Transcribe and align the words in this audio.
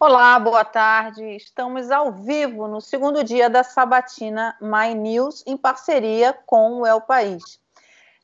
Olá, 0.00 0.38
boa 0.38 0.64
tarde. 0.64 1.24
Estamos 1.34 1.90
ao 1.90 2.12
vivo 2.12 2.68
no 2.68 2.80
segundo 2.80 3.24
dia 3.24 3.50
da 3.50 3.64
sabatina 3.64 4.56
My 4.60 4.94
News 4.94 5.42
em 5.44 5.56
parceria 5.56 6.32
com 6.46 6.74
o 6.74 6.86
El 6.86 7.00
País. 7.00 7.60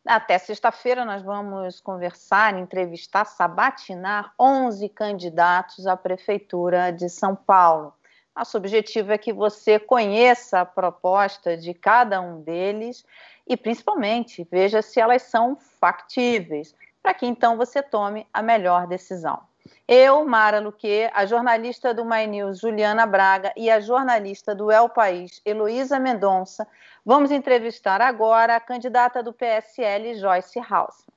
Até 0.06 0.38
sexta-feira 0.38 1.04
nós 1.04 1.20
vamos 1.20 1.80
conversar, 1.80 2.56
entrevistar, 2.56 3.24
sabatinar 3.24 4.32
11 4.38 4.88
candidatos 4.90 5.88
à 5.88 5.96
prefeitura 5.96 6.92
de 6.92 7.08
São 7.08 7.34
Paulo. 7.34 7.92
Nosso 8.36 8.56
objetivo 8.56 9.10
é 9.10 9.18
que 9.18 9.32
você 9.32 9.76
conheça 9.80 10.60
a 10.60 10.64
proposta 10.64 11.56
de 11.56 11.74
cada 11.74 12.20
um 12.20 12.40
deles 12.40 13.04
e, 13.48 13.56
principalmente, 13.56 14.46
veja 14.48 14.80
se 14.80 15.00
elas 15.00 15.22
são 15.22 15.56
factíveis, 15.56 16.72
para 17.02 17.14
que 17.14 17.26
então 17.26 17.56
você 17.56 17.82
tome 17.82 18.28
a 18.32 18.40
melhor 18.40 18.86
decisão. 18.86 19.42
Eu, 19.88 20.24
Mara 20.26 20.60
Luque, 20.60 21.10
a 21.12 21.26
jornalista 21.26 21.92
do 21.92 22.04
My 22.04 22.26
News, 22.26 22.60
Juliana 22.60 23.06
Braga, 23.06 23.52
e 23.56 23.70
a 23.70 23.80
jornalista 23.80 24.54
do 24.54 24.70
El 24.70 24.88
País, 24.88 25.40
Heloísa 25.44 25.98
Mendonça, 25.98 26.66
vamos 27.04 27.30
entrevistar 27.30 28.00
agora 28.00 28.56
a 28.56 28.60
candidata 28.60 29.22
do 29.22 29.32
PSL, 29.32 30.14
Joyce 30.14 30.58
Hausmann. 30.58 31.14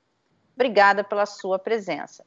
Obrigada 0.56 1.04
pela 1.04 1.26
sua 1.26 1.60
presença. 1.60 2.26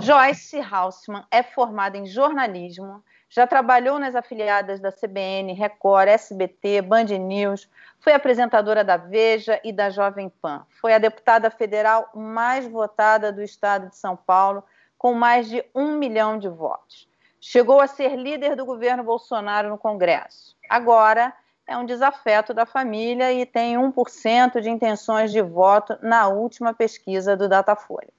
Joyce 0.00 0.60
Hausmann 0.60 1.24
é 1.30 1.42
formada 1.42 1.96
em 1.96 2.06
jornalismo, 2.06 3.04
já 3.28 3.46
trabalhou 3.46 3.98
nas 3.98 4.14
afiliadas 4.14 4.80
da 4.80 4.90
CBN, 4.90 5.52
Record, 5.52 6.08
SBT, 6.08 6.82
Band 6.82 7.04
News, 7.04 7.68
foi 8.00 8.14
apresentadora 8.14 8.82
da 8.82 8.96
Veja 8.96 9.60
e 9.62 9.72
da 9.72 9.90
Jovem 9.90 10.28
Pan. 10.28 10.64
Foi 10.80 10.94
a 10.94 10.98
deputada 10.98 11.50
federal 11.50 12.10
mais 12.14 12.66
votada 12.66 13.30
do 13.30 13.42
estado 13.42 13.90
de 13.90 13.96
São 13.96 14.16
Paulo 14.16 14.64
com 14.98 15.14
mais 15.14 15.48
de 15.48 15.64
um 15.74 15.96
milhão 15.96 16.38
de 16.38 16.48
votos. 16.48 17.08
Chegou 17.40 17.80
a 17.80 17.86
ser 17.86 18.16
líder 18.16 18.56
do 18.56 18.66
governo 18.66 19.04
Bolsonaro 19.04 19.68
no 19.68 19.78
Congresso. 19.78 20.56
Agora 20.68 21.32
é 21.64 21.76
um 21.76 21.86
desafeto 21.86 22.52
da 22.52 22.66
família 22.66 23.32
e 23.32 23.46
tem 23.46 23.76
1% 23.76 24.60
de 24.60 24.68
intenções 24.68 25.30
de 25.30 25.40
voto 25.40 25.96
na 26.02 26.26
última 26.26 26.74
pesquisa 26.74 27.36
do 27.36 27.48
Datafolha. 27.48 28.12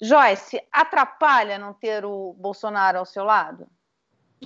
Joyce, 0.00 0.62
atrapalha 0.70 1.58
não 1.58 1.72
ter 1.72 2.04
o 2.04 2.34
Bolsonaro 2.34 2.98
ao 2.98 3.06
seu 3.06 3.24
lado? 3.24 3.66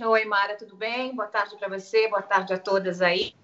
Oi, 0.01 0.25
Mara, 0.25 0.56
tudo 0.56 0.77
bem? 0.77 1.15
Boa 1.17 1.27
tarde 1.27 1.56
para 1.56 1.69
você, 1.69 2.06
boa 2.09 2.23
tarde 2.23 2.55
a 2.55 2.59
todas 2.59 3.03
aí. 3.03 3.34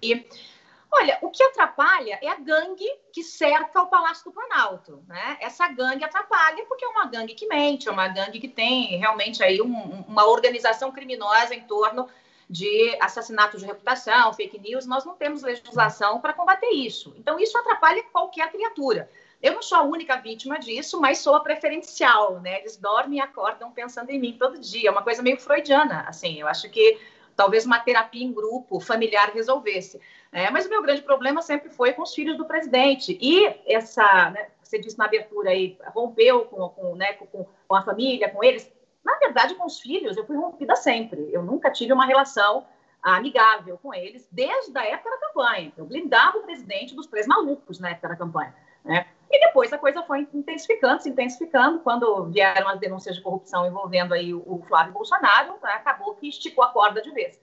Olha, 0.91 1.19
o 1.21 1.29
que 1.29 1.43
atrapalha 1.43 2.17
é 2.21 2.29
a 2.29 2.35
gangue 2.35 2.89
que 3.11 3.23
cerca 3.23 3.81
o 3.81 3.87
Palácio 3.87 4.23
do 4.25 4.31
Planalto, 4.31 5.03
né? 5.07 5.37
Essa 5.41 5.67
gangue 5.67 6.03
atrapalha 6.03 6.65
porque 6.65 6.85
é 6.85 6.87
uma 6.87 7.05
gangue 7.05 7.35
que 7.35 7.47
mente, 7.47 7.89
é 7.89 7.91
uma 7.91 8.07
gangue 8.07 8.39
que 8.39 8.47
tem 8.47 8.97
realmente 8.97 9.43
aí 9.43 9.61
um, 9.61 10.05
uma 10.07 10.25
organização 10.25 10.91
criminosa 10.91 11.53
em 11.53 11.61
torno 11.61 12.07
de 12.49 12.97
assassinato 13.01 13.57
de 13.57 13.65
reputação, 13.65 14.31
fake 14.33 14.59
news. 14.59 14.85
Nós 14.85 15.03
não 15.03 15.15
temos 15.15 15.43
legislação 15.43 16.21
para 16.21 16.33
combater 16.33 16.69
isso. 16.69 17.13
Então, 17.17 17.37
isso 17.39 17.57
atrapalha 17.57 18.03
qualquer 18.03 18.49
criatura. 18.51 19.09
Eu 19.41 19.53
não 19.53 19.61
sou 19.61 19.77
a 19.77 19.83
única 19.83 20.15
vítima 20.15 20.57
disso, 20.57 20.99
mas 20.99 21.19
sou 21.19 21.35
a 21.35 21.41
preferencial, 21.41 22.39
né? 22.39 22.59
Eles 22.59 22.77
dormem 22.77 23.19
e 23.19 23.21
acordam 23.21 23.71
pensando 23.71 24.09
em 24.09 24.19
mim 24.19 24.37
todo 24.37 24.57
dia. 24.57 24.89
É 24.89 24.91
uma 24.91 25.03
coisa 25.03 25.21
meio 25.21 25.39
freudiana, 25.39 26.05
assim. 26.07 26.39
Eu 26.39 26.47
acho 26.47 26.69
que 26.69 26.99
talvez 27.35 27.65
uma 27.65 27.79
terapia 27.79 28.23
em 28.23 28.33
grupo, 28.33 28.79
familiar, 28.79 29.31
resolvesse. 29.31 30.01
É, 30.37 30.51
mas 30.51 30.67
o 30.67 30.69
meu 30.69 30.83
grande 30.83 31.01
problema 31.01 31.41
sempre 31.41 31.67
foi 31.67 31.93
com 31.93 32.03
os 32.03 32.13
filhos 32.13 32.37
do 32.37 32.45
presidente. 32.45 33.17
E 33.19 33.59
essa, 33.65 34.29
né, 34.29 34.49
você 34.61 34.77
disse 34.77 34.95
na 34.95 35.05
abertura 35.05 35.49
aí, 35.49 35.75
rompeu 35.95 36.45
com, 36.45 36.69
com, 36.69 36.95
né, 36.95 37.13
com, 37.13 37.47
com 37.67 37.75
a 37.75 37.81
família, 37.81 38.29
com 38.29 38.43
eles. 38.43 38.71
Na 39.03 39.17
verdade, 39.17 39.55
com 39.55 39.65
os 39.65 39.79
filhos, 39.79 40.15
eu 40.15 40.27
fui 40.27 40.37
rompida 40.37 40.75
sempre. 40.75 41.27
Eu 41.33 41.41
nunca 41.41 41.71
tive 41.71 41.91
uma 41.91 42.05
relação 42.05 42.67
amigável 43.01 43.79
com 43.81 43.91
eles 43.95 44.29
desde 44.31 44.77
a 44.77 44.85
época 44.85 45.09
da 45.09 45.17
campanha. 45.17 45.73
Eu 45.75 45.85
blindava 45.85 46.37
o 46.37 46.43
presidente 46.43 46.93
dos 46.93 47.07
três 47.07 47.25
malucos 47.25 47.79
na 47.79 47.89
época 47.89 48.09
da 48.09 48.15
campanha. 48.15 48.53
Né? 48.85 49.07
E 49.31 49.39
depois 49.39 49.73
a 49.73 49.77
coisa 49.79 50.03
foi 50.03 50.27
intensificando, 50.31 51.01
se 51.01 51.09
intensificando, 51.09 51.79
quando 51.79 52.25
vieram 52.25 52.69
as 52.69 52.79
denúncias 52.79 53.15
de 53.15 53.23
corrupção 53.23 53.65
envolvendo 53.65 54.13
aí 54.13 54.35
o 54.35 54.63
Flávio 54.67 54.93
Bolsonaro, 54.93 55.53
né, 55.63 55.71
acabou 55.71 56.13
que 56.13 56.29
esticou 56.29 56.63
a 56.63 56.69
corda 56.69 57.01
de 57.01 57.09
vez. 57.09 57.39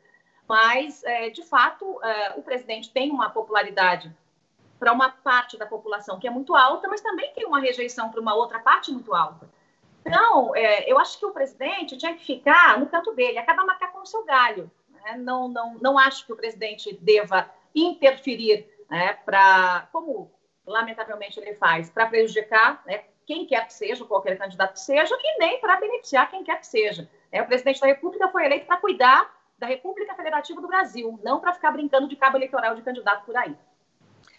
Mas, 0.48 1.02
é, 1.04 1.30
de 1.30 1.42
fato, 1.42 2.02
é, 2.02 2.34
o 2.36 2.42
presidente 2.42 2.90
tem 2.90 3.10
uma 3.10 3.30
popularidade 3.30 4.14
para 4.78 4.92
uma 4.92 5.10
parte 5.10 5.56
da 5.56 5.64
população 5.64 6.18
que 6.18 6.26
é 6.26 6.30
muito 6.30 6.54
alta, 6.54 6.88
mas 6.88 7.00
também 7.00 7.32
tem 7.32 7.46
uma 7.46 7.60
rejeição 7.60 8.10
para 8.10 8.20
uma 8.20 8.34
outra 8.34 8.58
parte 8.58 8.92
muito 8.92 9.14
alta. 9.14 9.48
Então, 10.04 10.54
é, 10.54 10.90
eu 10.90 10.98
acho 10.98 11.18
que 11.18 11.24
o 11.24 11.32
presidente 11.32 11.96
tinha 11.96 12.14
que 12.14 12.24
ficar 12.24 12.78
no 12.78 12.86
canto 12.86 13.14
dele, 13.14 13.38
a 13.38 13.46
cada 13.46 13.64
macaco 13.64 13.98
no 13.98 14.06
seu 14.06 14.22
galho. 14.24 14.70
Né? 14.90 15.16
Não, 15.16 15.48
não, 15.48 15.74
não 15.80 15.98
acho 15.98 16.26
que 16.26 16.32
o 16.32 16.36
presidente 16.36 16.94
deva 17.00 17.48
interferir 17.74 18.68
né, 18.90 19.14
para, 19.24 19.88
como 19.90 20.30
lamentavelmente, 20.66 21.38
ele 21.38 21.54
faz 21.54 21.90
para 21.90 22.06
prejudicar 22.06 22.82
né, 22.86 23.04
quem 23.26 23.46
quer 23.46 23.66
que 23.66 23.72
seja, 23.72 24.04
qualquer 24.04 24.36
candidato 24.36 24.74
que 24.74 24.80
seja, 24.80 25.16
e 25.18 25.38
nem 25.38 25.60
para 25.60 25.80
beneficiar 25.80 26.30
quem 26.30 26.44
quer 26.44 26.58
que 26.60 26.66
seja. 26.66 27.08
É, 27.32 27.42
o 27.42 27.46
presidente 27.46 27.80
da 27.80 27.86
República 27.86 28.28
foi 28.28 28.44
eleito 28.44 28.66
para 28.66 28.76
cuidar 28.76 29.32
da 29.64 29.68
República 29.68 30.14
Federativa 30.14 30.60
do 30.60 30.68
Brasil, 30.68 31.18
não 31.24 31.40
para 31.40 31.54
ficar 31.54 31.70
brincando 31.70 32.06
de 32.06 32.16
cabo 32.16 32.36
eleitoral 32.36 32.74
de 32.74 32.82
candidato 32.82 33.24
por 33.24 33.34
aí. 33.36 33.56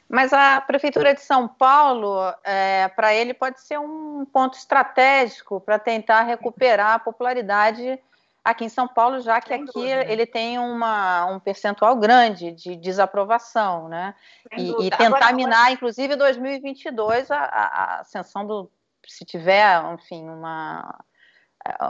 Mas 0.07 0.31
a 0.31 0.61
Prefeitura 0.61 1.15
de 1.15 1.21
São 1.21 1.47
Paulo, 1.47 2.31
é, 2.43 2.87
para 2.89 3.13
ele, 3.13 3.33
pode 3.33 3.59
ser 3.59 3.79
um 3.79 4.23
ponto 4.25 4.55
estratégico 4.55 5.59
para 5.59 5.79
tentar 5.79 6.21
recuperar 6.21 6.93
a 6.93 6.99
popularidade 6.99 7.99
aqui 8.43 8.65
em 8.65 8.69
São 8.69 8.87
Paulo, 8.87 9.19
já 9.21 9.41
que 9.41 9.51
aqui 9.51 9.81
ele 9.81 10.27
tem 10.27 10.59
uma, 10.59 11.25
um 11.25 11.39
percentual 11.39 11.95
grande 11.95 12.51
de 12.51 12.75
desaprovação, 12.75 13.89
né? 13.89 14.13
E, 14.55 14.69
e, 14.85 14.89
tentar 14.91 15.05
agora, 15.05 15.33
minar, 15.33 15.57
agora... 15.57 15.71
inclusive, 15.71 16.15
2022, 16.15 17.31
a, 17.31 17.39
a 17.39 17.99
ascensão 18.01 18.45
do, 18.45 18.71
se 19.07 19.25
tiver, 19.25 19.83
enfim, 19.95 20.29
uma, 20.29 21.03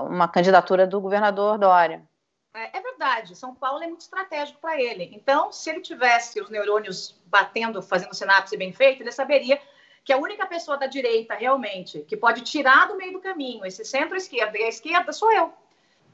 uma 0.04 0.30
candidatura 0.30 0.88
do 0.88 1.02
governador 1.02 1.58
Dória. 1.58 2.02
É, 2.56 2.78
é 2.78 2.82
verdade, 2.82 3.36
São 3.36 3.54
Paulo 3.54 3.84
é 3.84 3.88
muito 3.88 4.02
estratégico 4.02 4.60
para 4.62 4.82
ele. 4.82 5.12
Então, 5.14 5.52
se 5.52 5.70
ele 5.70 5.82
tivesse 5.82 6.40
os 6.40 6.50
neurônios 6.50 7.20
batendo, 7.26 7.82
fazendo 7.82 8.16
sinapse 8.16 8.56
bem 8.56 8.72
feita, 8.72 9.04
ele 9.04 9.12
saberia 9.12 9.62
que 10.06 10.14
a 10.14 10.18
única 10.18 10.46
pessoa 10.46 10.78
da 10.78 10.88
direita 10.88 11.34
realmente 11.36 12.00
que 12.08 12.16
pode 12.16 12.42
tirar 12.42 12.88
do 12.88 12.96
meio 12.96 13.12
do 13.12 13.20
caminho 13.20 13.66
esse 13.66 13.84
centro-esquerda 13.84 14.58
e 14.58 14.64
a 14.64 14.70
esquerda 14.70 15.12
sou 15.12 15.32
eu. 15.34 15.54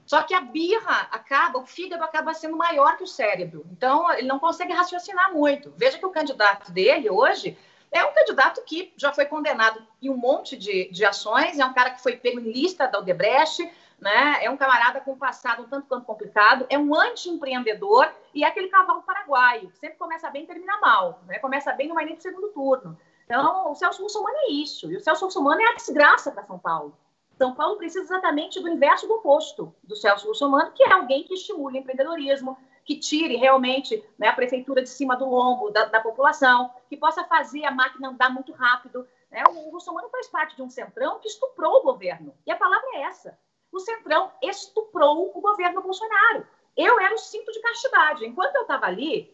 Só 0.04 0.24
que 0.24 0.34
a 0.34 0.42
birra 0.42 1.08
acaba, 1.12 1.60
o 1.60 1.66
fígado 1.66 2.04
acaba 2.04 2.34
sendo 2.34 2.58
maior 2.58 2.98
que 2.98 3.04
o 3.04 3.08
cérebro. 3.08 3.64
Então, 3.72 4.12
ele 4.12 4.28
não 4.28 4.40
consegue 4.40 4.74
raciocinar 4.74 5.32
muito. 5.32 5.72
Veja 5.78 6.00
que 6.00 6.06
o 6.06 6.10
candidato 6.10 6.72
dele 6.72 7.08
hoje 7.08 7.56
é 7.92 8.04
um 8.04 8.14
candidato 8.14 8.64
que 8.64 8.92
já 8.98 9.14
foi 9.14 9.26
condenado 9.26 9.86
em 10.02 10.10
um 10.10 10.18
monte 10.18 10.58
de, 10.58 10.90
de 10.90 11.06
ações, 11.06 11.60
é 11.60 11.66
um 11.66 11.74
cara 11.74 11.92
que 11.92 12.02
foi 12.02 12.16
pego 12.16 12.40
em 12.40 12.52
lista 12.52 12.88
da 12.88 12.98
Odebrecht, 12.98 13.70
né? 14.02 14.44
é 14.44 14.50
um 14.50 14.58
camarada 14.58 15.00
com 15.00 15.12
um 15.12 15.18
passado 15.18 15.62
um 15.62 15.70
tanto 15.70 15.88
quanto 15.88 16.06
complicado, 16.06 16.66
é 16.70 16.78
um 16.78 16.94
anti-empreendedor 16.96 18.12
e 18.34 18.44
é 18.44 18.48
aquele 18.48 18.68
cavalo 18.68 19.04
paraguaio, 19.04 19.70
que 19.70 19.78
sempre 19.78 19.98
começa 19.98 20.30
bem 20.32 20.44
e 20.44 20.48
termina 20.48 20.80
mal. 20.80 21.22
Né? 21.28 21.38
Começa 21.38 21.72
bem, 21.72 21.88
não 21.88 21.96
vai 21.96 22.06
nem 22.06 22.16
para 22.16 22.24
segundo 22.24 22.50
turno. 22.50 22.98
Então, 23.26 23.72
o 23.72 23.76
Celso 23.76 24.02
Russomano 24.02 24.36
é 24.40 24.52
isso. 24.52 24.92
E 24.92 24.98
o 24.98 25.00
Celso 25.00 25.26
Russomano 25.26 25.62
é 25.62 25.68
a 25.68 25.76
desgraça 25.76 26.32
para 26.32 26.44
São 26.44 26.58
Paulo. 26.58 26.98
São 27.38 27.54
Paulo 27.54 27.78
precisa 27.78 28.04
exatamente 28.04 28.60
do 28.60 28.68
inverso 28.68 29.08
do 29.08 29.14
oposto 29.14 29.74
do 29.84 29.96
Celso 29.96 30.28
Russomano, 30.28 30.72
que 30.74 30.84
é 30.84 30.92
alguém 30.92 31.24
que 31.24 31.36
estimule 31.36 31.78
o 31.78 31.82
empreendedorismo, 31.82 32.58
que 32.84 32.98
tire 32.98 33.36
realmente 33.36 34.04
né, 34.18 34.28
a 34.28 34.34
prefeitura 34.34 34.82
de 34.82 34.90
cima 34.90 35.16
do 35.16 35.30
lombo 35.30 35.70
da, 35.70 35.86
da, 35.86 36.02
população, 36.02 36.72
que 36.90 36.98
possa 36.98 37.24
fazer 37.24 37.64
a 37.66 37.72
máquina 37.72 38.10
andar 38.10 38.30
muito 38.30 38.52
rápido. 38.52 39.08
Né? 39.30 39.44
O 39.50 39.70
Russomano 39.70 40.10
faz 40.10 40.28
parte 40.28 40.56
de 40.56 40.62
um 40.62 40.70
centrão 40.70 41.20
que 41.20 41.28
estuprou 41.28 41.78
o 41.78 41.84
governo. 41.84 42.34
E 42.46 42.52
a 42.52 42.56
palavra 42.56 42.88
é 42.96 43.04
essa. 43.04 43.38
O 43.72 43.80
centrão 43.80 44.32
estuprou 44.42 45.32
o 45.34 45.42
governo 45.42 45.82
Bolsonaro. 45.82 46.46
Eu 46.76 47.00
era 47.00 47.14
o 47.14 47.18
cinto 47.18 47.52
de 47.52 47.60
castidade. 47.62 48.26
Enquanto 48.26 48.56
eu 48.56 48.64
estava 48.64 48.86
ali, 48.86 49.34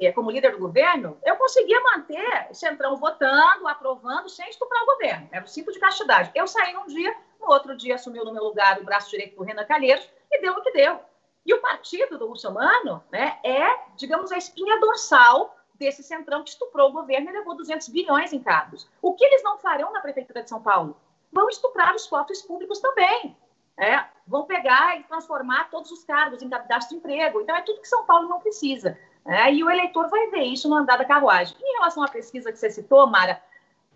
é, 0.00 0.12
como 0.12 0.30
líder 0.30 0.52
do 0.52 0.58
governo, 0.58 1.18
eu 1.24 1.36
conseguia 1.36 1.80
manter 1.80 2.48
o 2.50 2.54
Centrão 2.54 2.96
votando, 2.96 3.68
aprovando, 3.68 4.28
sem 4.28 4.48
estuprar 4.48 4.82
o 4.82 4.86
governo. 4.86 5.28
Era 5.30 5.44
o 5.44 5.48
cinto 5.48 5.72
de 5.72 5.78
castidade. 5.78 6.30
Eu 6.34 6.46
saí 6.46 6.72
num 6.72 6.86
dia, 6.86 7.14
no 7.40 7.48
outro 7.48 7.76
dia 7.76 7.94
assumiu 7.94 8.24
no 8.24 8.32
meu 8.32 8.44
lugar 8.44 8.80
o 8.80 8.84
braço 8.84 9.10
direito 9.10 9.36
do 9.36 9.42
Renan 9.42 9.64
Calheiros 9.64 10.08
e 10.30 10.40
deu 10.40 10.54
o 10.54 10.62
que 10.62 10.72
deu. 10.72 11.00
E 11.44 11.52
o 11.54 11.60
partido 11.60 12.18
do 12.18 12.28
Russomano 12.28 13.02
né, 13.10 13.38
é, 13.42 13.78
digamos, 13.96 14.30
a 14.32 14.38
espinha 14.38 14.78
dorsal 14.80 15.56
desse 15.74 16.02
centrão 16.02 16.44
que 16.44 16.50
estuprou 16.50 16.90
o 16.90 16.92
governo 16.92 17.30
e 17.30 17.32
levou 17.32 17.56
200 17.56 17.88
bilhões 17.88 18.32
em 18.32 18.42
cargos. 18.42 18.88
O 19.00 19.14
que 19.14 19.24
eles 19.24 19.42
não 19.42 19.58
farão 19.58 19.92
na 19.92 20.00
Prefeitura 20.00 20.42
de 20.42 20.48
São 20.48 20.62
Paulo? 20.62 20.96
Vão 21.32 21.48
estuprar 21.48 21.94
os 21.94 22.06
cofres 22.06 22.42
públicos 22.42 22.78
também. 22.78 23.36
É, 23.78 24.04
vão 24.26 24.44
pegar 24.44 25.00
e 25.00 25.04
transformar 25.04 25.70
todos 25.70 25.90
os 25.90 26.04
cargos 26.04 26.42
em 26.42 26.48
cadastro 26.48 26.90
de 26.90 26.96
emprego. 26.96 27.40
Então, 27.40 27.56
é 27.56 27.62
tudo 27.62 27.80
que 27.80 27.88
São 27.88 28.04
Paulo 28.04 28.28
não 28.28 28.40
precisa. 28.40 28.98
É, 29.24 29.52
e 29.52 29.62
o 29.62 29.70
eleitor 29.70 30.08
vai 30.08 30.28
ver 30.28 30.42
isso 30.42 30.68
no 30.68 30.76
andar 30.76 30.98
da 30.98 31.04
carruagem. 31.04 31.56
Em 31.60 31.74
relação 31.74 32.02
à 32.02 32.08
pesquisa 32.08 32.52
que 32.52 32.58
você 32.58 32.70
citou, 32.70 33.06
Mara, 33.06 33.42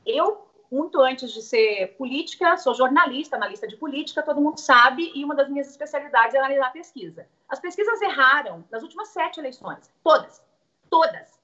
eu 0.04 0.46
muito 0.70 1.00
antes 1.00 1.32
de 1.32 1.42
ser 1.42 1.96
política, 1.96 2.56
sou 2.56 2.74
jornalista, 2.74 3.36
analista 3.36 3.66
de 3.66 3.76
política, 3.76 4.22
todo 4.22 4.40
mundo 4.40 4.58
sabe, 4.58 5.12
e 5.14 5.24
uma 5.24 5.34
das 5.34 5.48
minhas 5.48 5.68
especialidades 5.68 6.34
é 6.34 6.38
analisar 6.38 6.72
pesquisa. 6.72 7.28
As 7.48 7.60
pesquisas 7.60 8.00
erraram 8.02 8.64
nas 8.70 8.82
últimas 8.82 9.08
sete 9.08 9.38
eleições, 9.38 9.90
todas, 10.02 10.42
todas. 10.90 11.36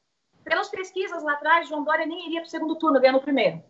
Pelas 0.44 0.68
pesquisas 0.68 1.22
lá 1.22 1.34
atrás, 1.34 1.68
João 1.68 1.84
Dória 1.84 2.04
nem 2.04 2.26
iria 2.26 2.40
para 2.40 2.48
o 2.48 2.50
segundo 2.50 2.74
turno, 2.76 3.00
ganhou 3.00 3.14
no 3.14 3.22
primeiro. 3.22 3.62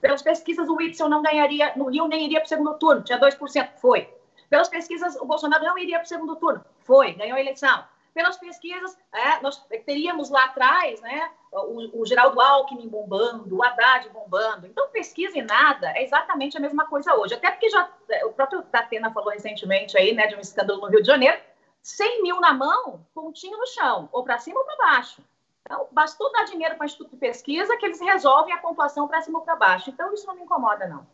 Pelas 0.00 0.22
pesquisas, 0.22 0.68
o 0.68 0.76
Whitson 0.76 1.08
não 1.08 1.22
ganharia, 1.22 1.72
no 1.76 1.90
Rio 1.90 2.08
nem 2.08 2.24
iria 2.24 2.40
para 2.40 2.46
o 2.46 2.48
segundo 2.48 2.74
turno, 2.74 3.02
tinha 3.02 3.18
2%, 3.18 3.70
foi. 3.80 4.08
Pelas 4.48 4.68
pesquisas, 4.68 5.16
o 5.16 5.24
Bolsonaro 5.24 5.64
não 5.64 5.78
iria 5.78 5.98
para 5.98 6.04
o 6.04 6.08
segundo 6.08 6.36
turno, 6.36 6.64
foi, 6.84 7.12
ganhou 7.12 7.36
a 7.36 7.40
eleição 7.40 7.84
pelas 8.16 8.38
pesquisas, 8.38 8.96
é, 9.12 9.42
nós 9.42 9.62
teríamos 9.84 10.30
lá 10.30 10.46
atrás 10.46 10.98
né, 11.02 11.30
o, 11.52 12.00
o 12.00 12.06
Geraldo 12.06 12.40
Alckmin 12.40 12.88
bombando, 12.88 13.54
o 13.54 13.62
Haddad 13.62 14.08
bombando. 14.08 14.66
Então, 14.66 14.88
pesquisa 14.88 15.38
e 15.38 15.42
nada 15.42 15.92
é 15.94 16.02
exatamente 16.02 16.56
a 16.56 16.60
mesma 16.60 16.86
coisa 16.86 17.14
hoje. 17.14 17.34
Até 17.34 17.50
porque 17.50 17.68
já 17.68 17.86
é, 18.08 18.24
o 18.24 18.32
próprio 18.32 18.62
Datena 18.72 19.12
falou 19.12 19.28
recentemente 19.28 19.98
aí, 19.98 20.14
né, 20.14 20.28
de 20.28 20.34
um 20.34 20.40
escândalo 20.40 20.80
no 20.80 20.86
Rio 20.86 21.02
de 21.02 21.06
Janeiro, 21.06 21.38
100 21.82 22.22
mil 22.22 22.40
na 22.40 22.54
mão, 22.54 23.06
pontinho 23.12 23.58
no 23.58 23.66
chão, 23.66 24.08
ou 24.10 24.24
para 24.24 24.38
cima 24.38 24.60
ou 24.60 24.64
para 24.64 24.76
baixo. 24.78 25.20
Então, 25.66 25.88
bastou 25.90 26.30
dar 26.30 26.44
dinheiro 26.44 26.76
para 26.76 26.84
o 26.84 26.86
Instituto 26.86 27.10
de 27.10 27.16
Pesquisa 27.16 27.76
que 27.76 27.84
eles 27.84 28.00
resolvem 28.00 28.54
a 28.54 28.58
pontuação 28.58 29.08
para 29.08 29.20
cima 29.20 29.40
ou 29.40 29.44
para 29.44 29.56
baixo. 29.56 29.90
Então, 29.90 30.14
isso 30.14 30.24
não 30.24 30.36
me 30.36 30.42
incomoda, 30.42 30.86
não. 30.86 31.04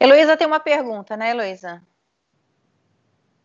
Heloísa 0.00 0.34
tem 0.34 0.46
uma 0.46 0.58
pergunta, 0.58 1.14
né, 1.14 1.30
Heloísa? 1.30 1.82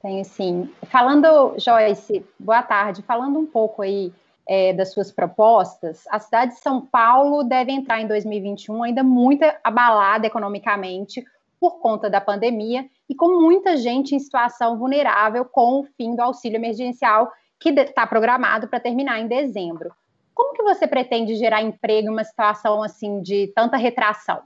Tenho 0.01 0.23
sim. 0.23 0.73
Falando, 0.85 1.55
Joyce, 1.59 2.25
boa 2.39 2.63
tarde. 2.63 3.01
Falando 3.01 3.37
um 3.37 3.45
pouco 3.45 3.81
aí 3.81 4.13
é, 4.47 4.71
das 4.71 4.93
suas 4.93 5.11
propostas, 5.11 6.05
a 6.09 6.17
cidade 6.17 6.53
de 6.53 6.61
São 6.61 6.79
Paulo 6.79 7.43
deve 7.43 7.73
entrar 7.73 7.99
em 7.99 8.07
2021 8.07 8.83
ainda 8.83 9.03
muito 9.03 9.43
abalada 9.61 10.27
economicamente 10.27 11.25
por 11.59 11.79
conta 11.79 12.09
da 12.09 12.21
pandemia 12.21 12.89
e 13.09 13.15
com 13.15 13.41
muita 13.41 13.75
gente 13.75 14.15
em 14.15 14.19
situação 14.19 14.77
vulnerável 14.77 15.43
com 15.43 15.81
o 15.81 15.83
fim 15.83 16.15
do 16.15 16.21
auxílio 16.21 16.55
emergencial 16.55 17.29
que 17.59 17.69
está 17.71 18.07
programado 18.07 18.69
para 18.69 18.79
terminar 18.79 19.19
em 19.19 19.27
dezembro. 19.27 19.93
Como 20.35 20.53
que 20.53 20.61
você 20.61 20.85
pretende 20.85 21.35
gerar 21.35 21.63
emprego 21.63 22.09
em 22.09 22.11
uma 22.11 22.23
situação 22.23 22.83
assim 22.83 23.21
de 23.21 23.51
tanta 23.55 23.77
retração? 23.77 24.43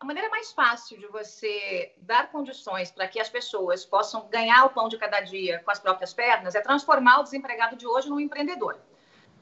a 0.00 0.04
maneira 0.04 0.28
mais 0.28 0.52
fácil 0.52 0.98
de 0.98 1.06
você 1.08 1.92
dar 1.98 2.30
condições 2.30 2.90
para 2.90 3.08
que 3.08 3.18
as 3.18 3.28
pessoas 3.28 3.84
possam 3.84 4.28
ganhar 4.28 4.64
o 4.64 4.70
pão 4.70 4.88
de 4.88 4.96
cada 4.96 5.20
dia 5.20 5.60
com 5.64 5.70
as 5.70 5.80
próprias 5.80 6.14
pernas 6.14 6.54
é 6.54 6.60
transformar 6.60 7.18
o 7.18 7.22
desempregado 7.24 7.76
de 7.76 7.86
hoje 7.86 8.08
num 8.08 8.20
empreendedor. 8.20 8.78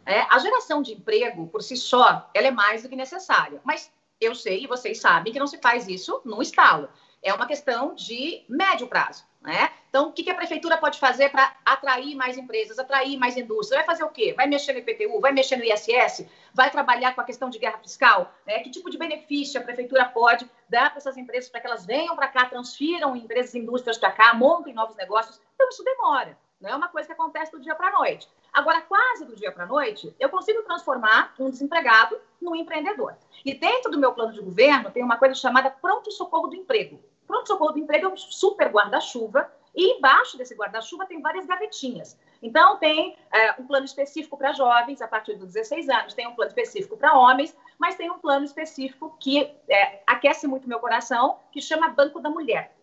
É, 0.07 0.21
a 0.31 0.39
geração 0.39 0.81
de 0.81 0.95
emprego, 0.95 1.47
por 1.49 1.63
si 1.63 1.77
só, 1.77 2.31
ela 2.33 2.47
é 2.47 2.51
mais 2.51 2.83
do 2.83 2.89
que 2.89 2.97
necessária. 2.97 3.61
Mas 3.65 3.93
eu 4.21 4.35
sei 4.35 4.65
e 4.65 4.67
vocês 4.67 4.99
sabem 4.99 5.33
que 5.33 5.39
não 5.39 5.47
se 5.47 5.59
faz 5.59 5.89
isso 5.89 6.23
no 6.25 6.41
estalo. 6.41 6.89
É 7.23 7.35
uma 7.35 7.47
questão 7.47 7.95
de 7.95 8.45
médio 8.49 8.87
prazo. 8.87 9.25
Né? 9.47 9.71
Então, 9.89 10.09
o 10.09 10.13
que 10.13 10.29
a 10.29 10.35
prefeitura 10.35 10.77
pode 10.77 10.99
fazer 10.99 11.29
para 11.29 11.55
atrair 11.65 12.17
mais 12.17 12.37
empresas, 12.37 12.81
atrair 12.81 13.17
mais 13.17 13.37
indústria? 13.37 13.79
Vai 13.79 13.87
fazer 13.87 14.03
o 14.03 14.09
quê? 14.09 14.35
Vai 14.37 14.49
mexer 14.49 14.73
no 14.73 14.81
IPTU? 14.81 15.21
Vai 15.21 15.31
mexer 15.31 15.55
no 15.55 15.63
ISS? 15.63 16.27
Vai 16.53 16.69
trabalhar 16.69 17.15
com 17.15 17.21
a 17.21 17.25
questão 17.25 17.49
de 17.49 17.57
guerra 17.57 17.79
fiscal? 17.79 18.35
Né? 18.45 18.59
Que 18.59 18.71
tipo 18.73 18.91
de 18.91 18.99
benefício 18.99 19.61
a 19.61 19.63
prefeitura 19.63 20.05
pode 20.07 20.51
dar 20.69 20.91
para 20.91 20.99
essas 20.99 21.17
empresas 21.17 21.49
para 21.49 21.61
que 21.61 21.67
elas 21.69 21.87
venham 21.87 22.17
para 22.17 22.27
cá, 22.27 22.47
transfiram 22.47 23.15
empresas 23.15 23.55
e 23.55 23.61
indústrias 23.61 23.97
para 23.97 24.11
cá, 24.11 24.35
montem 24.35 24.75
novos 24.75 24.97
negócios? 24.97 25.41
Então, 25.55 25.69
isso 25.69 25.85
demora. 25.85 26.37
Não 26.61 26.71
é 26.71 26.75
uma 26.75 26.89
coisa 26.89 27.07
que 27.07 27.13
acontece 27.13 27.53
do 27.53 27.61
dia 27.61 27.77
para 27.77 27.87
a 27.87 27.93
noite. 27.93 28.29
Agora, 28.53 28.81
quase 28.81 29.27
do 29.27 29.37
dia 29.37 29.53
para 29.53 29.63
a 29.63 29.69
noite, 29.69 30.13
eu 30.19 30.29
consigo 30.29 30.65
transformar 30.65 31.33
um 31.39 31.49
desempregado 31.49 32.19
num 32.43 32.57
empreendedor. 32.57 33.15
E 33.45 33.55
dentro 33.55 33.93
do 33.93 33.99
meu 33.99 34.13
plano 34.13 34.33
de 34.33 34.41
governo, 34.41 34.91
tem 34.91 35.05
uma 35.05 35.19
coisa 35.19 35.37
chamada 35.37 35.71
pronto-socorro 35.71 36.49
do 36.49 36.57
emprego. 36.57 37.01
Pronto-socorro 37.27 37.73
do 37.73 37.79
emprego 37.79 38.07
é 38.07 38.09
um 38.09 38.17
super 38.17 38.69
guarda-chuva 38.69 39.51
e 39.75 39.99
embaixo 39.99 40.39
desse 40.39 40.55
guarda-chuva 40.55 41.05
tem 41.05 41.21
várias 41.21 41.45
gavetinhas. 41.45 42.19
Então, 42.43 42.79
tem 42.79 43.17
é, 43.33 43.53
um 43.61 43.67
plano 43.67 43.85
específico 43.85 44.37
para 44.37 44.53
jovens 44.53 45.03
a 45.03 45.09
partir 45.09 45.35
dos 45.35 45.53
16 45.53 45.89
anos, 45.89 46.15
tem 46.15 46.27
um 46.27 46.35
plano 46.35 46.49
específico 46.49 46.97
para 46.97 47.19
homens, 47.19 47.55
mas 47.79 47.95
tem 47.95 48.11
um 48.11 48.19
plano 48.19 48.45
específico 48.45 49.15
que 49.21 49.55
é, 49.69 50.03
aquece 50.07 50.47
muito 50.47 50.69
meu 50.69 50.79
coração, 50.79 51.39
que 51.53 51.61
chama 51.61 51.91
Banco 51.91 52.21
da 52.21 52.31
Mulher. 52.31 52.75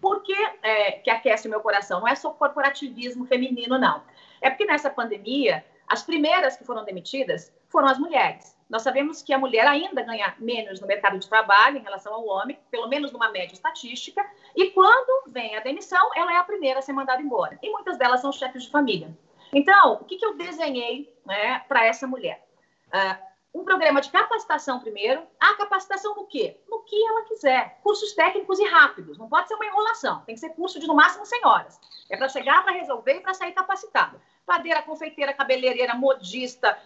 Por 0.00 0.22
que, 0.22 0.36
é, 0.62 0.92
que 0.92 1.10
aquece 1.10 1.48
meu 1.48 1.60
coração? 1.60 2.00
Não 2.00 2.08
é 2.08 2.14
só 2.14 2.30
corporativismo 2.30 3.24
feminino, 3.26 3.78
não. 3.78 4.02
É 4.40 4.50
porque 4.50 4.66
nessa 4.66 4.90
pandemia, 4.90 5.64
as 5.86 6.02
primeiras 6.02 6.56
que 6.56 6.64
foram 6.64 6.84
demitidas 6.84 7.52
foram 7.68 7.88
as 7.88 7.98
mulheres. 7.98 8.55
Nós 8.68 8.82
sabemos 8.82 9.22
que 9.22 9.32
a 9.32 9.38
mulher 9.38 9.66
ainda 9.66 10.02
ganha 10.02 10.34
menos 10.38 10.80
no 10.80 10.86
mercado 10.86 11.18
de 11.18 11.28
trabalho 11.28 11.78
em 11.78 11.82
relação 11.82 12.12
ao 12.12 12.26
homem, 12.26 12.58
pelo 12.70 12.88
menos 12.88 13.12
numa 13.12 13.30
média 13.30 13.54
estatística, 13.54 14.24
e 14.56 14.70
quando 14.70 15.30
vem 15.30 15.56
a 15.56 15.60
demissão, 15.60 16.10
ela 16.16 16.32
é 16.32 16.36
a 16.36 16.44
primeira 16.44 16.80
a 16.80 16.82
ser 16.82 16.92
mandada 16.92 17.22
embora. 17.22 17.58
E 17.62 17.70
muitas 17.70 17.96
delas 17.96 18.20
são 18.20 18.32
chefes 18.32 18.64
de 18.64 18.70
família. 18.70 19.16
Então, 19.52 19.94
o 19.94 20.04
que, 20.04 20.16
que 20.16 20.26
eu 20.26 20.36
desenhei 20.36 21.14
né, 21.24 21.60
para 21.68 21.86
essa 21.86 22.06
mulher? 22.06 22.44
Uh, 22.88 23.26
um 23.56 23.64
programa 23.64 24.02
de 24.02 24.10
capacitação 24.10 24.80
primeiro. 24.80 25.22
A 25.40 25.54
capacitação 25.54 26.14
no 26.14 26.26
quê? 26.26 26.60
No 26.68 26.82
que 26.82 27.06
ela 27.06 27.22
quiser. 27.22 27.80
Cursos 27.82 28.12
técnicos 28.12 28.58
e 28.58 28.64
rápidos. 28.66 29.16
Não 29.16 29.30
pode 29.30 29.48
ser 29.48 29.54
uma 29.54 29.64
enrolação. 29.64 30.20
Tem 30.26 30.34
que 30.34 30.40
ser 30.40 30.50
curso 30.50 30.78
de 30.78 30.86
no 30.86 30.94
máximo 30.94 31.24
100 31.24 31.46
horas. 31.46 31.80
É 32.10 32.16
para 32.18 32.28
chegar, 32.28 32.62
para 32.62 32.74
resolver 32.74 33.14
e 33.14 33.20
para 33.20 33.32
sair 33.32 33.52
capacitado. 33.52 34.20
Padeira, 34.44 34.82
confeiteira, 34.82 35.32
cabeleireira, 35.32 35.94
modista, 35.94 36.78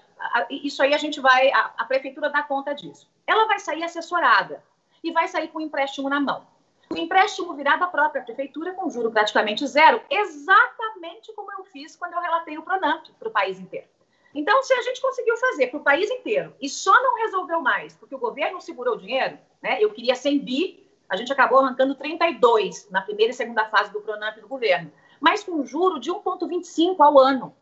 isso 0.51 0.83
aí 0.83 0.95
a 0.95 0.99
gente 0.99 1.21
vai, 1.21 1.51
a, 1.53 1.73
a 1.79 1.85
prefeitura 1.85 2.31
dá 2.31 2.43
conta 2.43 2.75
disso. 2.75 3.09
Ela 3.27 3.47
vai 3.47 3.59
sair 3.59 3.83
assessorada 3.83 4.63
e 5.03 5.13
vai 5.13 5.29
sair 5.29 5.49
com 5.49 5.59
o 5.59 5.63
empréstimo 5.63 6.09
na 6.09 6.21
mão. 6.21 6.47
O 6.93 6.97
empréstimo 6.97 7.55
virá 7.55 7.77
da 7.77 7.87
própria 7.87 8.23
prefeitura 8.23 8.75
com 8.75 8.91
juro 8.91 9.13
praticamente 9.13 9.65
zero, 9.67 10.03
exatamente 10.11 11.33
como 11.35 11.53
eu 11.53 11.65
fiz 11.65 11.95
quando 11.95 12.15
eu 12.15 12.21
relatei 12.21 12.59
o 12.59 12.63
Pronamp 12.63 13.07
para 13.19 13.29
o 13.29 13.31
país 13.31 13.61
inteiro. 13.61 13.87
Então, 14.35 14.63
se 14.63 14.73
a 14.73 14.83
gente 14.83 15.01
conseguiu 15.01 15.37
fazer 15.37 15.69
para 15.69 15.81
o 15.81 15.85
país 15.85 16.11
inteiro 16.11 16.55
e 16.61 16.69
só 16.69 16.93
não 17.03 17.17
resolveu 17.17 17.61
mais 17.61 17.95
porque 17.95 18.15
o 18.15 18.19
governo 18.19 18.61
segurou 18.61 18.95
o 18.95 18.99
dinheiro, 18.99 19.39
né? 19.63 19.79
Eu 19.81 19.93
queria 19.93 20.15
100 20.15 20.39
bi, 20.41 20.87
a 21.09 21.17
gente 21.17 21.33
acabou 21.33 21.59
arrancando 21.59 21.95
32 21.95 22.89
na 22.91 23.03
primeira 23.03 23.33
e 23.33 23.35
segunda 23.35 23.65
fase 23.67 23.93
do 23.93 24.01
Pronamp 24.01 24.37
do 24.39 24.49
governo, 24.49 24.93
mas 25.21 25.45
com 25.45 25.65
juro 25.65 25.99
de 25.99 26.11
1,25 26.11 26.97
ao 26.99 27.19
ano. 27.19 27.55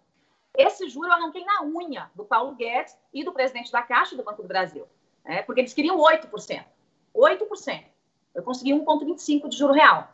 Esse 0.58 0.88
juro 0.88 1.06
eu 1.06 1.12
arranquei 1.12 1.44
na 1.44 1.62
unha 1.62 2.10
do 2.16 2.24
Paulo 2.24 2.56
Guedes 2.56 2.98
e 3.14 3.22
do 3.22 3.32
presidente 3.32 3.70
da 3.70 3.80
Caixa 3.80 4.16
do 4.16 4.24
Banco 4.24 4.42
do 4.42 4.48
Brasil, 4.48 4.88
né? 5.24 5.40
porque 5.42 5.60
eles 5.60 5.72
queriam 5.72 5.96
8%. 5.96 6.64
8%. 7.14 7.84
Eu 8.34 8.42
consegui 8.42 8.72
1,25% 8.72 9.48
de 9.48 9.56
juro 9.56 9.72
real. 9.72 10.12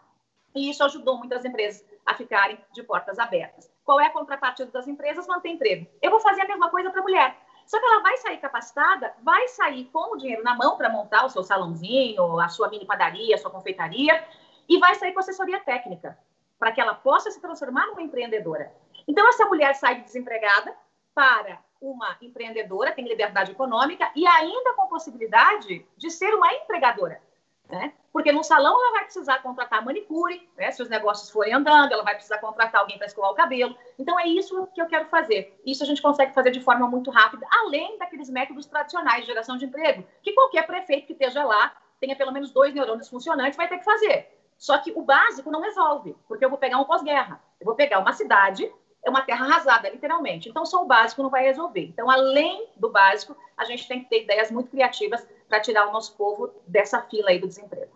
E 0.54 0.68
isso 0.68 0.84
ajudou 0.84 1.16
muitas 1.16 1.46
empresas 1.46 1.82
a 2.04 2.14
ficarem 2.14 2.58
de 2.74 2.82
portas 2.82 3.18
abertas. 3.18 3.72
Qual 3.86 3.98
é 3.98 4.06
a 4.06 4.10
contrapartida 4.10 4.70
das 4.70 4.86
empresas? 4.86 5.26
Manter 5.26 5.48
emprego. 5.48 5.86
Eu 6.02 6.10
vou 6.10 6.20
fazer 6.20 6.42
a 6.42 6.46
mesma 6.46 6.70
coisa 6.70 6.90
para 6.90 7.00
a 7.00 7.02
mulher. 7.02 7.38
Só 7.66 7.80
que 7.80 7.86
ela 7.86 8.02
vai 8.02 8.18
sair 8.18 8.36
capacitada, 8.36 9.14
vai 9.22 9.48
sair 9.48 9.86
com 9.86 10.12
o 10.12 10.18
dinheiro 10.18 10.44
na 10.44 10.54
mão 10.54 10.76
para 10.76 10.90
montar 10.90 11.24
o 11.24 11.30
seu 11.30 11.42
salãozinho, 11.42 12.38
a 12.38 12.48
sua 12.48 12.68
mini 12.68 12.84
padaria, 12.84 13.34
a 13.34 13.38
sua 13.38 13.50
confeitaria, 13.50 14.22
e 14.68 14.78
vai 14.78 14.94
sair 14.94 15.12
com 15.12 15.20
assessoria 15.20 15.58
técnica, 15.60 16.18
para 16.58 16.70
que 16.70 16.82
ela 16.82 16.94
possa 16.94 17.30
se 17.30 17.40
transformar 17.40 17.86
numa 17.86 18.02
empreendedora. 18.02 18.70
Então, 19.06 19.28
essa 19.28 19.46
mulher 19.46 19.74
sai 19.74 20.00
desempregada 20.00 20.74
para 21.14 21.58
uma 21.80 22.16
empreendedora, 22.20 22.92
tem 22.92 23.06
liberdade 23.06 23.52
econômica 23.52 24.10
e 24.14 24.26
ainda 24.26 24.74
com 24.74 24.88
possibilidade 24.88 25.86
de 25.96 26.10
ser 26.10 26.34
uma 26.34 26.52
empregadora. 26.52 27.20
Né? 27.68 27.94
Porque 28.12 28.30
no 28.30 28.44
salão 28.44 28.78
ela 28.78 28.92
vai 28.92 29.04
precisar 29.04 29.42
contratar 29.42 29.84
manicure, 29.84 30.48
né? 30.56 30.70
se 30.70 30.82
os 30.82 30.88
negócios 30.88 31.30
forem 31.30 31.54
andando, 31.54 31.92
ela 31.92 32.02
vai 32.02 32.14
precisar 32.14 32.38
contratar 32.38 32.80
alguém 32.80 32.98
para 32.98 33.06
escovar 33.06 33.30
o 33.30 33.34
cabelo. 33.34 33.76
Então 33.98 34.18
é 34.20 34.26
isso 34.26 34.66
que 34.74 34.80
eu 34.80 34.86
quero 34.86 35.06
fazer. 35.06 35.58
Isso 35.64 35.82
a 35.82 35.86
gente 35.86 36.02
consegue 36.02 36.34
fazer 36.34 36.50
de 36.50 36.60
forma 36.60 36.86
muito 36.86 37.10
rápida, 37.10 37.46
além 37.50 37.98
daqueles 37.98 38.28
métodos 38.28 38.66
tradicionais 38.66 39.22
de 39.22 39.26
geração 39.26 39.56
de 39.56 39.64
emprego, 39.64 40.04
que 40.22 40.32
qualquer 40.32 40.66
prefeito 40.66 41.06
que 41.06 41.12
esteja 41.14 41.42
lá, 41.42 41.74
tenha 41.98 42.16
pelo 42.16 42.32
menos 42.32 42.50
dois 42.50 42.74
neurônios 42.74 43.08
funcionantes, 43.08 43.56
vai 43.56 43.68
ter 43.68 43.78
que 43.78 43.84
fazer. 43.84 44.30
Só 44.58 44.78
que 44.78 44.92
o 44.92 45.02
básico 45.02 45.50
não 45.50 45.60
resolve, 45.60 46.16
porque 46.28 46.44
eu 46.44 46.50
vou 46.50 46.58
pegar 46.58 46.78
um 46.78 46.84
pós-guerra. 46.84 47.42
Eu 47.58 47.64
vou 47.64 47.74
pegar 47.74 47.98
uma 47.98 48.12
cidade 48.12 48.70
é 49.04 49.10
uma 49.10 49.22
terra 49.22 49.44
arrasada, 49.44 49.88
literalmente. 49.90 50.48
Então, 50.48 50.64
só 50.64 50.82
o 50.82 50.86
básico 50.86 51.22
não 51.22 51.30
vai 51.30 51.42
resolver. 51.42 51.86
Então, 51.86 52.10
além 52.10 52.66
do 52.76 52.90
básico, 52.90 53.36
a 53.56 53.64
gente 53.64 53.86
tem 53.86 54.02
que 54.02 54.08
ter 54.08 54.22
ideias 54.24 54.50
muito 54.50 54.70
criativas 54.70 55.26
para 55.48 55.60
tirar 55.60 55.88
o 55.88 55.92
nosso 55.92 56.16
povo 56.16 56.50
dessa 56.66 57.02
fila 57.02 57.30
aí 57.30 57.38
do 57.38 57.46
desemprego. 57.46 57.92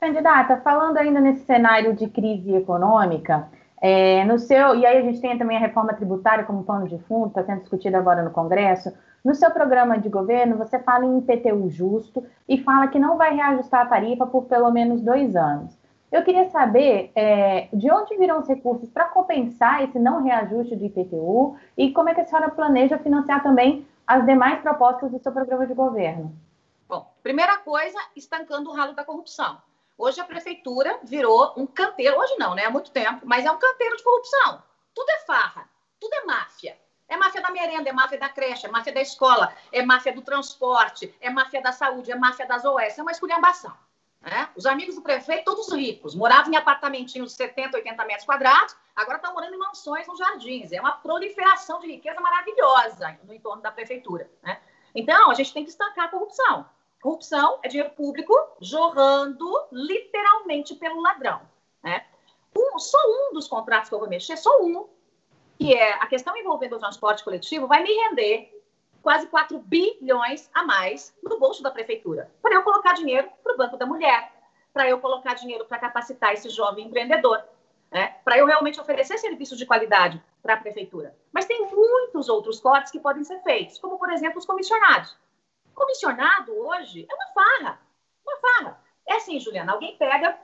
Candidata, 0.00 0.56
falando 0.58 0.96
ainda 0.96 1.20
nesse 1.20 1.44
cenário 1.44 1.94
de 1.94 2.08
crise 2.08 2.54
econômica, 2.54 3.48
é, 3.80 4.24
no 4.24 4.38
seu, 4.38 4.74
e 4.74 4.84
aí 4.84 4.98
a 4.98 5.02
gente 5.02 5.20
tem 5.20 5.38
também 5.38 5.56
a 5.56 5.60
reforma 5.60 5.94
tributária 5.94 6.44
como 6.44 6.64
pano 6.64 6.88
de 6.88 6.98
fundo, 7.04 7.28
está 7.28 7.44
sendo 7.44 7.60
discutida 7.60 7.98
agora 7.98 8.22
no 8.22 8.30
Congresso. 8.30 8.92
No 9.24 9.34
seu 9.34 9.50
programa 9.50 9.98
de 9.98 10.08
governo, 10.08 10.56
você 10.56 10.78
fala 10.78 11.04
em 11.04 11.18
IPTU 11.18 11.68
justo 11.70 12.24
e 12.48 12.58
fala 12.62 12.88
que 12.88 12.98
não 12.98 13.16
vai 13.16 13.34
reajustar 13.34 13.82
a 13.82 13.86
tarifa 13.86 14.26
por 14.26 14.44
pelo 14.44 14.70
menos 14.70 15.00
dois 15.00 15.36
anos. 15.36 15.77
Eu 16.10 16.22
queria 16.24 16.48
saber 16.50 17.12
é, 17.14 17.68
de 17.72 17.90
onde 17.90 18.16
virão 18.16 18.40
os 18.40 18.48
recursos 18.48 18.88
para 18.88 19.04
compensar 19.06 19.84
esse 19.84 19.98
não 19.98 20.22
reajuste 20.22 20.74
de 20.74 20.86
IPTU 20.86 21.56
e 21.76 21.92
como 21.92 22.08
é 22.08 22.14
que 22.14 22.22
a 22.22 22.24
senhora 22.24 22.50
planeja 22.50 22.98
financiar 22.98 23.42
também 23.42 23.86
as 24.06 24.24
demais 24.24 24.60
propostas 24.62 25.10
do 25.10 25.18
seu 25.18 25.30
programa 25.30 25.66
de 25.66 25.74
governo. 25.74 26.34
Bom, 26.88 27.12
primeira 27.22 27.58
coisa, 27.58 27.98
estancando 28.16 28.70
o 28.70 28.72
ralo 28.72 28.94
da 28.94 29.04
corrupção. 29.04 29.60
Hoje 29.98 30.18
a 30.18 30.24
prefeitura 30.24 30.98
virou 31.04 31.52
um 31.58 31.66
canteiro, 31.66 32.18
hoje 32.18 32.36
não, 32.38 32.54
né? 32.54 32.64
Há 32.64 32.70
muito 32.70 32.90
tempo, 32.90 33.26
mas 33.26 33.44
é 33.44 33.50
um 33.50 33.58
canteiro 33.58 33.96
de 33.96 34.02
corrupção. 34.02 34.62
Tudo 34.94 35.10
é 35.10 35.18
farra, 35.26 35.68
tudo 36.00 36.14
é 36.14 36.24
máfia. 36.24 36.78
É 37.06 37.16
máfia 37.18 37.42
da 37.42 37.50
merenda, 37.50 37.90
é 37.90 37.92
máfia 37.92 38.18
da 38.18 38.28
creche, 38.30 38.66
é 38.66 38.70
máfia 38.70 38.94
da 38.94 39.00
escola, 39.00 39.52
é 39.72 39.82
máfia 39.82 40.12
do 40.12 40.22
transporte, 40.22 41.14
é 41.20 41.28
máfia 41.28 41.60
da 41.60 41.72
saúde, 41.72 42.10
é 42.12 42.14
máfia 42.14 42.46
das 42.46 42.64
OS, 42.64 42.98
é 42.98 43.02
uma 43.02 43.12
esculhambação. 43.12 43.74
Né? 44.20 44.48
Os 44.56 44.66
amigos 44.66 44.96
do 44.96 45.02
prefeito, 45.02 45.44
todos 45.44 45.72
ricos, 45.72 46.14
moravam 46.14 46.52
em 46.52 46.56
apartamentinhos 46.56 47.30
de 47.30 47.36
70, 47.36 47.76
80 47.76 48.04
metros 48.04 48.26
quadrados, 48.26 48.76
agora 48.94 49.16
estão 49.16 49.32
morando 49.32 49.54
em 49.54 49.58
mansões 49.58 50.06
nos 50.06 50.18
jardins. 50.18 50.72
É 50.72 50.80
uma 50.80 50.92
proliferação 50.92 51.78
de 51.80 51.86
riqueza 51.86 52.20
maravilhosa 52.20 53.18
no 53.24 53.32
entorno 53.32 53.62
da 53.62 53.70
prefeitura. 53.70 54.28
Né? 54.42 54.60
Então, 54.94 55.30
a 55.30 55.34
gente 55.34 55.52
tem 55.52 55.64
que 55.64 55.70
estancar 55.70 56.06
a 56.06 56.08
corrupção. 56.08 56.66
Corrupção 57.00 57.60
é 57.62 57.68
dinheiro 57.68 57.94
público 57.94 58.34
jorrando 58.60 59.48
literalmente 59.70 60.74
pelo 60.74 61.00
ladrão. 61.00 61.40
Né? 61.82 62.04
Um, 62.56 62.78
só 62.78 62.98
um 63.06 63.32
dos 63.32 63.46
contratos 63.46 63.88
que 63.88 63.94
eu 63.94 64.00
vou 64.00 64.08
mexer, 64.08 64.36
só 64.36 64.60
um, 64.60 64.88
que 65.56 65.74
é 65.74 65.92
a 65.94 66.06
questão 66.06 66.36
envolvendo 66.36 66.74
o 66.74 66.78
transporte 66.78 67.22
coletivo, 67.22 67.68
vai 67.68 67.84
me 67.84 67.92
render 67.92 68.57
quase 69.02 69.26
4 69.28 69.58
bilhões 69.58 70.50
a 70.52 70.64
mais 70.64 71.16
no 71.22 71.38
bolso 71.38 71.62
da 71.62 71.70
prefeitura, 71.70 72.30
para 72.42 72.54
eu 72.54 72.62
colocar 72.62 72.94
dinheiro 72.94 73.28
para 73.42 73.54
o 73.54 73.56
Banco 73.56 73.76
da 73.76 73.86
Mulher, 73.86 74.32
para 74.72 74.88
eu 74.88 75.00
colocar 75.00 75.34
dinheiro 75.34 75.64
para 75.64 75.78
capacitar 75.78 76.32
esse 76.32 76.48
jovem 76.50 76.86
empreendedor, 76.86 77.42
né? 77.90 78.16
para 78.24 78.38
eu 78.38 78.46
realmente 78.46 78.80
oferecer 78.80 79.18
serviços 79.18 79.58
de 79.58 79.66
qualidade 79.66 80.22
para 80.42 80.54
a 80.54 80.56
prefeitura. 80.56 81.16
Mas 81.32 81.46
tem 81.46 81.66
muitos 81.66 82.28
outros 82.28 82.60
cortes 82.60 82.92
que 82.92 83.00
podem 83.00 83.24
ser 83.24 83.40
feitos, 83.42 83.78
como, 83.78 83.98
por 83.98 84.10
exemplo, 84.10 84.38
os 84.38 84.46
comissionados. 84.46 85.16
Comissionado 85.74 86.52
hoje 86.52 87.06
é 87.10 87.14
uma 87.14 87.26
farra, 87.32 87.80
uma 88.26 88.36
farra. 88.36 88.80
É 89.06 89.14
assim, 89.14 89.40
Juliana, 89.40 89.72
alguém 89.72 89.96
pega, 89.96 90.38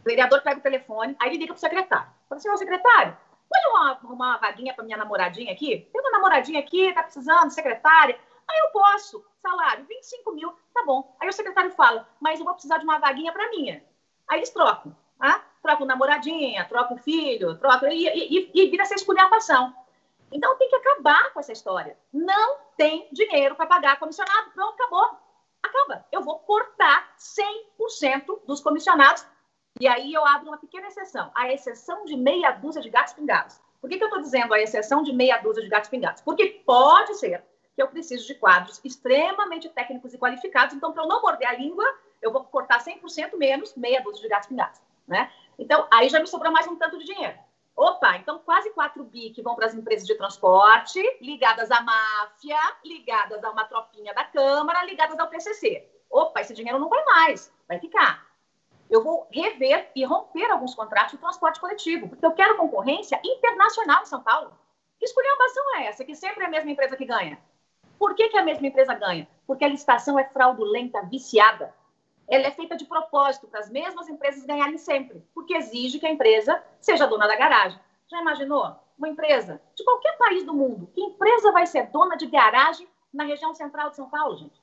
o 0.00 0.04
vereador 0.04 0.42
pega 0.42 0.58
o 0.58 0.62
telefone, 0.62 1.16
aí 1.20 1.28
ele 1.28 1.38
liga 1.38 1.52
para 1.52 1.58
o 1.58 1.60
secretário. 1.60 2.10
Fala, 2.28 2.40
senhor 2.40 2.56
secretário, 2.56 3.16
Pode 3.62 4.06
arrumar 4.06 4.26
uma 4.28 4.36
vaguinha 4.38 4.74
para 4.74 4.84
minha 4.84 4.96
namoradinha 4.96 5.52
aqui? 5.52 5.88
Tem 5.92 6.00
uma 6.00 6.10
namoradinha 6.10 6.60
aqui, 6.60 6.92
tá 6.92 7.02
precisando, 7.02 7.50
secretária. 7.50 8.18
Aí 8.48 8.58
eu 8.58 8.70
posso, 8.72 9.24
salário, 9.40 9.84
25 9.86 10.32
mil, 10.32 10.52
tá 10.74 10.84
bom. 10.84 11.16
Aí 11.20 11.28
o 11.28 11.32
secretário 11.32 11.70
fala, 11.72 12.08
mas 12.20 12.38
eu 12.38 12.44
vou 12.44 12.54
precisar 12.54 12.78
de 12.78 12.84
uma 12.84 12.98
vaguinha 12.98 13.32
para 13.32 13.48
minha. 13.50 13.84
Aí 14.28 14.38
eles 14.38 14.50
trocam, 14.50 14.96
tá? 15.18 15.44
Trocam 15.62 15.86
namoradinha, 15.86 16.64
trocam 16.64 16.96
filho, 16.96 17.56
trocam, 17.58 17.90
e, 17.90 18.06
e, 18.06 18.50
e 18.54 18.70
vira 18.70 18.82
essa 18.82 18.94
esculhambação. 18.94 19.74
Então 20.32 20.56
tem 20.56 20.68
que 20.68 20.76
acabar 20.76 21.32
com 21.32 21.40
essa 21.40 21.52
história. 21.52 21.96
Não 22.12 22.58
tem 22.76 23.08
dinheiro 23.12 23.54
para 23.54 23.66
pagar 23.66 23.98
comissionado. 23.98 24.50
Pronto, 24.52 24.74
acabou. 24.74 25.18
Acaba. 25.62 26.06
Eu 26.10 26.22
vou 26.22 26.38
cortar 26.40 27.12
100% 27.18 28.46
dos 28.46 28.60
comissionados 28.60 29.26
e 29.80 29.88
aí 29.88 30.12
eu 30.12 30.26
abro 30.26 30.48
uma 30.48 30.58
pequena 30.58 30.88
exceção, 30.88 31.30
a 31.34 31.50
exceção 31.50 32.04
de 32.04 32.14
meia 32.14 32.50
dúzia 32.50 32.82
de 32.82 32.90
gatos 32.90 33.14
pingados. 33.14 33.58
Por 33.80 33.88
que, 33.88 33.96
que 33.96 34.04
eu 34.04 34.08
estou 34.08 34.20
dizendo 34.20 34.52
a 34.52 34.60
exceção 34.60 35.02
de 35.02 35.10
meia 35.10 35.38
dúzia 35.38 35.62
de 35.62 35.70
gatos 35.70 35.88
pingados? 35.88 36.20
Porque 36.20 36.62
pode 36.66 37.14
ser 37.14 37.42
que 37.74 37.82
eu 37.82 37.88
preciso 37.88 38.26
de 38.26 38.34
quadros 38.34 38.78
extremamente 38.84 39.70
técnicos 39.70 40.12
e 40.12 40.18
qualificados, 40.18 40.74
então, 40.74 40.92
para 40.92 41.02
eu 41.02 41.08
não 41.08 41.22
morder 41.22 41.48
a 41.48 41.54
língua, 41.54 41.84
eu 42.20 42.30
vou 42.30 42.44
cortar 42.44 42.84
100% 42.84 43.38
menos 43.38 43.74
meia 43.74 44.02
dúzia 44.02 44.20
de 44.20 44.28
gatos 44.28 44.48
pingados. 44.48 44.78
Né? 45.08 45.32
Então, 45.58 45.88
aí 45.90 46.10
já 46.10 46.20
me 46.20 46.26
sobrou 46.26 46.52
mais 46.52 46.66
um 46.66 46.76
tanto 46.76 46.98
de 46.98 47.06
dinheiro. 47.06 47.38
Opa, 47.74 48.16
então 48.18 48.38
quase 48.40 48.68
4 48.74 49.02
bi 49.04 49.30
que 49.30 49.40
vão 49.40 49.54
para 49.54 49.64
as 49.64 49.74
empresas 49.74 50.06
de 50.06 50.14
transporte, 50.14 51.00
ligadas 51.22 51.70
à 51.70 51.80
máfia, 51.80 52.58
ligadas 52.84 53.42
a 53.42 53.50
uma 53.50 53.64
tropinha 53.64 54.12
da 54.12 54.24
Câmara, 54.24 54.84
ligadas 54.84 55.18
ao 55.18 55.28
PCC. 55.28 55.88
Opa, 56.10 56.42
esse 56.42 56.52
dinheiro 56.52 56.78
não 56.78 56.90
vai 56.90 57.02
mais, 57.06 57.50
vai 57.66 57.78
ficar 57.78 58.29
eu 58.90 59.04
vou 59.04 59.28
rever 59.30 59.90
e 59.94 60.04
romper 60.04 60.50
alguns 60.50 60.74
contratos 60.74 61.12
de 61.12 61.18
transporte 61.18 61.60
coletivo, 61.60 62.08
porque 62.08 62.26
eu 62.26 62.32
quero 62.32 62.56
concorrência 62.56 63.20
internacional 63.24 64.02
em 64.02 64.06
São 64.06 64.20
Paulo. 64.20 64.52
Que 64.98 65.04
esculhambação 65.04 65.76
é 65.76 65.86
essa? 65.86 66.04
Que 66.04 66.14
sempre 66.14 66.42
é 66.42 66.46
a 66.46 66.50
mesma 66.50 66.70
empresa 66.70 66.96
que 66.96 67.04
ganha. 67.04 67.38
Por 67.98 68.14
que, 68.14 68.28
que 68.28 68.36
a 68.36 68.42
mesma 68.42 68.66
empresa 68.66 68.92
ganha? 68.94 69.28
Porque 69.46 69.64
a 69.64 69.68
licitação 69.68 70.18
é 70.18 70.24
fraudulenta, 70.24 71.02
viciada. 71.02 71.72
Ela 72.28 72.48
é 72.48 72.50
feita 72.50 72.76
de 72.76 72.84
propósito 72.84 73.46
para 73.46 73.60
as 73.60 73.70
mesmas 73.70 74.08
empresas 74.08 74.44
ganharem 74.44 74.78
sempre, 74.78 75.24
porque 75.32 75.54
exige 75.54 75.98
que 75.98 76.06
a 76.06 76.10
empresa 76.10 76.62
seja 76.80 77.06
dona 77.06 77.26
da 77.26 77.36
garagem. 77.36 77.78
Já 78.08 78.20
imaginou? 78.20 78.76
Uma 78.98 79.08
empresa 79.08 79.62
de 79.74 79.84
qualquer 79.84 80.18
país 80.18 80.44
do 80.44 80.52
mundo, 80.52 80.88
que 80.92 81.00
empresa 81.00 81.52
vai 81.52 81.66
ser 81.66 81.86
dona 81.86 82.16
de 82.16 82.26
garagem 82.26 82.88
na 83.12 83.24
região 83.24 83.54
central 83.54 83.90
de 83.90 83.96
São 83.96 84.10
Paulo, 84.10 84.36
gente? 84.36 84.59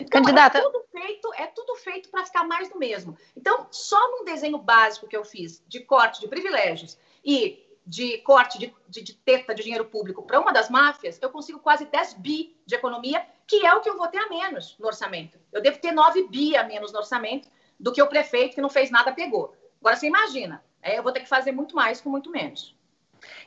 Então, 0.00 0.22
Candidata... 0.22 0.58
é 0.58 0.62
tudo 0.62 0.84
feito, 0.90 1.34
é 1.34 1.46
tudo 1.46 1.76
feito 1.76 2.08
para 2.08 2.24
ficar 2.24 2.44
mais 2.44 2.68
do 2.68 2.78
mesmo. 2.78 3.16
Então, 3.36 3.66
só 3.70 3.98
num 4.10 4.24
desenho 4.24 4.58
básico 4.58 5.06
que 5.06 5.16
eu 5.16 5.24
fiz 5.24 5.62
de 5.68 5.80
corte 5.80 6.20
de 6.20 6.28
privilégios 6.28 6.98
e 7.24 7.66
de 7.86 8.18
corte 8.18 8.58
de, 8.58 8.74
de, 8.88 9.02
de 9.02 9.14
teta 9.14 9.54
de 9.54 9.62
dinheiro 9.62 9.84
público 9.84 10.22
para 10.22 10.40
uma 10.40 10.52
das 10.52 10.70
máfias, 10.70 11.18
eu 11.20 11.30
consigo 11.30 11.58
quase 11.58 11.86
10 11.86 12.14
bi 12.14 12.56
de 12.64 12.74
economia, 12.74 13.24
que 13.46 13.66
é 13.66 13.74
o 13.74 13.80
que 13.80 13.88
eu 13.88 13.96
vou 13.96 14.06
ter 14.08 14.18
a 14.18 14.28
menos 14.28 14.76
no 14.78 14.86
orçamento. 14.86 15.38
Eu 15.52 15.60
devo 15.60 15.78
ter 15.78 15.92
9 15.92 16.28
bi 16.28 16.56
a 16.56 16.64
menos 16.64 16.92
no 16.92 16.98
orçamento 16.98 17.48
do 17.78 17.92
que 17.92 18.02
o 18.02 18.06
prefeito 18.06 18.54
que 18.54 18.60
não 18.60 18.68
fez 18.68 18.90
nada 18.90 19.12
pegou. 19.12 19.54
Agora, 19.80 19.96
você 19.96 20.06
imagina, 20.06 20.62
é, 20.82 20.98
eu 20.98 21.02
vou 21.02 21.12
ter 21.12 21.20
que 21.20 21.28
fazer 21.28 21.52
muito 21.52 21.74
mais 21.74 22.00
com 22.00 22.10
muito 22.10 22.30
menos. 22.30 22.76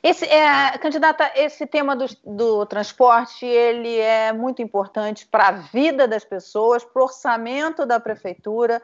Esse, 0.01 0.25
é, 0.25 0.77
candidata, 0.77 1.31
esse 1.35 1.65
tema 1.65 1.95
do, 1.95 2.05
do 2.25 2.65
transporte 2.65 3.45
ele 3.45 3.97
é 3.97 4.31
muito 4.33 4.61
importante 4.61 5.25
para 5.25 5.47
a 5.47 5.51
vida 5.51 6.07
das 6.07 6.23
pessoas, 6.23 6.83
para 6.83 7.01
o 7.01 7.05
orçamento 7.05 7.85
da 7.85 7.99
prefeitura, 7.99 8.81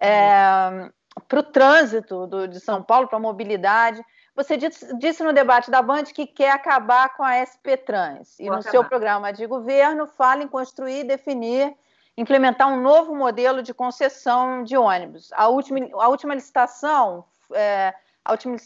é, 0.00 0.90
para 1.28 1.40
o 1.40 1.42
trânsito 1.42 2.26
do, 2.26 2.48
de 2.48 2.60
São 2.60 2.82
Paulo, 2.82 3.08
para 3.08 3.18
a 3.18 3.20
mobilidade. 3.20 4.04
Você 4.34 4.56
disse, 4.56 4.96
disse, 4.96 5.22
no 5.22 5.32
debate 5.32 5.70
da 5.70 5.82
Band 5.82 6.04
que 6.04 6.26
quer 6.26 6.52
acabar 6.52 7.14
com 7.16 7.22
a 7.22 7.44
SP 7.44 7.76
Trans. 7.76 8.38
E 8.38 8.44
Vou 8.44 8.52
no 8.52 8.60
acabar. 8.60 8.70
seu 8.70 8.84
programa 8.84 9.32
de 9.32 9.46
governo 9.46 10.06
fala 10.06 10.42
em 10.42 10.48
construir, 10.48 11.04
definir, 11.04 11.74
implementar 12.16 12.68
um 12.68 12.80
novo 12.80 13.14
modelo 13.14 13.62
de 13.62 13.74
concessão 13.74 14.62
de 14.62 14.76
ônibus. 14.76 15.30
A 15.32 15.48
última, 15.48 15.80
a 15.94 16.08
última 16.08 16.34
licitação 16.34 17.24
é, 17.52 17.94
a 18.24 18.32
última 18.32 18.56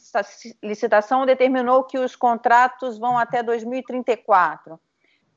licitação 0.62 1.24
determinou 1.24 1.84
que 1.84 1.98
os 1.98 2.16
contratos 2.16 2.98
vão 2.98 3.16
até 3.16 3.42
2034. 3.42 4.78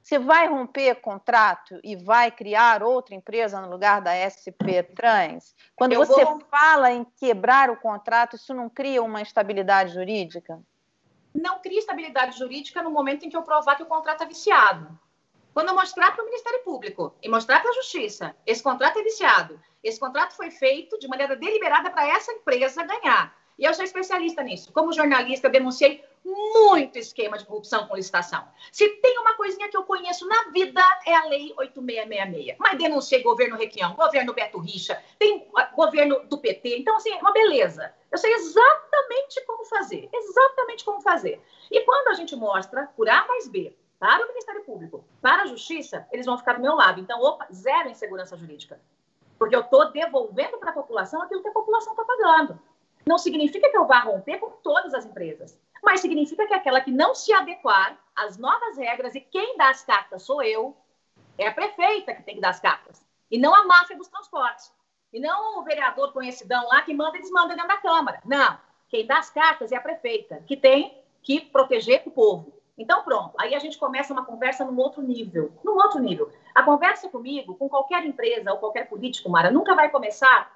Você 0.01 0.17
vai 0.17 0.47
romper 0.47 0.95
contrato 1.01 1.79
e 1.83 1.95
vai 1.95 2.31
criar 2.31 2.81
outra 2.81 3.13
empresa 3.13 3.59
no 3.59 3.69
lugar 3.69 4.01
da 4.01 4.13
SP 4.15 4.81
Trans? 4.95 5.53
Quando 5.75 5.93
Eu 5.93 6.05
você 6.05 6.23
vou... 6.23 6.39
fala 6.49 6.91
em 6.91 7.03
quebrar 7.03 7.69
o 7.69 7.75
contrato, 7.75 8.37
isso 8.37 8.53
não 8.53 8.69
cria 8.69 9.03
uma 9.03 9.21
estabilidade 9.21 9.93
jurídica? 9.93 10.61
Não 11.35 11.59
cria 11.59 11.79
estabilidade 11.79 12.37
jurídica 12.37 12.81
no 12.81 12.89
momento 12.89 13.25
em 13.25 13.29
que 13.29 13.35
eu 13.35 13.43
provar 13.43 13.75
que 13.75 13.83
o 13.83 13.87
contrato 13.87 14.23
é 14.23 14.25
viciado. 14.25 14.97
Quando 15.53 15.69
eu 15.69 15.75
mostrar 15.75 16.13
para 16.13 16.23
o 16.23 16.25
Ministério 16.25 16.63
Público 16.63 17.13
e 17.21 17.27
mostrar 17.27 17.61
para 17.61 17.71
a 17.71 17.73
Justiça, 17.73 18.35
esse 18.45 18.63
contrato 18.63 18.99
é 18.99 19.03
viciado, 19.03 19.59
esse 19.83 19.99
contrato 19.99 20.35
foi 20.35 20.51
feito 20.51 20.97
de 20.99 21.07
maneira 21.07 21.35
deliberada 21.35 21.89
para 21.91 22.07
essa 22.07 22.31
empresa 22.31 22.83
ganhar. 22.83 23.35
E 23.57 23.65
eu 23.65 23.73
sou 23.73 23.83
especialista 23.83 24.43
nisso. 24.43 24.71
Como 24.71 24.93
jornalista, 24.93 25.49
denunciei 25.49 26.03
muito 26.23 26.97
esquema 26.99 27.37
de 27.37 27.45
corrupção 27.45 27.87
com 27.87 27.95
licitação. 27.95 28.43
Se 28.71 28.87
tem 28.87 29.17
uma 29.17 29.35
coisinha 29.35 29.69
que 29.69 29.77
eu 29.77 29.83
conheço 29.83 30.27
na 30.27 30.49
vida, 30.51 30.81
é 31.05 31.15
a 31.15 31.25
Lei 31.25 31.53
8666. 31.57 32.57
Mas 32.59 32.77
denunciei 32.77 33.23
governo 33.23 33.57
Requião, 33.57 33.95
governo 33.95 34.33
Beto 34.33 34.59
Richa, 34.59 35.01
tem 35.17 35.49
ah, 35.55 35.71
governo 35.75 36.19
do 36.25 36.37
PT. 36.37 36.77
Então, 36.77 36.97
assim, 36.97 37.11
é 37.11 37.17
uma 37.17 37.31
beleza. 37.31 37.93
Eu 38.11 38.17
sei 38.17 38.33
exatamente 38.33 39.43
como 39.45 39.65
fazer. 39.65 40.09
Exatamente 40.13 40.85
como 40.85 41.01
fazer. 41.01 41.41
E 41.71 41.81
quando 41.81 42.09
a 42.09 42.13
gente 42.13 42.35
mostra 42.35 42.87
por 42.95 43.09
A 43.09 43.25
mais 43.27 43.47
B 43.47 43.73
para 43.99 44.23
o 44.23 44.27
Ministério 44.27 44.63
Público, 44.63 45.03
para 45.21 45.43
a 45.43 45.47
Justiça, 45.47 46.07
eles 46.11 46.25
vão 46.25 46.37
ficar 46.37 46.53
do 46.53 46.61
meu 46.61 46.75
lado. 46.75 46.99
Então, 46.99 47.19
opa, 47.21 47.47
zero 47.51 47.89
insegurança 47.89 48.37
jurídica. 48.37 48.79
Porque 49.39 49.55
eu 49.55 49.61
estou 49.61 49.91
devolvendo 49.91 50.57
para 50.57 50.71
a 50.71 50.73
população 50.73 51.21
aquilo 51.21 51.41
que 51.41 51.47
a 51.47 51.53
população 51.53 51.93
está 51.93 52.03
pagando. 52.03 52.59
Não 53.07 53.17
significa 53.17 53.69
que 53.71 53.77
eu 53.77 53.87
vá 53.87 53.99
romper 53.99 54.37
com 54.37 54.49
todas 54.61 54.93
as 54.93 55.05
empresas, 55.05 55.57
mas 55.81 56.01
significa 56.01 56.45
que 56.45 56.53
aquela 56.53 56.81
que 56.81 56.91
não 56.91 57.15
se 57.15 57.31
adequar 57.31 57.97
às 58.13 58.37
novas 58.37 58.77
regras 58.77 59.15
e 59.15 59.21
quem 59.21 59.55
dá 59.57 59.69
as 59.69 59.81
cartas 59.81 60.23
sou 60.23 60.43
eu, 60.43 60.75
é 61.37 61.47
a 61.47 61.53
prefeita 61.53 62.13
que 62.13 62.23
tem 62.23 62.35
que 62.35 62.41
dar 62.41 62.49
as 62.49 62.59
cartas, 62.59 63.05
e 63.31 63.39
não 63.39 63.55
a 63.55 63.63
máfia 63.65 63.95
dos 63.95 64.09
transportes, 64.09 64.73
e 65.13 65.21
não 65.21 65.59
o 65.59 65.63
vereador 65.63 66.11
conhecidão 66.11 66.67
lá 66.67 66.81
que 66.81 66.93
manda 66.93 67.17
e 67.17 67.21
desmanda 67.21 67.55
dentro 67.55 67.69
da 67.69 67.77
Câmara. 67.77 68.19
Não, 68.25 68.57
quem 68.89 69.05
dá 69.05 69.19
as 69.19 69.29
cartas 69.29 69.71
é 69.71 69.77
a 69.77 69.81
prefeita, 69.81 70.43
que 70.45 70.57
tem 70.57 71.01
que 71.23 71.39
proteger 71.39 72.03
o 72.05 72.11
povo. 72.11 72.53
Então, 72.77 73.03
pronto, 73.03 73.33
aí 73.39 73.55
a 73.55 73.59
gente 73.59 73.77
começa 73.77 74.11
uma 74.11 74.25
conversa 74.25 74.65
num 74.65 74.77
outro 74.77 75.01
nível. 75.01 75.51
Num 75.63 75.77
outro 75.77 75.99
nível. 75.99 76.29
A 76.53 76.61
conversa 76.61 77.09
comigo, 77.09 77.55
com 77.55 77.69
qualquer 77.69 78.05
empresa 78.05 78.51
ou 78.51 78.59
qualquer 78.59 78.89
político, 78.89 79.29
Mara, 79.29 79.49
nunca 79.49 79.73
vai 79.73 79.89
começar 79.89 80.51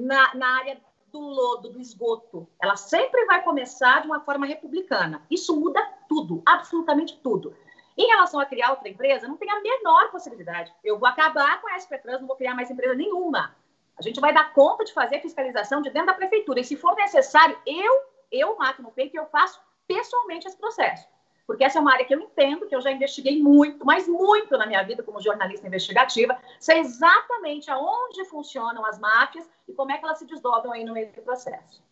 na, 0.00 0.34
na 0.34 0.58
área 0.58 0.80
do 1.12 1.20
lodo, 1.20 1.70
do 1.70 1.80
esgoto. 1.80 2.48
Ela 2.62 2.76
sempre 2.76 3.24
vai 3.26 3.42
começar 3.42 4.00
de 4.00 4.06
uma 4.06 4.20
forma 4.20 4.46
republicana. 4.46 5.22
Isso 5.30 5.58
muda 5.58 5.82
tudo, 6.08 6.42
absolutamente 6.46 7.18
tudo. 7.22 7.54
Em 7.96 8.06
relação 8.06 8.38
a 8.38 8.46
criar 8.46 8.70
outra 8.70 8.88
empresa, 8.88 9.26
não 9.26 9.36
tem 9.36 9.50
a 9.50 9.60
menor 9.60 10.10
possibilidade. 10.10 10.72
Eu 10.84 10.98
vou 10.98 11.08
acabar 11.08 11.60
com 11.60 11.68
a 11.68 11.78
SP 11.80 11.98
Trans, 11.98 12.20
não 12.20 12.28
vou 12.28 12.36
criar 12.36 12.54
mais 12.54 12.70
empresa 12.70 12.94
nenhuma. 12.94 13.56
A 13.98 14.02
gente 14.02 14.20
vai 14.20 14.32
dar 14.32 14.52
conta 14.52 14.84
de 14.84 14.92
fazer 14.92 15.16
a 15.16 15.20
fiscalização 15.20 15.82
de 15.82 15.90
dentro 15.90 16.06
da 16.06 16.14
prefeitura. 16.14 16.60
E 16.60 16.64
se 16.64 16.76
for 16.76 16.94
necessário, 16.94 17.58
eu, 17.66 18.00
eu, 18.30 18.56
Máquina 18.56 18.88
Peito, 18.90 19.16
eu 19.16 19.26
faço 19.26 19.60
pessoalmente 19.88 20.46
esse 20.46 20.56
processo. 20.56 21.08
Porque 21.48 21.64
essa 21.64 21.78
é 21.78 21.80
uma 21.80 21.94
área 21.94 22.04
que 22.04 22.14
eu 22.14 22.20
entendo, 22.20 22.66
que 22.66 22.76
eu 22.76 22.80
já 22.82 22.92
investiguei 22.92 23.42
muito, 23.42 23.82
mas 23.86 24.06
muito 24.06 24.58
na 24.58 24.66
minha 24.66 24.82
vida 24.82 25.02
como 25.02 25.18
jornalista 25.18 25.66
investigativa, 25.66 26.36
sei 26.60 26.80
exatamente 26.80 27.70
aonde 27.70 28.22
funcionam 28.26 28.84
as 28.84 28.98
máfias 28.98 29.48
e 29.66 29.72
como 29.72 29.90
é 29.90 29.96
que 29.96 30.04
elas 30.04 30.18
se 30.18 30.26
desdobram 30.26 30.72
aí 30.72 30.84
no 30.84 30.92
meio 30.92 31.10
do 31.10 31.22
processo. 31.22 31.82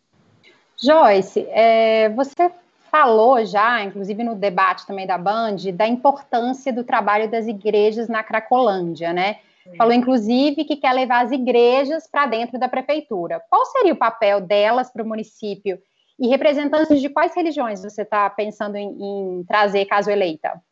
Joyce, 0.77 1.49
é, 1.49 2.11
você 2.11 2.53
falou 2.91 3.43
já, 3.47 3.83
inclusive 3.83 4.23
no 4.23 4.35
debate 4.35 4.87
também 4.87 5.07
da 5.07 5.17
Band, 5.17 5.57
da 5.73 5.89
importância 5.89 6.71
do 6.71 6.85
trabalho 6.85 7.31
das 7.31 7.47
igrejas 7.47 8.09
na 8.09 8.23
Cracolândia, 8.23 9.15
né? 9.15 9.39
Falou, 9.79 9.95
inclusive, 9.95 10.65
que 10.65 10.77
quer 10.77 10.93
levar 10.93 11.25
as 11.25 11.33
igrejas 11.33 12.07
para 12.07 12.27
dentro 12.27 12.59
da 12.59 12.69
prefeitura. 12.69 13.43
Qual 13.49 13.65
seria 13.67 13.95
o 13.95 13.97
papel 13.97 14.41
delas 14.41 14.93
para 14.93 15.03
o 15.03 15.09
município? 15.09 15.81
E 16.19 16.29
representantes 16.29 17.01
de 17.01 17.09
quais 17.11 17.35
religiões 17.35 17.83
você 17.83 18.03
está 18.03 18.29
pensando 18.31 18.77
em, 18.77 18.89
em, 18.89 19.45
trazer, 19.45 19.85
caso 19.85 20.11
eleita? 20.11 20.63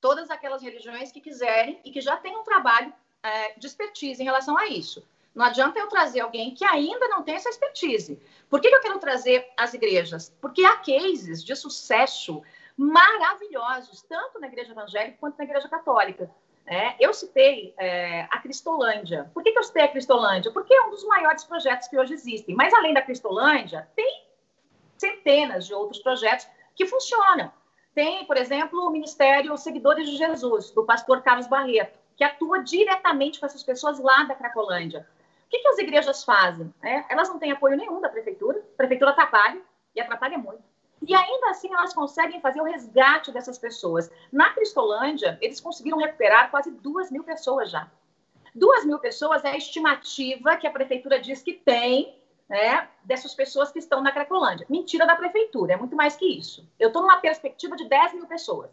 Todas 0.00 0.30
aquelas 0.30 0.62
religiões 0.62 1.12
que 1.12 1.20
quiserem 1.20 1.80
e 1.84 1.90
que 1.90 2.00
já 2.00 2.16
têm 2.16 2.36
um 2.36 2.42
trabalho 2.42 2.92
é, 3.22 3.58
de 3.58 3.66
expertise 3.66 4.20
em 4.20 4.24
relação 4.24 4.56
a 4.58 4.66
isso. 4.66 5.06
Não 5.34 5.44
adianta 5.44 5.78
eu 5.78 5.86
trazer 5.86 6.20
alguém 6.20 6.52
que 6.52 6.64
ainda 6.64 7.06
não 7.08 7.22
tem 7.22 7.36
essa 7.36 7.48
expertise. 7.48 8.20
Por 8.50 8.60
que, 8.60 8.68
que 8.68 8.74
eu 8.74 8.80
quero 8.80 8.98
trazer 8.98 9.48
as 9.56 9.72
igrejas? 9.72 10.34
Porque 10.40 10.64
há 10.64 10.76
cases 10.78 11.44
de 11.44 11.54
sucesso 11.54 12.42
maravilhosos, 12.76 14.02
tanto 14.02 14.40
na 14.40 14.48
igreja 14.48 14.72
evangélica 14.72 15.16
quanto 15.20 15.38
na 15.38 15.44
igreja 15.44 15.68
católica. 15.68 16.30
É, 16.66 16.94
eu 17.00 17.14
citei 17.14 17.72
é, 17.78 18.22
a 18.30 18.38
Cristolândia. 18.40 19.30
Por 19.32 19.42
que, 19.42 19.52
que 19.52 19.58
eu 19.58 19.62
citei 19.62 19.84
a 19.84 19.88
Cristolândia? 19.88 20.52
Porque 20.52 20.74
é 20.74 20.82
um 20.82 20.90
dos 20.90 21.04
maiores 21.04 21.44
projetos 21.44 21.88
que 21.88 21.98
hoje 21.98 22.14
existem. 22.14 22.54
Mas 22.54 22.74
além 22.74 22.92
da 22.92 23.00
Cristolândia, 23.00 23.88
tem 23.96 24.27
centenas 24.98 25.66
de 25.66 25.74
outros 25.74 26.00
projetos 26.00 26.46
que 26.74 26.86
funcionam. 26.86 27.50
Tem, 27.94 28.24
por 28.26 28.36
exemplo, 28.36 28.80
o 28.86 28.90
Ministério 28.90 29.56
Seguidores 29.56 30.08
de 30.08 30.16
Jesus, 30.16 30.70
do 30.70 30.84
pastor 30.84 31.22
Carlos 31.22 31.46
Barreto, 31.46 31.98
que 32.16 32.24
atua 32.24 32.62
diretamente 32.62 33.40
com 33.40 33.46
essas 33.46 33.62
pessoas 33.62 33.98
lá 33.98 34.24
da 34.24 34.34
Cracolândia. 34.34 35.06
O 35.46 35.50
que, 35.50 35.60
que 35.60 35.68
as 35.68 35.78
igrejas 35.78 36.24
fazem? 36.24 36.72
É, 36.82 37.04
elas 37.10 37.28
não 37.28 37.38
têm 37.38 37.52
apoio 37.52 37.76
nenhum 37.76 38.00
da 38.00 38.08
prefeitura, 38.08 38.58
a 38.58 38.76
prefeitura 38.76 39.12
atrapalha, 39.12 39.60
e 39.94 40.00
atrapalha 40.00 40.38
muito. 40.38 40.62
E 41.06 41.14
ainda 41.14 41.50
assim 41.50 41.72
elas 41.72 41.94
conseguem 41.94 42.40
fazer 42.40 42.60
o 42.60 42.64
resgate 42.64 43.32
dessas 43.32 43.58
pessoas. 43.58 44.10
Na 44.32 44.50
Cristolândia, 44.50 45.38
eles 45.40 45.60
conseguiram 45.60 45.98
recuperar 45.98 46.50
quase 46.50 46.70
duas 46.70 47.10
mil 47.10 47.22
pessoas 47.24 47.70
já. 47.70 47.88
Duas 48.54 48.84
mil 48.84 48.98
pessoas 48.98 49.44
é 49.44 49.50
a 49.50 49.56
estimativa 49.56 50.56
que 50.56 50.66
a 50.66 50.70
prefeitura 50.70 51.20
diz 51.20 51.42
que 51.42 51.52
tem 51.52 52.17
né, 52.48 52.88
dessas 53.04 53.34
pessoas 53.34 53.70
que 53.70 53.78
estão 53.78 54.02
na 54.02 54.12
Cracolândia. 54.12 54.66
Mentira 54.68 55.06
da 55.06 55.16
prefeitura, 55.16 55.74
é 55.74 55.76
muito 55.76 55.94
mais 55.94 56.16
que 56.16 56.26
isso. 56.26 56.66
Eu 56.78 56.88
estou 56.88 57.02
numa 57.02 57.20
perspectiva 57.20 57.76
de 57.76 57.88
10 57.88 58.14
mil 58.14 58.26
pessoas. 58.26 58.70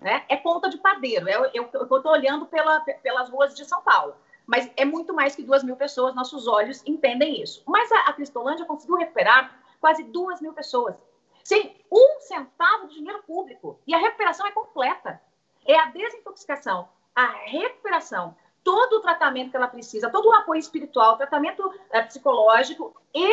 Né? 0.00 0.24
É 0.28 0.36
conta 0.36 0.68
de 0.68 0.78
padeiro. 0.78 1.28
Eu 1.28 1.66
estou 1.66 2.12
olhando 2.12 2.46
pela, 2.46 2.80
pelas 2.80 3.28
ruas 3.28 3.54
de 3.54 3.64
São 3.64 3.82
Paulo 3.82 4.14
mas 4.48 4.72
é 4.78 4.84
muito 4.86 5.12
mais 5.12 5.36
que 5.36 5.42
duas 5.42 5.62
mil 5.62 5.76
pessoas, 5.76 6.14
nossos 6.14 6.48
olhos 6.48 6.82
entendem 6.86 7.42
isso. 7.42 7.62
Mas 7.66 7.92
a, 7.92 7.98
a 8.08 8.12
Cristolândia 8.14 8.64
conseguiu 8.64 8.96
recuperar 8.96 9.54
quase 9.78 10.02
duas 10.04 10.40
mil 10.40 10.54
pessoas, 10.54 10.96
sem 11.44 11.76
um 11.92 12.18
centavo 12.20 12.88
de 12.88 12.94
dinheiro 12.94 13.22
público. 13.24 13.78
E 13.86 13.94
a 13.94 13.98
recuperação 13.98 14.46
é 14.46 14.50
completa. 14.50 15.20
É 15.66 15.78
a 15.78 15.90
desintoxicação, 15.90 16.88
a 17.14 17.26
recuperação, 17.26 18.34
todo 18.62 18.94
o 18.94 19.00
tratamento 19.00 19.50
que 19.50 19.56
ela 19.56 19.68
precisa, 19.68 20.10
todo 20.10 20.28
o 20.28 20.34
apoio 20.34 20.58
espiritual, 20.58 21.16
tratamento 21.16 21.72
é, 21.90 22.02
psicológico 22.02 22.94
e 23.14 23.28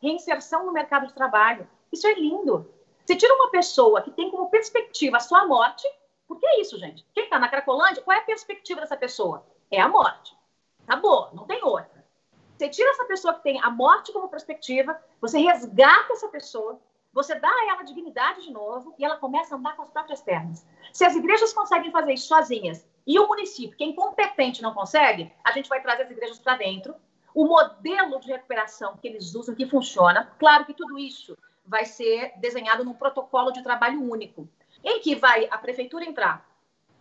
reinserção 0.00 0.66
no 0.66 0.72
mercado 0.72 1.06
de 1.06 1.14
trabalho. 1.14 1.68
Isso 1.92 2.06
é 2.06 2.14
lindo. 2.14 2.72
Você 3.04 3.16
tira 3.16 3.34
uma 3.34 3.50
pessoa 3.50 4.02
que 4.02 4.10
tem 4.10 4.30
como 4.30 4.50
perspectiva 4.50 5.16
a 5.16 5.20
sua 5.20 5.46
morte, 5.46 5.86
porque 6.26 6.46
é 6.46 6.60
isso, 6.60 6.78
gente. 6.78 7.04
Quem 7.12 7.24
está 7.24 7.38
na 7.38 7.48
Cracolândia, 7.48 8.02
qual 8.02 8.16
é 8.16 8.20
a 8.20 8.24
perspectiva 8.24 8.80
dessa 8.80 8.96
pessoa? 8.96 9.44
É 9.70 9.80
a 9.80 9.88
morte. 9.88 10.36
Acabou, 10.86 11.28
não 11.32 11.46
tem 11.46 11.62
outra. 11.64 12.04
Você 12.56 12.68
tira 12.68 12.90
essa 12.90 13.04
pessoa 13.04 13.34
que 13.34 13.42
tem 13.42 13.60
a 13.62 13.70
morte 13.70 14.12
como 14.12 14.28
perspectiva, 14.28 15.00
você 15.20 15.38
resgata 15.38 16.12
essa 16.12 16.28
pessoa, 16.28 16.78
você 17.12 17.34
dá 17.34 17.48
a 17.48 17.68
ela 17.70 17.82
dignidade 17.82 18.42
de 18.42 18.52
novo 18.52 18.94
e 18.98 19.04
ela 19.04 19.16
começa 19.16 19.54
a 19.54 19.58
andar 19.58 19.74
com 19.74 19.82
as 19.82 19.90
próprias 19.90 20.20
pernas. 20.20 20.66
Se 20.92 21.04
as 21.04 21.16
igrejas 21.16 21.52
conseguem 21.52 21.90
fazer 21.90 22.12
isso 22.12 22.28
sozinhas 22.28 22.86
e 23.10 23.18
o 23.18 23.26
município, 23.26 23.76
que 23.76 23.82
é 23.82 23.88
incompetente, 23.88 24.62
não 24.62 24.72
consegue, 24.72 25.32
a 25.42 25.50
gente 25.50 25.68
vai 25.68 25.82
trazer 25.82 26.04
as 26.04 26.10
igrejas 26.12 26.38
para 26.38 26.56
dentro. 26.56 26.94
O 27.34 27.44
modelo 27.44 28.20
de 28.20 28.28
recuperação 28.28 28.96
que 28.96 29.08
eles 29.08 29.34
usam, 29.34 29.52
que 29.52 29.66
funciona, 29.66 30.32
claro 30.38 30.64
que 30.64 30.72
tudo 30.72 30.96
isso 30.96 31.36
vai 31.66 31.84
ser 31.84 32.32
desenhado 32.36 32.84
num 32.84 32.94
protocolo 32.94 33.50
de 33.50 33.64
trabalho 33.64 34.00
único, 34.00 34.48
em 34.84 35.00
que 35.00 35.16
vai 35.16 35.48
a 35.50 35.58
prefeitura 35.58 36.04
entrar 36.04 36.48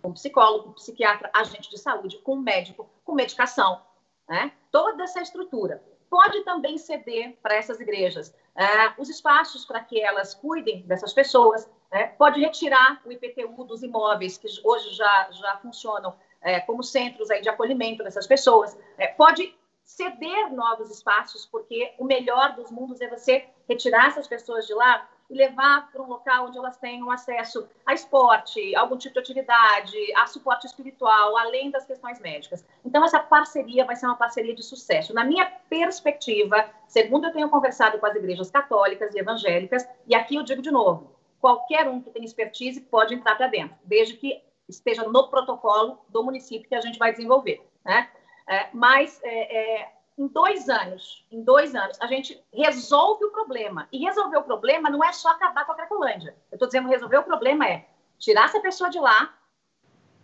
com 0.02 0.12
psicólogo, 0.12 0.74
psiquiatra, 0.74 1.30
agente 1.32 1.70
de 1.70 1.78
saúde, 1.78 2.18
com 2.18 2.38
médico, 2.38 2.90
com 3.06 3.14
medicação, 3.14 3.80
né? 4.28 4.52
Toda 4.72 5.04
essa 5.04 5.22
estrutura. 5.22 5.84
Pode 6.10 6.44
também 6.44 6.80
ceder 6.80 7.38
para 7.40 7.54
essas 7.54 7.80
igrejas 7.80 8.34
é, 8.56 8.94
os 8.98 9.10
espaços 9.10 9.64
para 9.64 9.80
que 9.82 10.02
elas 10.02 10.34
cuidem 10.34 10.82
dessas 10.88 11.14
pessoas, 11.14 11.70
é, 11.92 12.06
pode 12.06 12.40
retirar 12.40 13.02
o 13.06 13.12
IPTU 13.12 13.64
dos 13.64 13.84
imóveis 13.84 14.38
que 14.38 14.48
hoje 14.64 14.94
já, 14.94 15.30
já 15.32 15.58
funcionam 15.58 16.16
é, 16.42 16.60
como 16.60 16.84
centros 16.84 17.30
aí 17.30 17.42
de 17.42 17.50
acolhimento 17.50 18.04
dessas 18.04 18.28
pessoas, 18.28 18.78
é, 18.98 19.08
pode 19.08 19.54
ceder 19.84 20.54
novos 20.54 20.92
espaços, 20.92 21.46
porque 21.46 21.94
o 21.98 22.06
melhor 22.06 22.54
dos 22.56 22.70
mundos 22.70 23.02
é 23.02 23.08
você 23.10 23.48
retirar 23.68 24.08
essas 24.08 24.28
pessoas 24.28 24.68
de 24.68 24.74
lá 24.74 25.10
e 25.30 25.36
levar 25.36 25.92
para 25.92 26.02
um 26.02 26.08
local 26.08 26.48
onde 26.48 26.58
elas 26.58 26.78
tenham 26.78 27.10
acesso 27.12 27.68
a 27.86 27.94
esporte, 27.94 28.76
algum 28.76 28.98
tipo 28.98 29.14
de 29.14 29.20
atividade, 29.20 29.96
a 30.16 30.26
suporte 30.26 30.66
espiritual, 30.66 31.38
além 31.38 31.70
das 31.70 31.86
questões 31.86 32.20
médicas. 32.20 32.66
Então, 32.84 33.04
essa 33.04 33.20
parceria 33.20 33.86
vai 33.86 33.96
ser 33.96 34.08
uma 34.08 34.16
parceria 34.16 34.56
de 34.56 34.64
sucesso. 34.64 35.14
Na 35.14 35.24
minha 35.24 35.46
perspectiva, 35.70 36.70
segundo 36.88 37.28
eu 37.28 37.34
tenho 37.34 37.50
conversado 37.50 38.00
com 38.00 38.06
as 38.06 38.16
igrejas 38.16 38.50
católicas 38.50 39.14
e 39.14 39.20
evangélicas, 39.20 39.88
e 40.08 40.16
aqui 40.16 40.36
eu 40.36 40.44
digo 40.44 40.62
de 40.62 40.72
novo, 40.72 41.19
qualquer 41.40 41.88
um 41.88 42.02
que 42.02 42.12
tem 42.12 42.24
expertise 42.24 42.82
pode 42.82 43.14
entrar 43.14 43.36
para 43.36 43.48
dentro, 43.48 43.78
desde 43.84 44.16
que 44.16 44.42
esteja 44.68 45.04
no 45.04 45.30
protocolo 45.30 46.00
do 46.10 46.24
município 46.24 46.68
que 46.68 46.76
a 46.76 46.82
gente 46.82 47.00
vai 47.00 47.12
desenvolver. 47.12 47.66
Né? 47.84 48.10
É, 48.48 48.70
mas 48.74 49.20
é, 49.24 49.82
é, 49.82 49.94
em 50.18 50.28
dois 50.28 50.70
anos, 50.70 51.26
em 51.32 51.42
dois 51.42 51.74
anos, 51.74 52.00
a 52.02 52.08
gente 52.08 52.44
resolve 52.54 53.26
o 53.26 53.32
problema. 53.32 53.88
E 53.92 54.04
resolver 54.04 54.38
o 54.38 54.44
problema 54.44 54.90
não 54.90 55.04
é 55.04 55.14
só 55.14 55.30
acabar 55.30 55.66
com 55.66 55.72
a 55.72 55.76
Cracolândia. 55.76 56.36
Eu 56.52 56.56
estou 56.56 56.68
dizendo 56.68 56.90
resolver 56.90 57.18
o 57.18 57.24
problema 57.24 57.68
é 57.68 57.88
tirar 58.18 58.46
essa 58.46 58.60
pessoa 58.60 58.90
de 58.90 59.00
lá, 59.00 59.34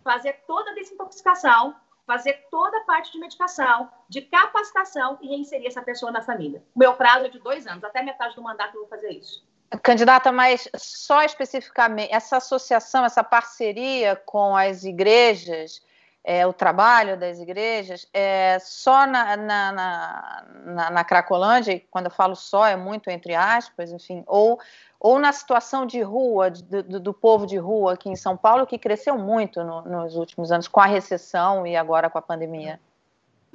fazer 0.04 0.34
toda 0.46 0.70
a 0.70 0.74
desintoxicação, 0.74 1.74
fazer 2.06 2.46
toda 2.50 2.76
a 2.78 2.84
parte 2.84 3.10
de 3.10 3.18
medicação, 3.18 3.90
de 4.08 4.20
capacitação 4.20 5.18
e 5.20 5.28
reinserir 5.28 5.66
essa 5.66 5.82
pessoa 5.82 6.12
na 6.12 6.22
família. 6.22 6.62
O 6.74 6.78
meu 6.78 6.94
prazo 6.94 7.26
é 7.26 7.28
de 7.28 7.38
dois 7.38 7.66
anos, 7.66 7.82
até 7.82 8.02
metade 8.02 8.36
do 8.36 8.42
mandato 8.42 8.74
eu 8.74 8.82
vou 8.82 8.88
fazer 8.88 9.10
isso. 9.10 9.45
Candidata, 9.82 10.30
mas 10.30 10.68
só 10.76 11.22
especificamente 11.22 12.12
essa 12.12 12.36
associação, 12.36 13.04
essa 13.04 13.24
parceria 13.24 14.14
com 14.14 14.56
as 14.56 14.84
igrejas, 14.84 15.82
é, 16.22 16.46
o 16.46 16.52
trabalho 16.52 17.16
das 17.16 17.38
igrejas, 17.40 18.08
é, 18.12 18.58
só 18.60 19.06
na, 19.06 19.36
na, 19.36 19.72
na, 19.72 20.90
na, 20.90 21.04
Cracolândia, 21.04 21.80
quando 21.90 22.06
eu 22.06 22.10
falo 22.10 22.34
só, 22.34 22.66
é 22.66 22.76
muito 22.76 23.10
entre 23.10 23.34
aspas, 23.34 23.90
enfim, 23.90 24.22
ou, 24.26 24.58
ou 25.00 25.18
na 25.18 25.32
situação 25.32 25.84
de 25.84 26.00
rua, 26.00 26.50
do, 26.50 27.00
do, 27.00 27.14
povo 27.14 27.46
de 27.46 27.56
rua 27.56 27.94
aqui 27.94 28.08
em 28.08 28.16
São 28.16 28.36
Paulo, 28.36 28.66
que 28.66 28.78
cresceu 28.78 29.18
muito 29.18 29.62
no, 29.64 29.82
nos 29.82 30.16
últimos 30.16 30.50
anos, 30.52 30.68
com 30.68 30.80
a 30.80 30.86
recessão 30.86 31.66
e 31.66 31.76
agora 31.76 32.08
com 32.08 32.18
a 32.18 32.22
pandemia. 32.22 32.80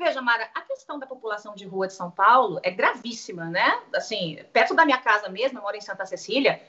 Veja, 0.02 0.20
Mara, 0.20 0.50
a 0.56 0.62
questão 0.62 0.98
da 0.98 1.06
população 1.06 1.54
de 1.54 1.64
rua 1.64 1.86
de 1.86 1.94
São 1.94 2.10
Paulo 2.10 2.60
é 2.64 2.72
gravíssima, 2.72 3.46
né? 3.46 3.84
Assim, 3.96 4.44
perto 4.52 4.74
da 4.74 4.84
minha 4.84 4.98
casa 4.98 5.30
mesmo, 5.30 5.60
eu 5.60 5.62
moro 5.62 5.78
em 5.78 5.82
Santa 5.82 6.08
Cecília, 6.08 6.60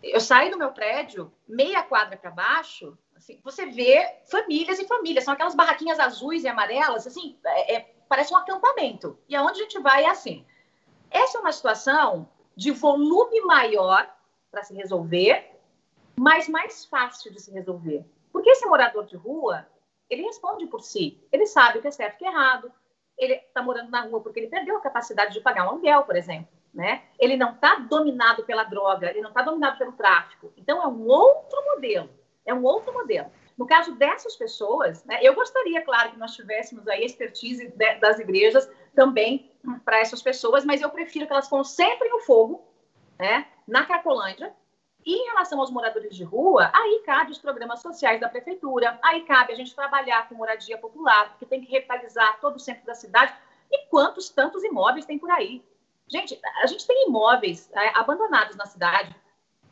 eu 0.00 0.20
saio 0.20 0.52
do 0.52 0.56
meu 0.56 0.70
prédio, 0.70 1.32
meia 1.48 1.82
quadra 1.82 2.16
para 2.16 2.30
baixo, 2.30 2.96
assim, 3.16 3.40
você 3.42 3.66
vê 3.66 4.20
famílias 4.30 4.78
e 4.78 4.86
famílias, 4.86 5.24
são 5.24 5.34
aquelas 5.34 5.56
barraquinhas 5.56 5.98
azuis 5.98 6.44
e 6.44 6.48
amarelas, 6.48 7.08
assim, 7.08 7.36
é, 7.44 7.74
é, 7.74 7.94
parece 8.08 8.32
um 8.32 8.36
acampamento. 8.36 9.18
E 9.28 9.34
aonde 9.34 9.58
a 9.58 9.62
gente 9.64 9.80
vai 9.80 10.04
é 10.04 10.10
assim. 10.10 10.46
Essa 11.10 11.38
é 11.38 11.40
uma 11.40 11.50
situação 11.50 12.28
de 12.54 12.70
volume 12.70 13.40
maior 13.40 14.08
para 14.48 14.62
se 14.62 14.72
resolver, 14.72 15.50
mas 16.16 16.48
mais 16.48 16.84
fácil 16.84 17.32
de 17.32 17.40
se 17.40 17.50
resolver. 17.50 18.06
Porque 18.32 18.50
esse 18.50 18.64
morador 18.64 19.06
de 19.06 19.16
rua, 19.16 19.66
ele 20.08 20.22
responde 20.22 20.66
por 20.66 20.80
si. 20.80 21.26
Ele 21.32 21.46
sabe 21.46 21.78
o 21.78 21.82
que 21.82 21.88
é 21.88 21.90
certo 21.90 22.14
e 22.14 22.16
o 22.16 22.18
que 22.18 22.24
é 22.26 22.28
errado. 22.28 22.72
Ele 23.18 23.34
está 23.34 23.62
morando 23.62 23.90
na 23.90 24.02
rua 24.02 24.20
porque 24.20 24.40
ele 24.40 24.48
perdeu 24.48 24.76
a 24.76 24.80
capacidade 24.80 25.32
de 25.32 25.40
pagar 25.40 25.66
um 25.66 25.70
aluguel, 25.70 26.02
por 26.02 26.16
exemplo 26.16 26.56
né? 26.76 27.04
Ele 27.18 27.38
não 27.38 27.52
está 27.52 27.76
dominado 27.76 28.44
pela 28.44 28.62
droga, 28.62 29.08
ele 29.08 29.22
não 29.22 29.30
está 29.30 29.40
dominado 29.40 29.78
pelo 29.78 29.92
tráfico. 29.92 30.52
Então 30.58 30.82
é 30.82 30.86
um 30.86 31.06
outro 31.06 31.64
modelo, 31.64 32.10
é 32.44 32.52
um 32.52 32.62
outro 32.62 32.92
modelo. 32.92 33.32
No 33.56 33.66
caso 33.66 33.94
dessas 33.94 34.36
pessoas, 34.36 35.02
né, 35.06 35.18
eu 35.22 35.34
gostaria, 35.34 35.80
claro, 35.80 36.10
que 36.10 36.18
nós 36.18 36.34
tivéssemos 36.34 36.86
a 36.86 37.00
expertise 37.00 37.68
de, 37.68 37.94
das 37.94 38.18
igrejas 38.18 38.70
também 38.94 39.50
para 39.86 40.00
essas 40.00 40.20
pessoas, 40.20 40.66
mas 40.66 40.82
eu 40.82 40.90
prefiro 40.90 41.26
que 41.26 41.32
elas 41.32 41.48
concentrem 41.48 42.12
o 42.12 42.20
fogo 42.20 42.62
né, 43.18 43.46
na 43.66 43.86
Cracolândia. 43.86 44.52
E 45.06 45.14
em 45.14 45.26
relação 45.26 45.60
aos 45.60 45.70
moradores 45.70 46.16
de 46.16 46.24
rua, 46.24 46.68
aí 46.74 47.00
cabe 47.06 47.30
os 47.30 47.38
programas 47.38 47.80
sociais 47.80 48.20
da 48.20 48.28
prefeitura, 48.28 48.98
aí 49.00 49.22
cabe 49.22 49.52
a 49.52 49.56
gente 49.56 49.72
trabalhar 49.72 50.28
com 50.28 50.34
moradia 50.34 50.76
popular, 50.76 51.30
porque 51.30 51.46
tem 51.46 51.60
que 51.60 51.70
revitalizar 51.70 52.40
todo 52.40 52.56
o 52.56 52.58
centro 52.58 52.84
da 52.84 52.94
cidade. 52.94 53.32
E 53.70 53.86
quantos 53.86 54.28
tantos 54.28 54.64
imóveis 54.64 55.06
tem 55.06 55.16
por 55.16 55.30
aí? 55.30 55.64
Gente, 56.08 56.40
a 56.60 56.66
gente 56.66 56.84
tem 56.84 57.06
imóveis 57.06 57.70
é, 57.72 57.96
abandonados 57.96 58.56
na 58.56 58.66
cidade 58.66 59.14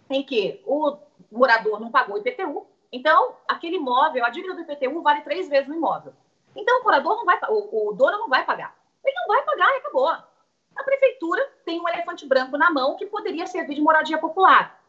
em 0.09 0.23
que 0.23 0.63
o 0.65 0.99
morador 1.33 1.81
não 1.81 1.91
pagou 1.91 2.17
IPTU, 2.19 2.65
então 2.93 3.37
aquele 3.49 3.77
imóvel, 3.77 4.25
a 4.25 4.31
dívida 4.31 4.55
do 4.55 4.61
IPTU 4.61 5.03
vale 5.03 5.23
três 5.23 5.49
vezes 5.49 5.69
o 5.69 5.75
imóvel. 5.75 6.15
Então 6.55 6.81
o 6.81 6.85
morador 6.85 7.17
não 7.17 7.25
vai, 7.25 7.41
o, 7.49 7.89
o 7.89 7.93
dono 7.93 8.19
não 8.19 8.29
vai 8.29 8.45
pagar. 8.45 8.77
Ele 9.05 9.17
não 9.17 9.27
vai 9.27 9.43
pagar 9.43 9.69
e 9.75 9.79
acabou. 9.79 10.09
A 10.09 10.83
prefeitura 10.85 11.45
tem 11.65 11.81
um 11.81 11.89
elefante 11.89 12.25
branco 12.25 12.57
na 12.57 12.71
mão 12.71 12.95
que 12.95 13.07
poderia 13.07 13.49
servir 13.49 13.75
de 13.75 13.81
moradia 13.81 14.19
popular. 14.19 14.84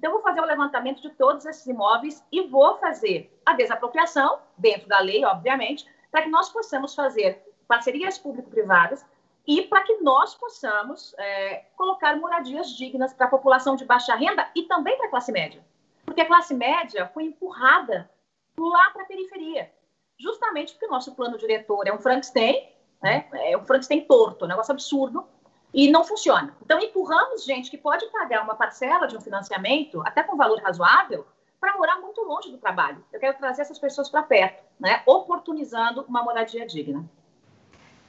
Então, 0.00 0.12
vou 0.12 0.22
fazer 0.22 0.40
o 0.40 0.46
levantamento 0.46 1.02
de 1.02 1.10
todos 1.10 1.44
esses 1.44 1.66
imóveis 1.66 2.24
e 2.32 2.48
vou 2.48 2.78
fazer 2.78 3.38
a 3.44 3.52
desapropriação, 3.52 4.40
dentro 4.56 4.88
da 4.88 4.98
lei, 4.98 5.22
obviamente, 5.26 5.86
para 6.10 6.22
que 6.22 6.30
nós 6.30 6.48
possamos 6.48 6.94
fazer 6.94 7.44
parcerias 7.68 8.16
público-privadas 8.16 9.04
e 9.46 9.60
para 9.60 9.82
que 9.82 9.98
nós 9.98 10.34
possamos 10.34 11.14
é, 11.18 11.66
colocar 11.76 12.16
moradias 12.16 12.70
dignas 12.70 13.12
para 13.12 13.26
a 13.26 13.28
população 13.28 13.76
de 13.76 13.84
baixa 13.84 14.14
renda 14.14 14.50
e 14.56 14.62
também 14.62 14.96
para 14.96 15.06
a 15.06 15.10
classe 15.10 15.30
média. 15.30 15.62
Porque 16.06 16.22
a 16.22 16.26
classe 16.26 16.54
média 16.54 17.06
foi 17.12 17.24
empurrada 17.24 18.10
lá 18.58 18.88
para 18.92 19.02
a 19.02 19.06
periferia, 19.06 19.70
justamente 20.18 20.72
porque 20.72 20.86
o 20.86 20.90
nosso 20.90 21.14
plano 21.14 21.36
diretor 21.36 21.86
é 21.86 21.92
um 21.92 21.98
Frankenstein, 21.98 22.70
né? 23.02 23.28
é 23.34 23.54
um 23.54 23.66
Frankenstein 23.66 24.00
torto, 24.06 24.46
um 24.46 24.48
negócio 24.48 24.72
absurdo, 24.72 25.28
e 25.72 25.90
não 25.90 26.04
funciona. 26.04 26.54
Então, 26.62 26.78
empurramos 26.78 27.44
gente 27.44 27.70
que 27.70 27.78
pode 27.78 28.06
pagar 28.10 28.42
uma 28.42 28.54
parcela 28.54 29.06
de 29.06 29.16
um 29.16 29.20
financiamento, 29.20 30.02
até 30.04 30.22
com 30.22 30.36
valor 30.36 30.60
razoável, 30.60 31.26
para 31.60 31.76
morar 31.76 32.00
muito 32.00 32.22
longe 32.22 32.50
do 32.50 32.58
trabalho. 32.58 33.04
Eu 33.12 33.20
quero 33.20 33.36
trazer 33.36 33.62
essas 33.62 33.78
pessoas 33.78 34.08
para 34.08 34.22
perto, 34.22 34.62
né? 34.78 35.02
oportunizando 35.06 36.04
uma 36.08 36.22
moradia 36.22 36.66
digna. 36.66 37.04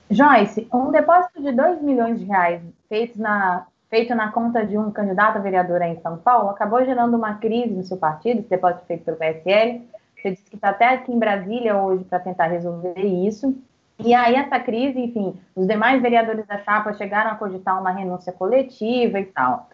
Joyce, 0.10 0.68
um 0.74 0.92
depósito 0.92 1.42
de 1.42 1.52
2 1.52 1.82
milhões 1.82 2.20
de 2.20 2.26
reais 2.26 2.62
feito 2.90 3.20
na, 3.20 3.68
feito 3.90 4.14
na 4.16 4.32
conta 4.32 4.66
de 4.66 4.78
um 4.78 4.92
candidato 4.92 5.38
a 5.38 5.42
vereadora 5.42 5.88
em 5.88 6.00
São 6.02 6.18
Paulo 6.18 6.50
acabou 6.50 6.84
gerando 6.84 7.16
uma 7.16 7.36
crise 7.36 7.74
no 7.74 7.84
seu 7.84 7.98
partido, 7.98 8.40
esse 8.40 8.50
depósito 8.50 8.86
feito 8.86 9.06
pelo 9.06 9.18
PSL. 9.18 9.88
Você 10.16 10.32
disse 10.32 10.50
que 10.50 10.56
está 10.56 10.70
até 10.70 10.90
aqui 10.90 11.12
em 11.12 11.20
Brasília 11.20 11.78
hoje 11.78 12.04
para 12.04 12.20
tentar 12.20 12.48
resolver 12.48 13.00
isso. 13.00 13.56
E 14.04 14.14
aí, 14.14 14.36
essa 14.36 14.60
crise, 14.60 15.00
enfim, 15.00 15.40
os 15.56 15.68
demais 15.68 16.02
vereadores 16.02 16.46
da 16.48 16.58
chapa 16.60 16.94
chegaram 16.94 17.32
a 17.32 17.36
cogitar 17.36 17.80
uma 17.80 17.92
renúncia 17.92 18.34
coletiva 18.34 19.20
e 19.20 19.26
tal. 19.26 19.70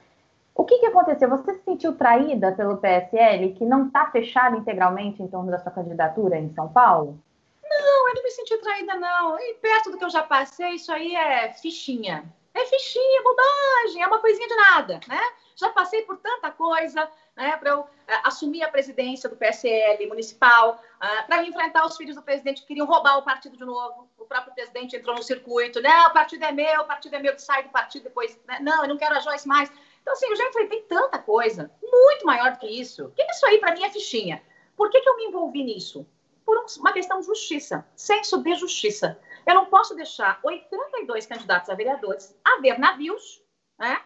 O 0.53 0.65
que, 0.65 0.79
que 0.79 0.87
aconteceu? 0.87 1.29
Você 1.29 1.53
se 1.53 1.63
sentiu 1.63 1.95
traída 1.95 2.51
pelo 2.51 2.77
PSL, 2.77 3.53
que 3.53 3.63
não 3.63 3.87
está 3.87 4.07
fechado 4.07 4.57
integralmente 4.57 5.21
em 5.21 5.27
torno 5.27 5.51
da 5.51 5.59
sua 5.59 5.71
candidatura 5.71 6.37
em 6.37 6.51
São 6.53 6.67
Paulo? 6.67 7.19
Não, 7.63 8.09
eu 8.09 8.15
não 8.15 8.23
me 8.23 8.31
senti 8.31 8.57
traída, 8.57 8.95
não. 8.95 9.39
E 9.39 9.53
perto 9.61 9.91
do 9.91 9.97
que 9.97 10.03
eu 10.03 10.09
já 10.09 10.23
passei, 10.23 10.71
isso 10.71 10.91
aí 10.91 11.15
é 11.15 11.53
fichinha. 11.53 12.25
É 12.53 12.65
fichinha, 12.65 13.23
bobagem, 13.23 14.01
é 14.01 14.07
uma 14.07 14.19
coisinha 14.19 14.47
de 14.47 14.55
nada, 14.55 14.99
né? 15.07 15.21
Já 15.59 15.69
passei 15.69 16.03
por 16.03 16.17
tanta 16.17 16.51
coisa, 16.51 17.09
né, 17.35 17.57
para 17.57 17.71
eu 17.71 17.79
uh, 17.79 17.87
assumir 18.23 18.61
a 18.61 18.69
presidência 18.69 19.27
do 19.27 19.35
PSL 19.35 20.05
municipal, 20.05 20.75
uh, 20.75 21.27
para 21.27 21.43
enfrentar 21.43 21.83
os 21.83 21.97
filhos 21.97 22.15
do 22.15 22.21
presidente 22.21 22.61
que 22.61 22.67
queriam 22.67 22.85
roubar 22.85 23.17
o 23.17 23.23
partido 23.23 23.57
de 23.57 23.65
novo. 23.65 24.07
O 24.19 24.25
próprio 24.25 24.53
presidente 24.53 24.95
entrou 24.95 25.15
no 25.15 25.23
circuito, 25.23 25.81
né? 25.81 26.07
O 26.07 26.13
partido 26.13 26.45
é 26.45 26.51
meu, 26.51 26.81
o 26.81 26.85
partido 26.85 27.15
é 27.15 27.19
meu, 27.19 27.37
sai 27.39 27.63
do 27.63 27.69
partido 27.69 28.03
depois. 28.03 28.39
Né? 28.47 28.59
Não, 28.61 28.83
eu 28.83 28.89
não 28.89 28.97
quero 28.97 29.15
a 29.15 29.19
Joyce 29.19 29.47
mais. 29.47 29.71
Então, 29.99 30.13
assim, 30.13 30.27
eu 30.27 30.35
já 30.35 30.47
enfrentei 30.47 30.83
tanta 30.83 31.17
coisa, 31.17 31.71
muito 31.81 32.23
maior 32.23 32.51
do 32.51 32.59
que 32.59 32.67
isso. 32.67 33.11
Que 33.15 33.23
isso 33.23 33.45
aí, 33.47 33.57
para 33.57 33.73
mim, 33.73 33.83
é 33.83 33.89
fichinha. 33.89 34.43
Por 34.75 34.91
que, 34.91 35.01
que 35.01 35.09
eu 35.09 35.17
me 35.17 35.25
envolvi 35.25 35.63
nisso? 35.63 36.07
Por 36.45 36.63
uma 36.77 36.93
questão 36.93 37.19
de 37.19 37.25
justiça, 37.25 37.85
senso 37.95 38.43
de 38.43 38.53
justiça. 38.53 39.19
Eu 39.45 39.55
não 39.55 39.65
posso 39.65 39.95
deixar 39.95 40.39
82 40.43 41.25
candidatos 41.25 41.69
a 41.69 41.73
vereadores 41.73 42.37
a 42.45 42.61
ver 42.61 42.77
navios, 42.77 43.43
né? 43.77 43.99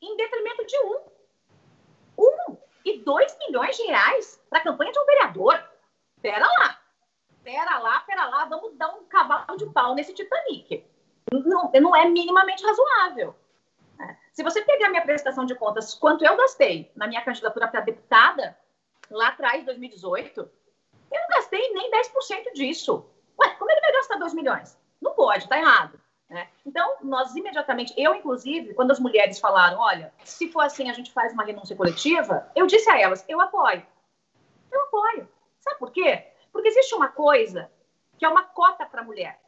Em 0.00 0.16
detrimento 0.16 0.64
de 0.66 0.78
um 0.78 1.00
um 2.18 2.56
e 2.84 2.98
dois 2.98 3.36
milhões 3.38 3.76
de 3.76 3.84
reais 3.84 4.42
para 4.50 4.58
a 4.58 4.62
campanha 4.62 4.92
de 4.92 4.98
um 4.98 5.06
vereador. 5.06 5.62
Pera 6.20 6.46
lá, 6.46 6.80
pera 7.44 7.78
lá, 7.78 8.00
pera 8.00 8.26
lá, 8.26 8.44
vamos 8.46 8.76
dar 8.76 8.88
um 8.94 9.04
cavalo 9.04 9.56
de 9.56 9.66
pau 9.66 9.94
nesse 9.94 10.12
Titanic. 10.12 10.84
Não, 11.32 11.70
não 11.80 11.96
é 11.96 12.08
minimamente 12.08 12.64
razoável. 12.64 13.36
É. 14.00 14.16
Se 14.32 14.42
você 14.42 14.62
pegar 14.62 14.88
minha 14.88 15.02
prestação 15.02 15.44
de 15.44 15.54
contas, 15.54 15.94
quanto 15.94 16.24
eu 16.24 16.36
gastei 16.36 16.90
na 16.96 17.06
minha 17.06 17.22
candidatura 17.22 17.68
para 17.68 17.80
deputada, 17.80 18.56
lá 19.10 19.28
atrás, 19.28 19.64
2018, 19.64 20.40
eu 20.40 21.20
não 21.20 21.28
gastei 21.28 21.72
nem 21.72 21.90
10% 21.90 22.52
disso. 22.54 23.06
Ué, 23.40 23.50
como 23.54 23.70
ele 23.70 23.80
vai 23.80 23.92
gastar 23.92 24.18
2 24.18 24.34
milhões? 24.34 24.78
Não 25.00 25.12
pode, 25.14 25.48
tá 25.48 25.58
errado. 25.58 26.00
Né? 26.28 26.46
Então, 26.66 26.96
nós 27.02 27.34
imediatamente, 27.34 27.94
eu 27.96 28.14
inclusive, 28.14 28.74
quando 28.74 28.90
as 28.90 29.00
mulheres 29.00 29.38
falaram, 29.38 29.78
olha, 29.78 30.12
se 30.24 30.50
for 30.52 30.60
assim, 30.60 30.90
a 30.90 30.92
gente 30.92 31.10
faz 31.10 31.32
uma 31.32 31.44
renúncia 31.44 31.74
coletiva, 31.74 32.50
eu 32.54 32.66
disse 32.66 32.90
a 32.90 33.00
elas, 33.00 33.24
eu 33.28 33.40
apoio. 33.40 33.82
Eu 34.70 34.82
apoio. 34.82 35.28
Sabe 35.60 35.78
por 35.78 35.90
quê? 35.90 36.26
Porque 36.52 36.68
existe 36.68 36.94
uma 36.94 37.08
coisa 37.08 37.70
que 38.18 38.24
é 38.24 38.28
uma 38.28 38.42
cota 38.42 38.84
para 38.84 39.00
a 39.00 39.04
mulher. 39.04 39.40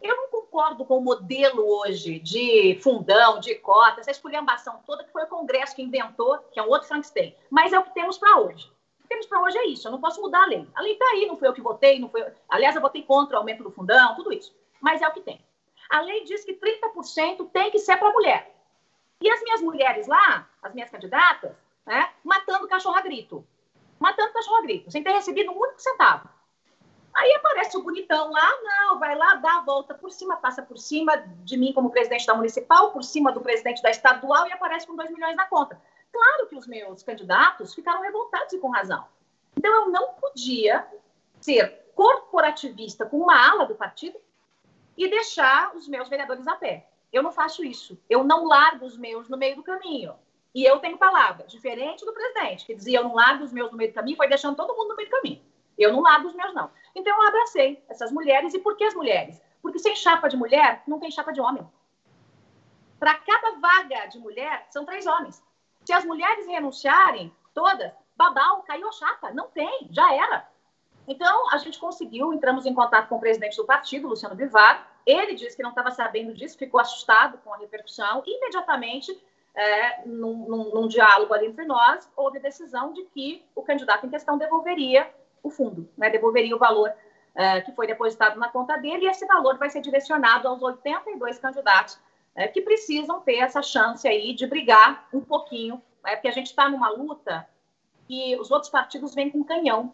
Eu 0.00 0.16
não 0.16 0.28
concordo 0.28 0.84
com 0.84 0.98
o 0.98 1.02
modelo 1.02 1.66
hoje 1.80 2.20
de 2.20 2.78
fundão, 2.80 3.40
de 3.40 3.56
cota, 3.56 4.00
essa 4.00 4.12
esculhambação 4.12 4.80
toda 4.86 5.04
que 5.04 5.12
foi 5.12 5.24
o 5.24 5.28
Congresso 5.28 5.74
que 5.74 5.82
inventou, 5.82 6.38
que 6.52 6.58
é 6.58 6.62
um 6.62 6.68
outro 6.68 6.86
Frankenstein. 6.86 7.34
Mas 7.50 7.72
é 7.72 7.78
o 7.78 7.84
que 7.84 7.92
temos 7.92 8.16
para 8.16 8.38
hoje. 8.38 8.72
O 8.98 9.02
que 9.02 9.08
temos 9.08 9.26
para 9.26 9.42
hoje 9.42 9.58
é 9.58 9.66
isso. 9.66 9.88
Eu 9.88 9.92
não 9.92 10.00
posso 10.00 10.20
mudar 10.20 10.44
a 10.44 10.46
lei. 10.46 10.66
A 10.74 10.80
lei 10.80 10.92
está 10.92 11.04
aí, 11.06 11.26
não 11.26 11.36
foi 11.36 11.48
eu 11.48 11.52
que 11.52 11.60
votei, 11.60 11.98
não 11.98 12.08
foi. 12.08 12.24
Aliás, 12.48 12.76
eu 12.76 12.82
votei 12.82 13.02
contra 13.02 13.36
o 13.36 13.38
aumento 13.40 13.64
do 13.64 13.72
fundão, 13.72 14.14
tudo 14.14 14.32
isso. 14.32 14.54
Mas 14.80 15.02
é 15.02 15.08
o 15.08 15.12
que 15.12 15.20
tem. 15.20 15.44
A 15.88 16.00
lei 16.00 16.24
diz 16.24 16.44
que 16.44 16.54
30% 16.54 17.50
tem 17.50 17.70
que 17.70 17.78
ser 17.78 17.96
para 17.96 18.12
mulher. 18.12 18.54
E 19.20 19.30
as 19.30 19.42
minhas 19.42 19.60
mulheres 19.60 20.06
lá, 20.06 20.48
as 20.62 20.72
minhas 20.74 20.90
candidatas, 20.90 21.56
né, 21.86 22.10
matando 22.22 22.68
cachorro 22.68 22.96
a 22.96 23.00
grito. 23.00 23.46
Matando 23.98 24.32
cachorro 24.32 24.58
a 24.58 24.62
grito, 24.62 24.90
sem 24.90 25.02
ter 25.02 25.10
recebido 25.10 25.50
um 25.50 25.58
único 25.58 25.80
centavo. 25.80 26.28
Aí 27.14 27.34
aparece 27.34 27.76
o 27.76 27.82
bonitão 27.82 28.30
lá, 28.30 28.48
não, 28.62 28.98
vai 28.98 29.16
lá, 29.16 29.34
dá 29.36 29.56
a 29.56 29.60
volta 29.62 29.92
por 29.92 30.12
cima, 30.12 30.36
passa 30.36 30.62
por 30.62 30.78
cima 30.78 31.16
de 31.42 31.56
mim 31.56 31.72
como 31.72 31.90
presidente 31.90 32.26
da 32.26 32.34
municipal, 32.34 32.92
por 32.92 33.02
cima 33.02 33.32
do 33.32 33.40
presidente 33.40 33.82
da 33.82 33.90
estadual 33.90 34.46
e 34.46 34.52
aparece 34.52 34.86
com 34.86 34.94
2 34.94 35.10
milhões 35.10 35.34
na 35.34 35.46
conta. 35.46 35.80
Claro 36.12 36.46
que 36.46 36.56
os 36.56 36.66
meus 36.66 37.02
candidatos 37.02 37.74
ficaram 37.74 38.02
revoltados 38.02 38.52
e 38.52 38.58
com 38.58 38.70
razão. 38.70 39.04
Então 39.56 39.74
eu 39.74 39.90
não 39.90 40.14
podia 40.14 40.86
ser 41.40 41.90
corporativista 41.94 43.04
com 43.04 43.18
uma 43.18 43.50
ala 43.50 43.66
do 43.66 43.74
partido 43.74 44.18
e 44.98 45.08
deixar 45.08 45.76
os 45.76 45.86
meus 45.86 46.08
vereadores 46.08 46.48
a 46.48 46.56
pé. 46.56 46.88
Eu 47.12 47.22
não 47.22 47.30
faço 47.30 47.64
isso. 47.64 47.96
Eu 48.10 48.24
não 48.24 48.46
largo 48.46 48.84
os 48.84 48.98
meus 48.98 49.28
no 49.28 49.38
meio 49.38 49.54
do 49.54 49.62
caminho. 49.62 50.14
E 50.52 50.64
eu 50.64 50.80
tenho 50.80 50.98
palavra, 50.98 51.46
diferente 51.46 52.04
do 52.04 52.12
presidente, 52.12 52.66
que 52.66 52.74
dizia 52.74 52.98
eu 52.98 53.04
não 53.04 53.14
largo 53.14 53.44
os 53.44 53.52
meus 53.52 53.70
no 53.70 53.78
meio 53.78 53.92
do 53.92 53.94
caminho, 53.94 54.16
foi 54.16 54.28
deixando 54.28 54.56
todo 54.56 54.74
mundo 54.74 54.88
no 54.88 54.96
meio 54.96 55.08
do 55.08 55.12
caminho. 55.12 55.40
Eu 55.78 55.92
não 55.92 56.00
largo 56.00 56.26
os 56.26 56.34
meus, 56.34 56.52
não. 56.52 56.68
Então 56.96 57.16
eu 57.16 57.28
abracei 57.28 57.80
essas 57.88 58.10
mulheres. 58.10 58.52
E 58.52 58.58
por 58.58 58.76
que 58.76 58.84
as 58.84 58.94
mulheres? 58.94 59.40
Porque 59.62 59.78
sem 59.78 59.94
chapa 59.94 60.28
de 60.28 60.36
mulher, 60.36 60.82
não 60.84 60.98
tem 60.98 61.12
chapa 61.12 61.32
de 61.32 61.40
homem. 61.40 61.64
Para 62.98 63.14
cada 63.14 63.52
vaga 63.52 64.06
de 64.06 64.18
mulher, 64.18 64.66
são 64.70 64.84
três 64.84 65.06
homens. 65.06 65.40
Se 65.84 65.92
as 65.92 66.04
mulheres 66.04 66.46
renunciarem, 66.48 67.32
todas, 67.54 67.92
babau, 68.16 68.64
caiu 68.64 68.88
a 68.88 68.92
chapa. 68.92 69.30
Não 69.30 69.48
tem, 69.48 69.86
já 69.92 70.12
era. 70.12 70.48
Então, 71.08 71.50
a 71.50 71.56
gente 71.56 71.78
conseguiu, 71.78 72.34
entramos 72.34 72.66
em 72.66 72.74
contato 72.74 73.08
com 73.08 73.16
o 73.16 73.20
presidente 73.20 73.56
do 73.56 73.64
partido, 73.64 74.08
Luciano 74.08 74.34
Bivar. 74.34 74.86
Ele 75.06 75.34
disse 75.34 75.56
que 75.56 75.62
não 75.62 75.70
estava 75.70 75.90
sabendo 75.90 76.34
disso, 76.34 76.58
ficou 76.58 76.78
assustado 76.78 77.38
com 77.38 77.52
a 77.52 77.56
repercussão. 77.56 78.22
E, 78.26 78.36
imediatamente, 78.36 79.18
é, 79.54 80.06
num, 80.06 80.46
num, 80.46 80.70
num, 80.74 80.86
diálogo 80.86 81.32
ali 81.32 81.46
entre 81.46 81.64
nós, 81.64 82.06
houve 82.14 82.36
a 82.36 82.42
decisão 82.42 82.92
de 82.92 83.04
que 83.04 83.42
o 83.54 83.62
candidato 83.62 84.06
em 84.06 84.10
questão 84.10 84.36
devolveria 84.36 85.10
o 85.42 85.48
fundo, 85.48 85.88
né, 85.96 86.10
devolveria 86.10 86.54
o 86.54 86.58
valor 86.58 86.92
é, 87.34 87.62
que 87.62 87.72
foi 87.72 87.86
depositado 87.86 88.38
na 88.38 88.50
conta 88.50 88.76
dele, 88.76 89.06
e 89.06 89.08
esse 89.08 89.24
valor 89.26 89.56
vai 89.56 89.70
ser 89.70 89.80
direcionado 89.80 90.46
aos 90.46 90.60
82 90.60 91.38
candidatos 91.38 91.98
é, 92.34 92.48
que 92.48 92.60
precisam 92.60 93.20
ter 93.20 93.36
essa 93.36 93.62
chance 93.62 94.06
aí 94.06 94.34
de 94.34 94.46
brigar 94.46 95.08
um 95.12 95.20
pouquinho, 95.20 95.80
né, 96.04 96.16
porque 96.16 96.28
a 96.28 96.32
gente 96.32 96.46
está 96.46 96.68
numa 96.68 96.90
luta 96.90 97.48
e 98.08 98.36
os 98.36 98.50
outros 98.50 98.70
partidos 98.70 99.14
vêm 99.14 99.30
com 99.30 99.42
canhão 99.42 99.92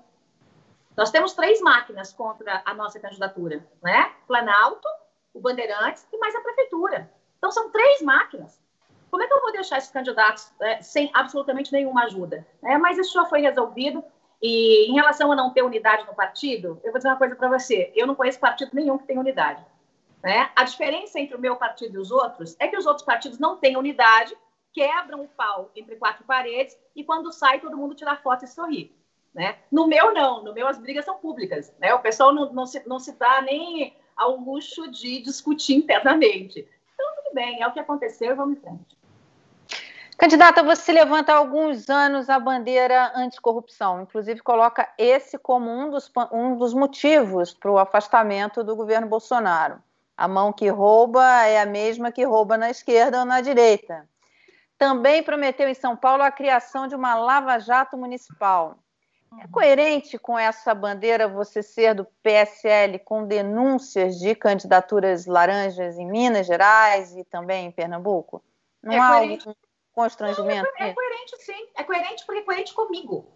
nós 0.97 1.11
temos 1.11 1.33
três 1.33 1.61
máquinas 1.61 2.13
contra 2.13 2.63
a 2.65 2.75
nossa 2.75 3.01
candidatura, 3.01 3.67
né? 3.83 4.13
Planalto, 4.27 4.89
o 5.33 5.41
Bandeirantes 5.41 6.07
e 6.13 6.19
mais 6.19 6.35
a 6.35 6.41
prefeitura. 6.41 7.11
Então 7.39 7.51
são 7.51 7.71
três 7.71 8.01
máquinas. 8.03 8.63
Como 9.11 9.23
é 9.23 9.27
que 9.27 9.33
eu 9.33 9.41
vou 9.41 9.53
deixar 9.53 9.79
esses 9.79 9.91
candidatos 9.91 10.53
é, 10.61 10.83
sem 10.83 11.11
absolutamente 11.15 11.73
nenhuma 11.73 12.05
ajuda? 12.05 12.47
É, 12.63 12.77
mas 12.79 12.99
isso 12.99 13.13
já 13.13 13.25
foi 13.27 13.41
resolvido 13.41 14.05
E 14.43 14.91
em 14.91 14.95
relação 14.95 15.33
a 15.33 15.37
não 15.37 15.51
ter 15.55 15.63
unidade 15.63 16.05
no 16.07 16.15
partido, 16.15 16.79
eu 16.85 16.93
vou 16.93 16.99
dizer 16.99 17.09
uma 17.09 17.17
coisa 17.17 17.35
para 17.35 17.49
você: 17.49 17.91
eu 17.97 18.07
não 18.07 18.15
conheço 18.15 18.39
partido 18.39 18.73
nenhum 18.75 18.99
que 18.99 19.07
tenha 19.07 19.19
unidade. 19.19 19.65
Né? 20.23 20.51
A 20.55 20.65
diferença 20.65 21.19
entre 21.19 21.37
o 21.37 21.41
meu 21.41 21.57
partido 21.57 21.97
e 21.97 21.99
os 21.99 22.11
outros 22.11 22.55
é 22.59 22.69
que 22.69 22.77
os 22.77 22.87
outros 22.87 23.07
partidos 23.07 23.39
não 23.39 23.57
têm 23.57 23.77
unidade, 23.77 24.37
quebram 24.73 25.23
o 25.23 25.29
pau 25.29 25.71
entre 25.75 25.97
quatro 25.97 26.25
paredes 26.25 26.79
e 26.95 27.05
quando 27.05 27.33
sai 27.33 27.61
todo 27.61 27.77
mundo 27.77 27.95
tira 27.95 28.17
foto 28.17 28.45
e 28.45 28.49
sorri. 28.49 28.95
Né? 29.35 29.57
No 29.71 29.87
meu, 29.87 30.15
não. 30.15 30.45
No 30.45 30.55
meu, 30.55 30.69
as 30.69 30.79
brigas 30.79 31.05
são 31.05 31.19
públicas. 31.19 31.73
Né? 31.81 31.93
O 31.93 32.01
pessoal 32.01 32.33
não, 32.33 32.53
não, 32.53 32.67
se, 32.67 32.87
não 32.87 32.99
se 32.99 33.13
dá 33.19 33.43
nem 33.43 33.97
ao 34.17 34.37
luxo 34.37 34.91
de 34.91 35.21
discutir 35.21 35.75
internamente. 35.75 36.67
Então, 36.95 37.07
tudo 37.17 37.35
bem, 37.35 37.61
é 37.61 37.67
o 37.67 37.73
que 37.73 37.81
aconteceu 37.81 38.37
vamos 38.37 38.59
em 38.59 38.61
frente. 38.61 38.97
Candidata, 40.17 40.63
você 40.63 40.93
levanta 40.93 41.33
há 41.33 41.37
alguns 41.37 41.91
anos 41.91 42.31
a 42.31 42.39
bandeira 42.39 43.13
anticorrupção, 43.17 44.03
inclusive 44.03 44.41
coloca 44.41 44.89
esse 44.97 45.37
como 45.37 45.69
um 45.69 45.91
dos, 45.91 46.11
um 46.33 46.57
dos 46.57 46.73
motivos 46.73 47.53
para 47.53 47.71
o 47.71 47.79
afastamento 47.79 48.63
do 48.63 48.77
governo 48.77 49.09
Bolsonaro. 49.09 49.83
A 50.17 50.29
mão 50.29 50.53
que 50.53 50.69
rouba 50.69 51.25
é 51.47 51.61
a 51.61 51.67
mesma 51.67 52.13
que 52.13 52.23
rouba 52.23 52.57
na 52.57 52.71
esquerda 52.71 53.19
ou 53.19 53.25
na 53.25 53.41
direita. 53.41 54.09
Também 54.79 55.21
prometeu 55.21 55.69
em 55.69 55.75
São 55.75 55.97
Paulo 55.97 56.23
a 56.23 56.31
criação 56.31 56.87
de 56.87 56.95
uma 56.95 57.17
lava-jato 57.17 57.97
municipal. 57.97 58.79
É 59.41 59.49
coerente 59.49 60.19
com 60.19 60.39
essa 60.39 60.75
bandeira 60.75 61.29
você 61.29 61.63
ser 61.63 61.95
do 61.95 62.05
PSL 62.23 62.99
com 63.01 63.27
denúncias 63.27 64.19
de 64.19 64.35
candidaturas 64.35 65.27
laranjas 65.27 65.99
em 65.99 66.07
Minas 66.07 66.47
Gerais 66.47 67.15
e 67.17 67.25
também 67.25 67.67
em 67.67 67.73
Pernambuco? 67.73 68.43
Não 68.83 68.93
é 68.93 68.99
há 68.99 69.19
coerente. 69.19 69.49
algum 69.49 69.61
constrangimento? 69.93 70.71
Não, 70.79 70.87
é, 70.87 70.91
é 70.91 70.93
coerente, 70.93 71.37
sim. 71.39 71.69
É 71.77 71.83
coerente 71.83 72.27
porque 72.27 72.41
é 72.41 72.45
coerente 72.45 72.75
comigo. 72.75 73.27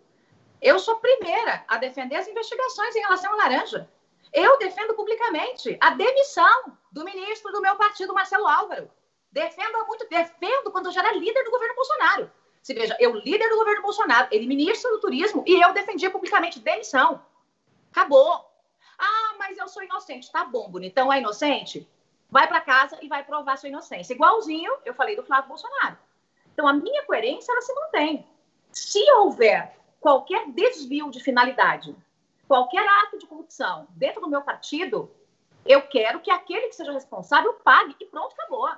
Eu 0.60 0.78
sou 0.78 0.94
a 0.94 1.00
primeira 1.00 1.64
a 1.68 1.76
defender 1.78 2.16
as 2.16 2.28
investigações 2.28 2.94
em 2.96 3.00
relação 3.00 3.32
à 3.32 3.36
laranja. 3.36 3.88
Eu 4.32 4.58
defendo 4.58 4.94
publicamente 4.94 5.78
a 5.80 5.90
demissão 5.90 6.76
do 6.92 7.04
ministro 7.04 7.50
do 7.52 7.60
meu 7.60 7.76
partido, 7.76 8.12
Marcelo 8.12 8.46
Álvaro. 8.46 8.90
Defendo 9.30 9.86
muito, 9.86 10.08
defendo 10.08 10.70
quando 10.70 10.86
eu 10.86 10.92
já 10.92 11.00
era 11.00 11.12
líder 11.12 11.44
do 11.44 11.50
governo 11.50 11.74
Bolsonaro. 11.74 12.30
Se 12.68 12.74
veja, 12.74 12.94
eu 13.00 13.14
líder 13.14 13.48
do 13.48 13.56
governo 13.56 13.80
Bolsonaro, 13.80 14.28
ele 14.30 14.46
ministro 14.46 14.90
do 14.90 15.00
turismo 15.00 15.42
e 15.46 15.58
eu 15.58 15.72
defendia 15.72 16.10
publicamente 16.10 16.60
demissão. 16.60 17.24
Acabou. 17.90 18.44
Ah, 18.98 19.36
mas 19.38 19.56
eu 19.56 19.66
sou 19.68 19.82
inocente. 19.82 20.30
Tá 20.30 20.44
bom, 20.44 20.68
bonitão, 20.68 21.10
é 21.10 21.18
inocente? 21.18 21.88
Vai 22.28 22.46
para 22.46 22.60
casa 22.60 22.98
e 23.00 23.08
vai 23.08 23.24
provar 23.24 23.56
sua 23.56 23.70
inocência. 23.70 24.12
Igualzinho 24.12 24.70
eu 24.84 24.92
falei 24.92 25.16
do 25.16 25.22
Flávio 25.22 25.48
Bolsonaro. 25.48 25.96
Então, 26.52 26.68
a 26.68 26.74
minha 26.74 27.06
coerência, 27.06 27.50
ela 27.50 27.62
se 27.62 27.74
mantém. 27.74 28.26
Se 28.70 29.02
houver 29.12 29.74
qualquer 29.98 30.46
desvio 30.50 31.10
de 31.10 31.20
finalidade, 31.20 31.96
qualquer 32.46 32.86
ato 32.86 33.16
de 33.16 33.26
corrupção 33.26 33.88
dentro 33.92 34.20
do 34.20 34.28
meu 34.28 34.42
partido, 34.42 35.10
eu 35.64 35.80
quero 35.88 36.20
que 36.20 36.30
aquele 36.30 36.68
que 36.68 36.76
seja 36.76 36.92
responsável 36.92 37.54
pague 37.64 37.96
e 37.98 38.04
pronto, 38.04 38.34
acabou. 38.34 38.68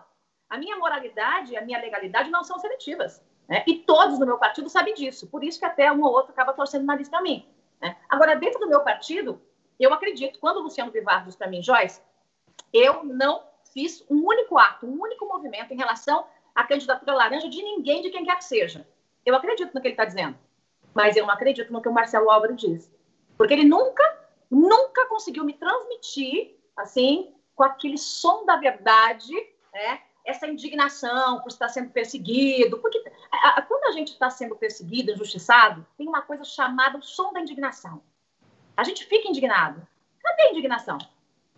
A 0.49 0.57
minha 0.57 0.77
moralidade 0.77 1.57
a 1.57 1.63
minha 1.63 1.81
legalidade 1.81 2.31
não 2.31 2.45
são 2.45 2.57
seletivas. 2.61 3.21
Né? 3.51 3.65
E 3.67 3.79
todos 3.79 4.17
no 4.21 4.25
meu 4.25 4.39
partido 4.39 4.69
sabem 4.69 4.95
disso. 4.95 5.27
Por 5.27 5.43
isso 5.43 5.59
que 5.59 5.65
até 5.65 5.91
um 5.91 6.01
ou 6.05 6.13
outro 6.13 6.31
acaba 6.31 6.53
torcendo 6.53 6.85
o 6.85 6.87
nariz 6.87 7.09
para 7.09 7.21
mim. 7.21 7.45
Né? 7.83 7.97
Agora, 8.09 8.37
dentro 8.37 8.61
do 8.61 8.69
meu 8.69 8.81
partido, 8.83 9.43
eu 9.79 9.93
acredito, 9.93 10.39
quando 10.39 10.59
o 10.59 10.63
Luciano 10.63 10.93
Bivar 10.93 11.25
diz 11.25 11.35
para 11.35 11.49
mim, 11.49 11.61
Joyce, 11.61 12.01
eu 12.73 13.03
não 13.03 13.43
fiz 13.75 14.05
um 14.09 14.25
único 14.25 14.57
ato, 14.57 14.87
um 14.87 15.03
único 15.03 15.27
movimento 15.27 15.73
em 15.73 15.77
relação 15.77 16.25
à 16.55 16.63
candidatura 16.63 17.13
laranja 17.13 17.49
de 17.49 17.61
ninguém, 17.61 18.01
de 18.01 18.11
quem 18.11 18.25
quer 18.25 18.37
que 18.37 18.45
seja. 18.45 18.87
Eu 19.27 19.35
acredito 19.35 19.75
no 19.75 19.81
que 19.81 19.89
ele 19.89 19.95
está 19.95 20.05
dizendo. 20.05 20.39
Mas 20.95 21.17
eu 21.17 21.27
não 21.27 21.35
acredito 21.35 21.73
no 21.73 21.83
que 21.83 21.89
o 21.89 21.93
Marcelo 21.93 22.31
Álvaro 22.31 22.55
diz. 22.55 22.89
Porque 23.37 23.55
ele 23.55 23.65
nunca, 23.65 24.05
nunca 24.49 25.07
conseguiu 25.07 25.45
me 25.45 25.55
transmitir, 25.55 26.57
assim, 26.77 27.35
com 27.57 27.65
aquele 27.65 27.99
som 27.99 28.45
da 28.45 28.57
verdade, 28.57 29.35
né? 29.73 30.01
essa 30.25 30.47
indignação 30.47 31.41
por 31.41 31.49
estar 31.49 31.69
sendo 31.69 31.91
perseguido. 31.91 32.79
Porque 32.79 33.03
quando 33.69 33.85
a 33.85 33.93
gente 33.93 34.13
está 34.13 34.29
sendo 34.31 34.57
perseguido, 34.57 35.13
injustiçado, 35.13 35.87
tem 35.97 36.09
uma 36.09 36.23
coisa 36.23 36.45
chamada 36.45 36.99
o 36.99 37.03
som 37.03 37.33
da 37.33 37.41
indignação. 37.41 38.03
A 38.77 38.85
gente 38.85 39.05
fica 39.05 39.29
indignado. 39.29 39.87
Cadê 40.23 40.43
a 40.43 40.51
indignação? 40.51 40.99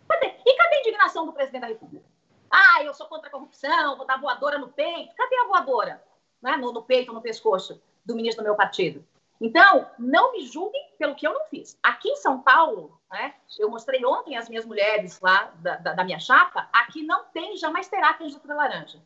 Cadê? 0.08 0.34
E 0.44 0.56
cadê 0.56 0.76
a 0.76 0.80
indignação 0.80 1.26
do 1.26 1.32
presidente 1.32 1.62
da 1.62 1.68
República? 1.68 2.04
Ah, 2.50 2.82
eu 2.84 2.92
sou 2.92 3.06
contra 3.06 3.28
a 3.28 3.30
corrupção, 3.30 3.96
vou 3.96 4.06
dar 4.06 4.20
voadora 4.20 4.58
no 4.58 4.68
peito. 4.68 5.14
Cadê 5.14 5.36
a 5.36 5.46
voadora? 5.46 6.02
Né? 6.40 6.56
No, 6.56 6.72
no 6.72 6.82
peito, 6.82 7.12
no 7.12 7.22
pescoço 7.22 7.80
do 8.04 8.14
ministro 8.14 8.42
do 8.42 8.46
meu 8.46 8.56
partido. 8.56 9.04
Então, 9.40 9.90
não 9.98 10.32
me 10.32 10.46
julguem 10.46 10.92
pelo 10.96 11.16
que 11.16 11.26
eu 11.26 11.32
não 11.32 11.44
fiz. 11.46 11.76
Aqui 11.82 12.08
em 12.10 12.16
São 12.16 12.40
Paulo, 12.40 13.00
né, 13.10 13.34
eu 13.58 13.68
mostrei 13.68 14.04
ontem 14.04 14.36
as 14.36 14.48
minhas 14.48 14.64
mulheres 14.64 15.20
lá 15.20 15.52
da, 15.56 15.76
da, 15.76 15.92
da 15.94 16.04
minha 16.04 16.20
chapa, 16.20 16.68
aqui 16.72 17.02
não 17.02 17.24
tem, 17.24 17.56
jamais 17.56 17.88
terá 17.88 18.14
candidatura 18.14 18.54
laranja. 18.54 19.02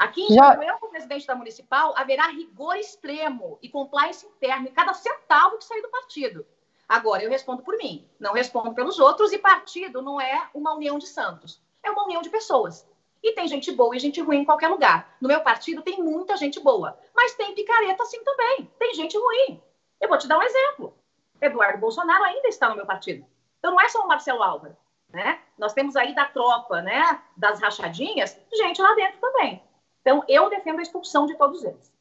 Aqui, 0.00 0.26
Já... 0.32 0.54
eu, 0.54 0.78
como 0.78 0.92
presidente 0.92 1.26
da 1.26 1.34
municipal, 1.34 1.92
haverá 1.94 2.28
rigor 2.28 2.74
extremo 2.74 3.58
e 3.60 3.68
compliance 3.68 4.24
interno 4.24 4.66
em 4.66 4.72
cada 4.72 4.94
centavo 4.94 5.58
que 5.58 5.64
sair 5.64 5.82
do 5.82 5.90
partido. 5.90 6.46
Agora, 6.88 7.22
eu 7.22 7.28
respondo 7.28 7.62
por 7.62 7.76
mim, 7.76 8.08
não 8.18 8.32
respondo 8.32 8.72
pelos 8.72 8.98
outros, 8.98 9.30
e 9.30 9.36
partido 9.36 10.00
não 10.00 10.18
é 10.18 10.48
uma 10.54 10.72
união 10.72 10.98
de 10.98 11.06
santos, 11.06 11.62
é 11.82 11.90
uma 11.90 12.04
união 12.04 12.22
de 12.22 12.30
pessoas. 12.30 12.88
E 13.22 13.32
tem 13.34 13.46
gente 13.46 13.70
boa 13.72 13.94
e 13.94 13.98
gente 13.98 14.22
ruim 14.22 14.38
em 14.38 14.44
qualquer 14.46 14.68
lugar. 14.68 15.18
No 15.20 15.28
meu 15.28 15.42
partido 15.42 15.82
tem 15.82 16.02
muita 16.02 16.34
gente 16.34 16.58
boa, 16.60 16.98
mas 17.14 17.34
tem 17.34 17.54
picareta 17.54 18.02
assim 18.02 18.24
também. 18.24 18.70
Tem 18.78 18.94
gente 18.94 19.18
ruim. 19.18 19.62
Eu 20.00 20.08
vou 20.08 20.16
te 20.16 20.26
dar 20.26 20.38
um 20.38 20.42
exemplo. 20.42 20.94
Eduardo 21.42 21.78
Bolsonaro 21.78 22.24
ainda 22.24 22.48
está 22.48 22.70
no 22.70 22.76
meu 22.76 22.86
partido. 22.86 23.26
Então 23.58 23.72
não 23.72 23.80
é 23.82 23.88
só 23.90 24.02
o 24.02 24.08
Marcelo 24.08 24.42
Álvaro, 24.42 24.74
né? 25.10 25.42
Nós 25.58 25.74
temos 25.74 25.94
aí 25.94 26.14
da 26.14 26.24
tropa, 26.24 26.80
né, 26.80 27.22
das 27.36 27.60
rachadinhas, 27.60 28.34
gente 28.50 28.80
lá 28.80 28.94
dentro 28.94 29.20
também. 29.20 29.62
Então 30.00 30.22
eu 30.28 30.48
defendo 30.50 30.78
a 30.78 30.82
expulsão 30.82 31.26
de 31.26 31.36
todos 31.36 31.62
eles. 31.64 31.92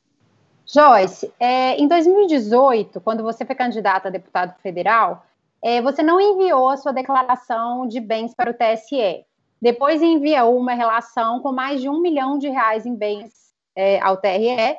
Joyce, 0.72 1.34
é, 1.40 1.76
em 1.78 1.88
2018, 1.88 3.02
quando 3.02 3.24
você 3.24 3.44
foi 3.44 3.56
candidata 3.56 4.08
a 4.08 4.12
deputado 4.12 4.56
federal, 4.62 5.26
é, 5.64 5.82
você 5.82 6.04
não 6.04 6.22
enviou 6.22 6.70
a 6.70 6.78
sua 6.78 6.92
declaração 6.92 7.88
de 7.88 8.00
bens 8.00 8.34
para 8.36 8.52
o 8.52 8.54
TSE. 8.54 9.26
Depois 9.62 10.02
enviou 10.02 10.58
uma 10.58 10.74
relação 10.74 11.42
com 11.42 11.52
mais 11.52 11.82
de 11.82 11.90
um 11.90 12.00
milhão 12.00 12.38
de 12.38 12.48
reais 12.48 12.86
em 12.86 12.96
bens 12.96 13.34
é, 13.76 14.00
ao 14.00 14.18
TRE. 14.18 14.78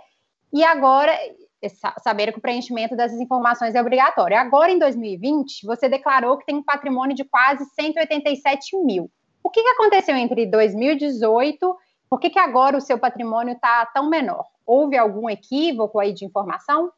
E 0.53 0.65
agora, 0.65 1.13
é, 1.13 1.69
saber 2.03 2.33
que 2.33 2.39
o 2.39 2.43
preenchimento 2.43 2.97
dessas 2.97 3.21
informações 3.21 3.75
é 3.75 3.81
obrigatório. 3.81 4.39
Agora, 4.39 4.71
em 4.71 4.79
2020, 4.79 5.67
você 5.67 5.89
declarou 5.89 6.39
que 6.39 6.47
tem 6.47 6.55
um 6.55 6.63
patrimônio 6.63 7.15
de 7.15 7.25
quase 7.25 7.65
187 7.75 8.77
mil. 8.79 9.11
O 9.43 9.51
que, 9.51 9.63
que 9.63 9.69
aconteceu 9.69 10.17
entre 10.17 10.47
2018? 10.47 11.77
Por 12.11 12.19
que, 12.19 12.29
que 12.29 12.41
agora 12.41 12.77
o 12.77 12.81
seu 12.81 12.99
patrimônio 12.99 13.55
está 13.55 13.87
tão 13.87 14.11
menor? 14.11 14.45
Houve 14.67 14.99
algum 14.99 15.31
equívoco 15.31 16.01
aí 16.01 16.13
de 16.13 16.25
informação? 16.25 16.93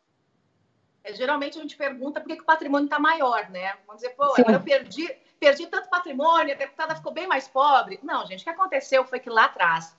É, 1.05 1.13
geralmente 1.13 1.59
a 1.59 1.61
gente 1.61 1.77
pergunta 1.77 2.19
por 2.19 2.29
que, 2.29 2.37
que 2.37 2.43
o 2.43 2.47
patrimônio 2.47 2.87
está 2.87 2.99
maior, 2.99 3.51
né? 3.51 3.75
Vamos 3.87 4.01
dizer, 4.01 4.15
pô, 4.15 4.25
agora 4.25 4.55
eu 4.55 4.63
perdi, 4.63 5.15
perdi 5.39 5.67
tanto 5.67 5.91
patrimônio, 5.91 6.55
a 6.55 6.57
deputada 6.57 6.97
ficou 6.97 7.13
bem 7.13 7.27
mais 7.27 7.47
pobre. 7.47 8.01
Não, 8.03 8.27
gente, 8.27 8.41
o 8.41 8.45
que 8.45 8.51
aconteceu 8.51 9.05
foi 9.05 9.21
que 9.21 9.29
lá 9.29 9.45
atrás 9.45 9.95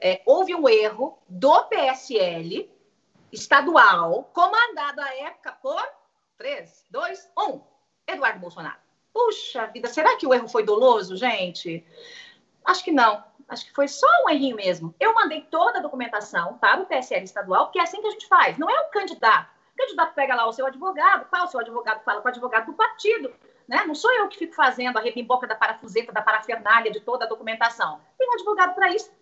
é, 0.00 0.22
houve 0.24 0.54
um 0.54 0.68
erro 0.68 1.18
do 1.28 1.64
PSL 1.64 2.70
estadual, 3.32 4.30
comandado 4.32 5.00
à 5.00 5.14
época 5.16 5.52
por 5.60 5.82
3, 6.38 6.86
2, 6.88 7.30
1, 7.36 7.60
Eduardo 8.06 8.38
Bolsonaro. 8.38 8.78
Puxa 9.12 9.66
vida, 9.66 9.88
será 9.88 10.16
que 10.16 10.26
o 10.26 10.32
erro 10.32 10.48
foi 10.48 10.62
doloso, 10.62 11.16
gente? 11.16 11.84
Acho 12.64 12.84
que 12.84 12.92
não. 12.92 13.24
Acho 13.52 13.66
que 13.66 13.74
foi 13.74 13.86
só 13.86 14.06
um 14.24 14.30
errinho 14.30 14.56
mesmo. 14.56 14.94
Eu 14.98 15.14
mandei 15.14 15.42
toda 15.42 15.78
a 15.78 15.82
documentação 15.82 16.56
para 16.56 16.80
o 16.80 16.86
PSL 16.86 17.22
estadual, 17.22 17.66
porque 17.66 17.78
é 17.78 17.82
assim 17.82 18.00
que 18.00 18.06
a 18.06 18.10
gente 18.10 18.26
faz. 18.26 18.56
Não 18.56 18.70
é 18.70 18.80
o 18.80 18.88
candidato. 18.88 19.50
O 19.74 19.76
candidato 19.76 20.14
pega 20.14 20.34
lá 20.34 20.46
o 20.46 20.52
seu 20.54 20.66
advogado, 20.66 21.28
qual 21.28 21.44
o 21.44 21.48
seu 21.48 21.60
advogado 21.60 22.02
fala 22.02 22.22
com 22.22 22.28
o 22.28 22.30
advogado 22.30 22.64
do 22.64 22.72
partido. 22.72 23.30
Né? 23.68 23.84
Não 23.86 23.94
sou 23.94 24.10
eu 24.14 24.26
que 24.28 24.38
fico 24.38 24.54
fazendo 24.54 24.96
a 24.96 25.02
rebimboca 25.02 25.46
da 25.46 25.54
parafuseta, 25.54 26.10
da 26.10 26.22
parafernália, 26.22 26.90
de 26.90 27.00
toda 27.00 27.26
a 27.26 27.28
documentação. 27.28 28.00
Tem 28.16 28.26
um 28.26 28.32
advogado 28.32 28.74
para 28.74 28.88
isso. 28.88 29.12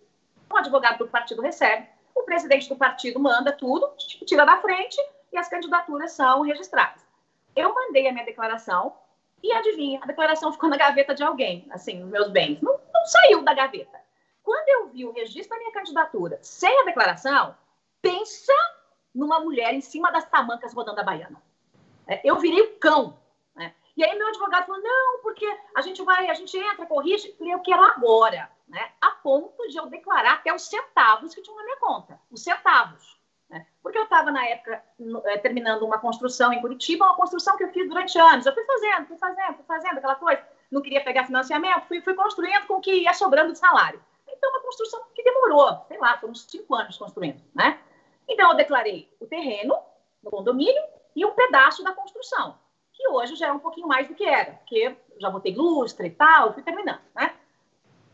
O 0.49 0.57
advogado 0.57 0.99
do 0.99 1.07
partido 1.09 1.41
recebe, 1.41 1.89
o 2.15 2.23
presidente 2.23 2.69
do 2.69 2.77
partido 2.77 3.19
manda 3.19 3.51
tudo, 3.51 3.91
tira 4.25 4.45
da 4.45 4.61
frente 4.61 4.97
e 5.33 5.37
as 5.37 5.49
candidaturas 5.49 6.13
são 6.13 6.41
registradas. 6.41 7.05
Eu 7.53 7.75
mandei 7.75 8.07
a 8.07 8.13
minha 8.13 8.25
declaração 8.25 8.95
e 9.43 9.51
adivinha, 9.51 9.99
a 10.01 10.07
declaração 10.07 10.53
ficou 10.53 10.69
na 10.69 10.77
gaveta 10.77 11.13
de 11.13 11.21
alguém, 11.23 11.67
assim, 11.71 12.01
meus 12.05 12.29
bens. 12.29 12.61
Não, 12.61 12.79
não 12.93 13.05
saiu 13.05 13.41
da 13.41 13.53
gaveta. 13.53 14.00
Quando 14.43 14.67
eu 14.69 14.89
vi 14.89 15.05
o 15.05 15.11
registro 15.11 15.49
da 15.49 15.57
minha 15.57 15.71
candidatura 15.71 16.39
sem 16.41 16.79
a 16.81 16.85
declaração, 16.85 17.55
pensa 18.01 18.53
numa 19.13 19.39
mulher 19.39 19.73
em 19.73 19.81
cima 19.81 20.11
das 20.11 20.25
tamancas 20.25 20.73
rodando 20.73 20.99
a 20.99 21.03
baiana. 21.03 21.41
É, 22.07 22.21
eu 22.23 22.37
virei 22.37 22.61
o 22.61 22.75
cão. 22.77 23.17
Né? 23.55 23.73
E 23.95 24.03
aí 24.03 24.17
meu 24.17 24.27
advogado 24.27 24.65
falou, 24.65 24.81
não, 24.81 25.21
porque 25.21 25.45
a 25.75 25.81
gente 25.81 26.01
vai, 26.03 26.29
a 26.29 26.33
gente 26.33 26.57
entra, 26.57 26.85
corrige. 26.85 27.29
Eu 27.29 27.35
falei, 27.35 27.53
eu 27.53 27.59
quero 27.59 27.83
agora 27.83 28.49
né, 28.67 28.91
a 28.99 29.11
ponto 29.11 29.67
de 29.67 29.77
eu 29.77 29.87
declarar 29.87 30.35
até 30.35 30.53
os 30.53 30.67
centavos 30.67 31.35
que 31.35 31.41
tinham 31.41 31.57
na 31.57 31.63
minha 31.63 31.77
conta. 31.77 32.19
Os 32.31 32.43
centavos. 32.43 33.19
Né? 33.49 33.67
Porque 33.83 33.97
eu 33.97 34.03
estava, 34.03 34.31
na 34.31 34.45
época, 34.45 34.81
é, 35.25 35.37
terminando 35.37 35.83
uma 35.83 35.99
construção 35.99 36.53
em 36.53 36.61
Curitiba, 36.61 37.05
uma 37.05 37.15
construção 37.15 37.57
que 37.57 37.65
eu 37.65 37.71
fiz 37.71 37.87
durante 37.87 38.17
anos. 38.17 38.45
Eu 38.45 38.53
fui 38.53 38.63
fazendo, 38.63 39.07
fui 39.07 39.17
fazendo, 39.17 39.55
fui 39.55 39.65
fazendo 39.65 39.97
aquela 39.97 40.15
coisa. 40.15 40.41
Não 40.71 40.81
queria 40.81 41.03
pegar 41.03 41.25
financiamento, 41.25 41.87
fui, 41.87 42.01
fui 42.01 42.13
construindo 42.13 42.65
com 42.65 42.75
o 42.75 42.81
que 42.81 42.93
ia 42.93 43.13
sobrando 43.13 43.51
de 43.51 43.59
salário. 43.59 44.01
Então, 44.41 44.49
uma 44.49 44.61
construção 44.61 45.03
que 45.13 45.21
demorou, 45.21 45.85
sei 45.87 45.99
lá, 45.99 46.17
foram 46.17 46.31
uns 46.31 46.45
cinco 46.49 46.73
anos 46.73 46.97
construindo, 46.97 47.39
né? 47.53 47.79
Então, 48.27 48.49
eu 48.49 48.57
declarei 48.57 49.07
o 49.19 49.27
terreno 49.27 49.77
no 50.23 50.31
condomínio 50.31 50.81
e 51.15 51.23
um 51.23 51.33
pedaço 51.33 51.83
da 51.83 51.93
construção, 51.93 52.57
que 52.91 53.07
hoje 53.07 53.35
já 53.35 53.49
é 53.49 53.51
um 53.51 53.59
pouquinho 53.59 53.87
mais 53.87 54.07
do 54.07 54.15
que 54.15 54.25
era, 54.25 54.53
porque 54.53 54.97
já 55.19 55.29
botei 55.29 55.53
lustre 55.53 56.07
e 56.07 56.11
tal, 56.11 56.53
fui 56.53 56.63
terminando, 56.63 57.01
né? 57.13 57.35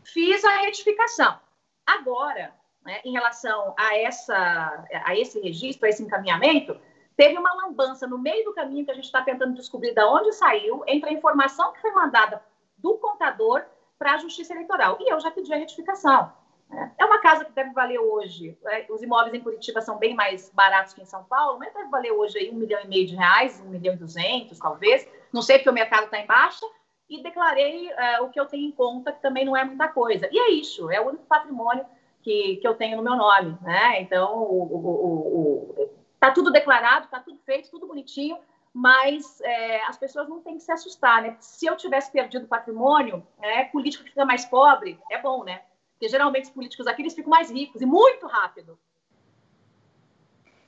Fiz 0.04 0.44
a 0.44 0.58
retificação. 0.58 1.40
Agora, 1.86 2.54
né, 2.82 3.00
em 3.06 3.12
relação 3.12 3.74
a, 3.78 3.96
essa, 3.96 4.86
a 5.04 5.16
esse 5.16 5.40
registro, 5.40 5.86
a 5.86 5.88
esse 5.88 6.02
encaminhamento, 6.02 6.78
teve 7.16 7.38
uma 7.38 7.54
lambança 7.54 8.06
no 8.06 8.18
meio 8.18 8.44
do 8.44 8.52
caminho 8.52 8.84
que 8.84 8.90
a 8.90 8.94
gente 8.94 9.06
está 9.06 9.22
tentando 9.22 9.54
descobrir 9.54 9.94
de 9.94 10.04
onde 10.04 10.32
saiu, 10.32 10.84
entre 10.86 11.08
a 11.08 11.12
informação 11.14 11.72
que 11.72 11.80
foi 11.80 11.92
mandada 11.92 12.44
do 12.76 12.98
contador 12.98 13.64
para 13.98 14.14
a 14.14 14.18
Justiça 14.18 14.52
Eleitoral. 14.52 14.96
E 15.00 15.12
eu 15.12 15.20
já 15.20 15.30
pedi 15.30 15.52
a 15.52 15.56
retificação. 15.56 16.32
Né. 16.70 16.92
É 16.98 17.04
uma 17.04 17.20
casa 17.20 17.44
que 17.44 17.52
deve 17.52 17.72
valer 17.72 17.98
hoje, 17.98 18.56
né, 18.62 18.86
os 18.90 19.02
imóveis 19.02 19.34
em 19.34 19.40
Curitiba 19.40 19.80
são 19.80 19.98
bem 19.98 20.14
mais 20.14 20.50
baratos 20.50 20.92
que 20.92 21.02
em 21.02 21.06
São 21.06 21.24
Paulo, 21.24 21.58
mas 21.58 21.72
deve 21.72 21.88
valer 21.88 22.12
hoje 22.12 22.38
aí 22.38 22.50
um 22.50 22.54
milhão 22.54 22.80
e 22.82 22.88
meio 22.88 23.06
de 23.06 23.16
reais, 23.16 23.60
um 23.60 23.70
milhão 23.70 23.94
e 23.94 23.98
duzentos, 23.98 24.58
talvez. 24.58 25.08
Não 25.32 25.42
sei 25.42 25.58
porque 25.58 25.70
o 25.70 25.74
mercado 25.74 26.04
está 26.04 26.18
em 26.18 26.26
baixa. 26.26 26.66
E 27.10 27.22
declarei 27.22 27.88
uh, 27.88 28.24
o 28.24 28.28
que 28.28 28.38
eu 28.38 28.44
tenho 28.44 28.68
em 28.68 28.70
conta, 28.70 29.10
que 29.12 29.22
também 29.22 29.42
não 29.42 29.56
é 29.56 29.64
muita 29.64 29.88
coisa. 29.88 30.28
E 30.30 30.38
é 30.38 30.50
isso, 30.50 30.90
é 30.90 31.00
o 31.00 31.08
único 31.08 31.24
patrimônio 31.24 31.86
que, 32.22 32.56
que 32.56 32.68
eu 32.68 32.74
tenho 32.74 32.98
no 32.98 33.02
meu 33.02 33.16
nome, 33.16 33.56
né? 33.62 34.02
Então, 34.02 34.42
o, 34.42 34.62
o, 34.62 35.84
o, 35.84 35.90
tá 36.20 36.30
tudo 36.30 36.52
declarado, 36.52 37.08
tá 37.08 37.18
tudo 37.18 37.38
feito, 37.46 37.70
tudo 37.70 37.86
bonitinho, 37.86 38.36
mas 38.72 39.40
é, 39.40 39.84
as 39.86 39.96
pessoas 39.96 40.28
não 40.28 40.40
têm 40.40 40.56
que 40.56 40.62
se 40.62 40.72
assustar, 40.72 41.22
né? 41.22 41.36
Se 41.40 41.66
eu 41.66 41.76
tivesse 41.76 42.10
perdido 42.10 42.46
patrimônio, 42.46 43.26
é, 43.40 43.64
político 43.64 44.04
que 44.04 44.10
fica 44.10 44.24
mais 44.24 44.44
pobre, 44.44 44.98
é 45.10 45.20
bom, 45.20 45.44
né? 45.44 45.62
Porque 45.92 46.08
geralmente 46.08 46.44
os 46.44 46.50
políticos 46.50 46.86
aqui 46.86 47.02
eles 47.02 47.14
ficam 47.14 47.30
mais 47.30 47.50
ricos 47.50 47.80
e 47.80 47.86
muito 47.86 48.26
rápido. 48.26 48.78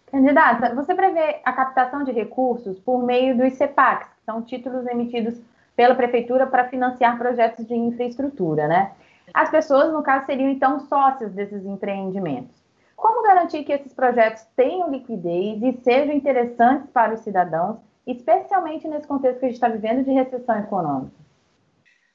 Candidata, 0.06 0.74
você 0.74 0.92
prevê 0.92 1.40
a 1.44 1.52
captação 1.52 2.02
de 2.02 2.10
recursos 2.10 2.80
por 2.80 3.00
meio 3.02 3.36
dos 3.36 3.52
CEPACs, 3.54 4.08
que 4.08 4.24
são 4.24 4.42
títulos 4.42 4.84
emitidos 4.88 5.40
pela 5.76 5.94
prefeitura 5.94 6.48
para 6.48 6.68
financiar 6.68 7.16
projetos 7.16 7.64
de 7.64 7.74
infraestrutura, 7.74 8.66
né? 8.66 8.92
As 9.32 9.48
pessoas, 9.50 9.92
no 9.92 10.02
caso, 10.02 10.26
seriam 10.26 10.50
então 10.50 10.80
sócias 10.80 11.32
desses 11.32 11.64
empreendimentos. 11.64 12.60
Como 12.96 13.22
garantir 13.22 13.62
que 13.62 13.72
esses 13.72 13.94
projetos 13.94 14.44
tenham 14.56 14.90
liquidez 14.90 15.62
e 15.62 15.72
sejam 15.82 16.12
interessantes 16.12 16.90
para 16.90 17.14
os 17.14 17.20
cidadãos, 17.20 17.78
especialmente 18.12 18.86
nesse 18.88 19.06
contexto 19.06 19.38
que 19.38 19.46
a 19.46 19.48
gente 19.48 19.56
está 19.56 19.68
vivendo 19.68 20.04
de 20.04 20.10
recessão 20.12 20.58
econômica? 20.58 21.14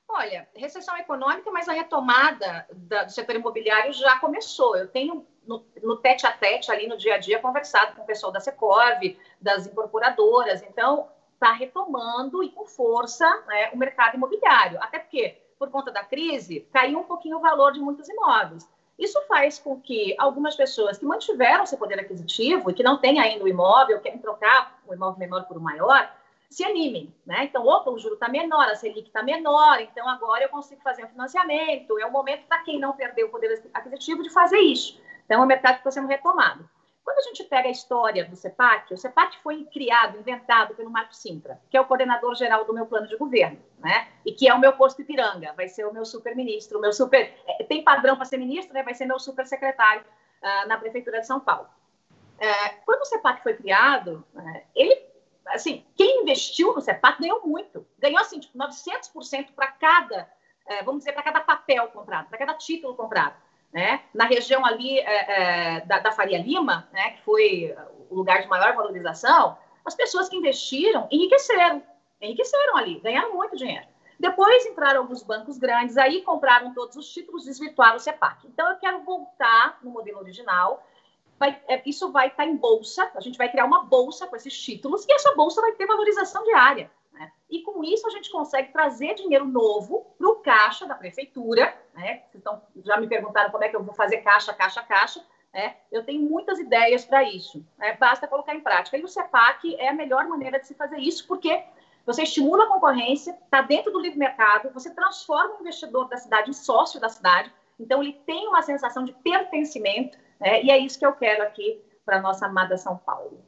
Olha, 0.08 0.48
recessão 0.56 0.98
econômica, 0.98 1.52
mas 1.52 1.68
a 1.68 1.74
retomada 1.74 2.66
da, 2.74 3.04
do 3.04 3.12
setor 3.12 3.36
imobiliário 3.36 3.92
já 3.92 4.20
começou. 4.20 4.78
Eu 4.78 4.88
tenho 4.88 5.26
no, 5.46 5.66
no 5.84 5.98
tete 5.98 6.26
a 6.26 6.32
tete, 6.32 6.72
ali 6.72 6.88
no 6.88 6.98
dia 6.98 7.16
a 7.16 7.18
dia, 7.18 7.40
conversado 7.40 7.96
com 7.96 8.04
o 8.04 8.06
pessoal 8.06 8.32
da 8.32 8.40
Secov, 8.40 9.18
das 9.42 9.68
incorporadoras. 9.68 10.62
Então, 10.64 11.10
está 11.34 11.52
retomando 11.52 12.44
e 12.44 12.50
com 12.50 12.66
força 12.66 13.28
né, 13.48 13.72
o 13.74 13.78
mercado 13.78 14.16
imobiliário. 14.16 14.82
Até 14.82 15.00
porque 15.00 15.42
por 15.58 15.70
conta 15.70 15.92
da 15.92 16.04
crise, 16.04 16.68
caiu 16.72 17.00
um 17.00 17.04
pouquinho 17.04 17.38
o 17.38 17.42
valor 17.42 17.72
de 17.72 17.80
muitos 17.80 18.08
imóveis. 18.10 18.68
Isso 18.98 19.22
faz 19.28 19.60
com 19.60 19.80
que 19.80 20.16
algumas 20.18 20.56
pessoas 20.56 20.98
que 20.98 21.06
mantiveram 21.06 21.66
seu 21.66 21.78
poder 21.78 22.00
aquisitivo 22.00 22.70
e 22.70 22.74
que 22.74 22.84
não 22.84 22.98
têm 22.98 23.20
ainda 23.20 23.44
o 23.44 23.48
imóvel, 23.48 24.00
querem 24.00 24.20
trocar 24.20 24.80
o 24.88 24.94
imóvel 24.94 25.20
menor 25.20 25.44
por 25.46 25.58
um 25.58 25.62
maior, 25.62 26.10
se 26.50 26.64
animem, 26.64 27.14
né? 27.26 27.44
Então, 27.44 27.66
opa, 27.66 27.90
o 27.90 28.00
juro 28.00 28.14
está 28.14 28.30
menor, 28.30 28.64
a 28.70 28.76
Selic 28.76 29.08
está 29.08 29.22
menor, 29.22 29.82
então 29.82 30.08
agora 30.08 30.44
eu 30.44 30.50
consigo 30.50 30.82
fazer 30.82 31.04
um 31.04 31.10
financiamento. 31.10 32.00
É 32.00 32.06
o 32.06 32.12
momento 32.12 32.46
para 32.48 32.60
quem 32.60 32.80
não 32.80 32.94
perdeu 32.94 33.28
o 33.28 33.30
poder 33.30 33.62
aquisitivo 33.74 34.24
de 34.24 34.30
fazer 34.30 34.60
isso. 34.60 35.02
Então, 35.26 35.44
o 35.44 35.46
mercado 35.46 35.78
está 35.78 35.92
sendo 35.92 36.08
retomado. 36.08 36.70
Quando 37.06 37.20
a 37.20 37.22
gente 37.22 37.44
pega 37.44 37.68
a 37.68 37.72
história 37.72 38.26
do 38.26 38.36
CEPAC, 38.36 38.92
o 38.92 38.98
CEPAC 38.98 39.38
foi 39.44 39.64
criado, 39.66 40.18
inventado 40.18 40.74
pelo 40.74 40.90
Marco 40.90 41.16
Sintra, 41.16 41.62
que 41.70 41.78
é 41.78 41.80
o 41.80 41.86
coordenador 41.86 42.34
geral 42.34 42.66
do 42.66 42.74
meu 42.74 42.88
plano 42.88 43.08
de 43.08 43.16
governo, 43.16 43.62
né? 43.78 44.08
E 44.26 44.32
que 44.32 44.50
é 44.50 44.54
o 44.56 44.60
meu 44.60 44.74
posto 44.74 45.04
Ipiranga, 45.04 45.54
vai 45.54 45.68
ser 45.68 45.86
o 45.86 45.94
meu 45.94 46.04
super-ministro, 46.04 46.80
o 46.80 46.82
meu 46.82 46.92
super... 46.92 47.32
É, 47.46 47.64
tem 47.64 47.84
padrão 47.84 48.16
para 48.16 48.26
ser 48.26 48.38
ministro, 48.38 48.74
né? 48.74 48.82
Vai 48.82 48.96
ser 48.96 49.06
meu 49.06 49.20
super-secretário 49.20 50.02
uh, 50.02 50.68
na 50.68 50.80
Prefeitura 50.80 51.22
de 51.22 51.28
São 51.28 51.40
Paulo. 51.40 51.70
Uh, 52.38 52.82
quando 52.84 53.02
o 53.02 53.06
CEPAC 53.06 53.44
foi 53.44 53.54
criado, 53.54 54.26
uh, 54.34 54.62
ele, 54.74 55.00
assim, 55.50 55.86
quem 55.96 56.24
investiu 56.24 56.74
no 56.74 56.82
CEPAC 56.82 57.22
ganhou 57.22 57.46
muito. 57.46 57.86
Ganhou, 58.00 58.18
assim, 58.18 58.40
tipo, 58.40 58.58
900% 58.58 59.54
para 59.56 59.68
cada, 59.68 60.28
vamos 60.84 61.02
dizer, 61.02 61.14
para 61.14 61.22
cada 61.22 61.42
papel 61.42 61.88
comprado, 61.90 62.30
para 62.30 62.40
cada 62.40 62.56
título 62.56 62.96
comprado 62.96 63.36
né? 63.76 64.04
Na 64.14 64.24
região 64.24 64.66
ali 64.66 65.00
é, 65.00 65.04
é, 65.76 65.82
da, 65.82 66.00
da, 66.00 66.12
Faria 66.14 66.42
Lima, 66.42 66.88
né, 66.94 67.10
que 67.10 67.24
foi 67.24 67.76
o 68.10 68.16
lugar 68.16 68.42
de 68.42 68.48
maior 68.48 68.74
valorização, 68.74 69.58
as 69.84 69.94
pessoas 69.94 70.30
que 70.30 70.38
investiram 70.38 71.10
enriqueceram, 71.12 71.84
enriqueceram 72.22 72.78
ali, 72.78 73.02
ganharam 73.02 73.34
muito 73.34 73.58
dinheiro. 73.58 73.86
Depois 74.18 74.66
entraram 74.66 75.02
alguns 75.02 75.22
bancos 75.22 75.58
grandes, 75.58 75.98
aí 75.98 76.22
compraram 76.22 76.74
todos 76.74 76.96
os 76.96 77.12
títulos, 77.12 77.44
desvirtuaram 77.44 77.98
o 77.98 78.00
CEPAC. 78.00 78.48
Então, 78.48 78.70
eu 78.70 78.78
quero 78.78 79.04
voltar 79.04 79.78
no 79.84 79.92
modelo 79.92 80.20
original. 80.20 80.82
Vai, 81.38 81.62
é, 81.68 81.82
isso 81.86 82.14
vai 82.14 82.28
estar 82.28 82.46
em 82.46 82.56
bolsa, 82.56 83.12
a 83.14 83.20
gente 83.20 83.38
vai 83.38 83.50
criar 83.50 83.66
uma 83.66 83.84
bolsa 83.84 84.26
com 84.26 84.38
esses 84.38 84.58
títulos, 84.58 85.06
e 85.06 85.12
essa 85.12 85.36
bolsa 85.36 85.60
vai 85.60 85.74
ter 85.74 85.86
valorização 85.86 86.46
diária. 86.46 86.90
Né? 87.16 87.32
E 87.50 87.62
com 87.62 87.84
isso 87.84 88.06
a 88.06 88.10
gente 88.12 88.30
consegue 88.30 88.72
trazer 88.72 89.16
dinheiro 89.16 89.46
novo 89.46 90.06
para 90.18 90.28
o 90.30 90.36
caixa 90.36 90.86
da 90.86 90.96
prefeitura. 90.96 91.74
Né? 91.94 92.24
Estão, 92.34 92.62
já 92.84 92.98
me 92.98 93.08
perguntaram 93.08 93.50
como 93.50 93.64
é 93.64 93.70
que 93.70 93.76
eu 93.76 93.84
vou 93.84 93.96
fazer 93.96 94.18
caixa, 94.18 94.54
caixa, 94.54 94.84
caixa. 94.84 95.26
Né? 95.54 95.78
Eu 95.92 96.06
tenho 96.06 96.22
muitas 96.22 96.60
ideias 96.60 97.06
para 97.06 97.24
isso. 97.24 97.66
Né? 97.78 97.94
Basta 97.94 98.28
colocar 98.28 98.54
em 98.54 98.60
prática. 98.60 98.98
E 98.98 99.04
o 99.04 99.08
CEPAC 99.08 99.76
é 99.76 99.88
a 99.88 99.94
melhor 99.94 100.28
maneira 100.28 100.60
de 100.60 100.68
se 100.68 100.76
fazer 100.76 101.00
isso, 101.00 101.26
porque 101.26 101.64
você 102.06 102.24
estimula 102.24 102.66
a 102.66 102.68
concorrência, 102.68 103.32
está 103.32 103.62
dentro 103.62 103.92
do 103.92 104.00
livre 104.00 104.20
mercado, 104.20 104.72
você 104.72 104.94
transforma 104.94 105.56
o 105.56 105.62
investidor 105.62 106.08
da 106.08 106.18
cidade 106.18 106.50
em 106.50 106.54
sócio 106.54 107.00
da 107.00 107.10
cidade, 107.10 107.52
então 107.80 108.04
ele 108.04 108.14
tem 108.26 108.48
uma 108.48 108.62
sensação 108.62 109.04
de 109.04 109.12
pertencimento, 109.12 110.18
né? 110.40 110.62
e 110.62 110.70
é 110.70 110.78
isso 110.78 111.00
que 111.00 111.06
eu 111.06 111.14
quero 111.14 111.42
aqui 111.42 111.82
para 112.06 112.18
a 112.18 112.22
nossa 112.22 112.46
amada 112.46 112.78
São 112.78 112.96
Paulo. 112.96 113.44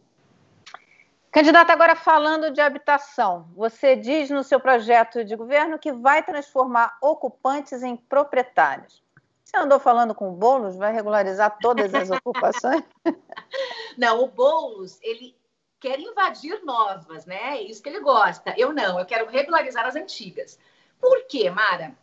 Candidata, 1.32 1.74
agora 1.74 1.96
falando 1.96 2.52
de 2.52 2.62
habitação, 2.62 3.50
você 3.56 3.96
diz 3.96 4.30
no 4.30 4.44
seu 4.44 4.60
projeto 4.60 5.24
de 5.24 5.36
governo 5.36 5.78
que 5.78 5.92
vai 5.92 6.24
transformar 6.24 6.98
ocupantes 7.02 7.84
em 7.84 7.96
proprietários. 7.96 9.04
Você 9.44 9.58
andou 9.58 9.80
falando 9.80 10.16
com 10.16 10.30
o 10.30 10.36
Boulos, 10.36 10.76
vai 10.76 10.92
regularizar 10.94 11.58
todas 11.60 11.94
as 11.94 12.10
ocupações? 12.10 12.84
Não, 13.98 14.24
o 14.24 14.28
Boulos, 14.28 15.00
ele 15.02 15.38
quer 15.80 16.00
invadir 16.00 16.64
novas, 16.64 17.26
né? 17.26 17.58
É 17.58 17.62
isso 17.62 17.82
que 17.82 17.90
ele 17.90 18.00
gosta. 18.00 18.54
Eu 18.58 18.74
não, 18.74 19.00
eu 19.00 19.06
quero 19.06 19.30
regularizar 19.30 19.86
as 19.86 19.96
antigas. 19.96 20.60
Por 21.00 21.28
quê, 21.28 21.50
Mara? 21.50 21.96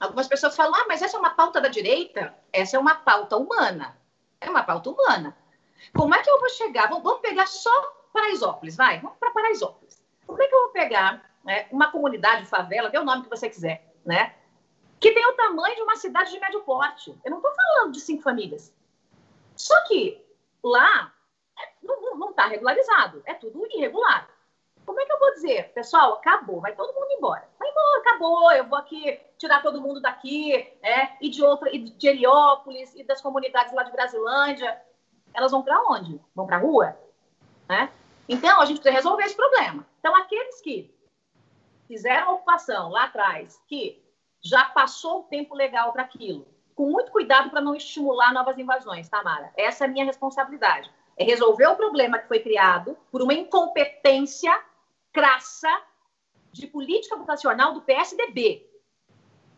Algumas 0.00 0.26
pessoas 0.26 0.56
falam, 0.56 0.74
ah, 0.74 0.84
mas 0.88 1.00
essa 1.00 1.16
é 1.16 1.20
uma 1.20 1.30
pauta 1.30 1.60
da 1.60 1.68
direita? 1.68 2.34
Essa 2.52 2.76
é 2.76 2.80
uma 2.80 2.96
pauta 2.96 3.36
humana. 3.36 3.96
É 4.40 4.50
uma 4.50 4.64
pauta 4.64 4.90
humana. 4.90 5.36
Como 5.94 6.14
é 6.14 6.22
que 6.22 6.28
eu 6.28 6.40
vou 6.40 6.50
chegar? 6.50 6.88
Vamos 6.88 7.20
pegar 7.20 7.46
só 7.46 7.70
Paraisópolis, 8.14 8.76
vai, 8.76 9.00
vamos 9.00 9.18
para 9.18 9.32
Paraisópolis. 9.32 10.00
Como 10.24 10.40
é 10.40 10.46
que 10.46 10.54
eu 10.54 10.62
vou 10.62 10.70
pegar 10.70 11.28
né, 11.44 11.66
uma 11.72 11.90
comunidade, 11.90 12.46
favela, 12.46 12.88
dê 12.88 12.96
o 12.96 13.04
nome 13.04 13.24
que 13.24 13.28
você 13.28 13.50
quiser, 13.50 13.92
né? 14.06 14.36
Que 15.00 15.10
tem 15.10 15.26
o 15.26 15.32
tamanho 15.32 15.74
de 15.74 15.82
uma 15.82 15.96
cidade 15.96 16.30
de 16.30 16.38
médio 16.38 16.62
porte. 16.62 17.18
Eu 17.24 17.30
não 17.32 17.38
estou 17.38 17.52
falando 17.52 17.92
de 17.92 18.00
cinco 18.00 18.22
famílias. 18.22 18.72
Só 19.56 19.74
que 19.88 20.24
lá 20.62 21.12
é, 21.58 21.72
não 21.82 22.30
está 22.30 22.46
regularizado, 22.46 23.20
é 23.26 23.34
tudo 23.34 23.66
irregular. 23.66 24.30
Como 24.86 25.00
é 25.00 25.04
que 25.04 25.12
eu 25.12 25.18
vou 25.18 25.32
dizer, 25.32 25.72
pessoal, 25.72 26.14
acabou, 26.14 26.60
vai 26.60 26.74
todo 26.74 26.94
mundo 26.94 27.10
embora. 27.10 27.48
Vai 27.58 27.68
embora, 27.68 27.98
acabou, 27.98 28.52
eu 28.52 28.68
vou 28.68 28.78
aqui 28.78 29.20
tirar 29.36 29.60
todo 29.60 29.80
mundo 29.80 30.00
daqui, 30.00 30.54
é, 30.82 31.16
e 31.20 31.28
de 31.28 31.42
outra, 31.42 31.74
e 31.74 31.78
de 31.78 32.06
Heliópolis, 32.06 32.94
e 32.94 33.02
das 33.02 33.20
comunidades 33.20 33.72
lá 33.72 33.82
de 33.82 33.90
Brasilândia. 33.90 34.80
Elas 35.32 35.50
vão 35.50 35.62
para 35.62 35.82
onde? 35.82 36.20
Vão 36.32 36.46
para 36.46 36.56
a 36.56 36.60
rua? 36.60 36.96
Né? 37.68 37.90
Então, 38.28 38.60
a 38.60 38.64
gente 38.64 38.80
precisa 38.80 38.96
resolver 38.96 39.24
esse 39.24 39.36
problema. 39.36 39.86
Então, 39.98 40.14
aqueles 40.16 40.60
que 40.60 40.94
fizeram 41.86 42.28
a 42.28 42.32
ocupação 42.32 42.90
lá 42.90 43.04
atrás, 43.04 43.60
que 43.66 44.02
já 44.42 44.64
passou 44.66 45.20
o 45.20 45.24
tempo 45.24 45.54
legal 45.54 45.92
para 45.92 46.02
aquilo, 46.02 46.46
com 46.74 46.90
muito 46.90 47.12
cuidado 47.12 47.50
para 47.50 47.60
não 47.60 47.74
estimular 47.74 48.32
novas 48.32 48.58
invasões, 48.58 49.08
Tamara. 49.08 49.52
Essa 49.56 49.84
é 49.84 49.86
a 49.86 49.90
minha 49.90 50.04
responsabilidade. 50.04 50.90
É 51.16 51.24
resolver 51.24 51.66
o 51.68 51.76
problema 51.76 52.18
que 52.18 52.28
foi 52.28 52.40
criado 52.40 52.96
por 53.10 53.22
uma 53.22 53.32
incompetência 53.32 54.52
crassa 55.12 55.70
de 56.52 56.66
política 56.66 57.14
habitacional 57.14 57.72
do 57.72 57.82
PSDB. 57.82 58.68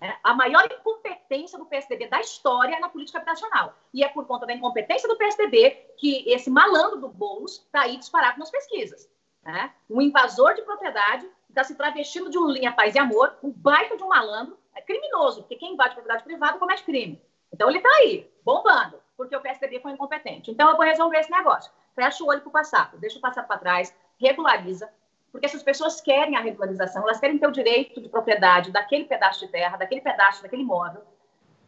É 0.01 0.15
a 0.23 0.35
maior 0.35 0.67
incompetência 0.71 1.59
do 1.59 1.65
PSDB 1.65 2.09
da 2.09 2.21
história 2.21 2.79
na 2.81 2.89
política 2.89 3.19
habitacional. 3.19 3.75
E 3.93 4.05
é 4.05 4.09
por 4.09 4.27
conta 4.27 4.47
da 4.47 4.53
incompetência 4.53 5.09
do 5.09 5.17
PSDB 5.17 5.95
que 5.97 6.29
esse 6.31 6.51
malandro 6.51 7.01
do 7.01 7.09
Boulos 7.09 7.59
está 7.59 7.83
aí 7.83 7.97
disparado 7.97 8.39
nas 8.39 8.51
pesquisas. 8.51 9.09
Né? 9.43 9.73
Um 9.89 10.01
invasor 10.01 10.55
de 10.55 10.63
propriedade 10.63 11.27
está 11.49 11.65
se 11.65 11.75
travestindo 11.75 12.29
de 12.29 12.39
um 12.39 12.49
linha 12.51 12.73
paz 12.73 12.95
e 12.95 12.99
amor, 12.99 13.39
um 13.43 13.51
baita 13.51 13.97
de 13.97 14.03
um 14.03 14.09
malandro, 14.09 14.59
é 14.75 14.83
criminoso, 14.83 15.43
porque 15.43 15.57
quem 15.57 15.73
invade 15.73 15.95
propriedade 15.95 16.25
privada 16.25 16.59
comete 16.59 16.85
crime. 16.85 17.23
Então 17.51 17.71
ele 17.71 17.79
está 17.79 17.89
aí, 18.01 18.31
bombando, 18.45 19.01
porque 19.17 19.35
o 19.35 19.41
PSDB 19.41 19.81
foi 19.81 19.93
incompetente. 19.93 20.51
Então 20.51 20.69
eu 20.69 20.77
vou 20.77 20.85
resolver 20.85 21.19
esse 21.19 21.31
negócio. 21.31 21.73
Fecha 21.95 22.23
o 22.23 22.27
olho 22.27 22.43
para 22.43 22.49
o 22.49 22.53
passado, 22.53 22.99
deixa 22.99 23.17
o 23.17 23.23
passado 23.23 23.47
para 23.47 23.57
trás, 23.59 23.95
regulariza, 24.21 24.93
porque 25.31 25.47
essas 25.47 25.63
pessoas 25.63 26.01
querem 26.01 26.37
a 26.37 26.41
regularização, 26.41 27.03
elas 27.03 27.21
querem 27.21 27.39
ter 27.39 27.47
o 27.47 27.53
direito 27.53 28.01
de 28.01 28.09
propriedade 28.09 28.71
daquele 28.71 29.05
pedaço 29.05 29.45
de 29.45 29.53
terra, 29.53 29.77
daquele 29.77 30.01
pedaço, 30.01 30.43
daquele 30.43 30.63
imóvel. 30.63 31.03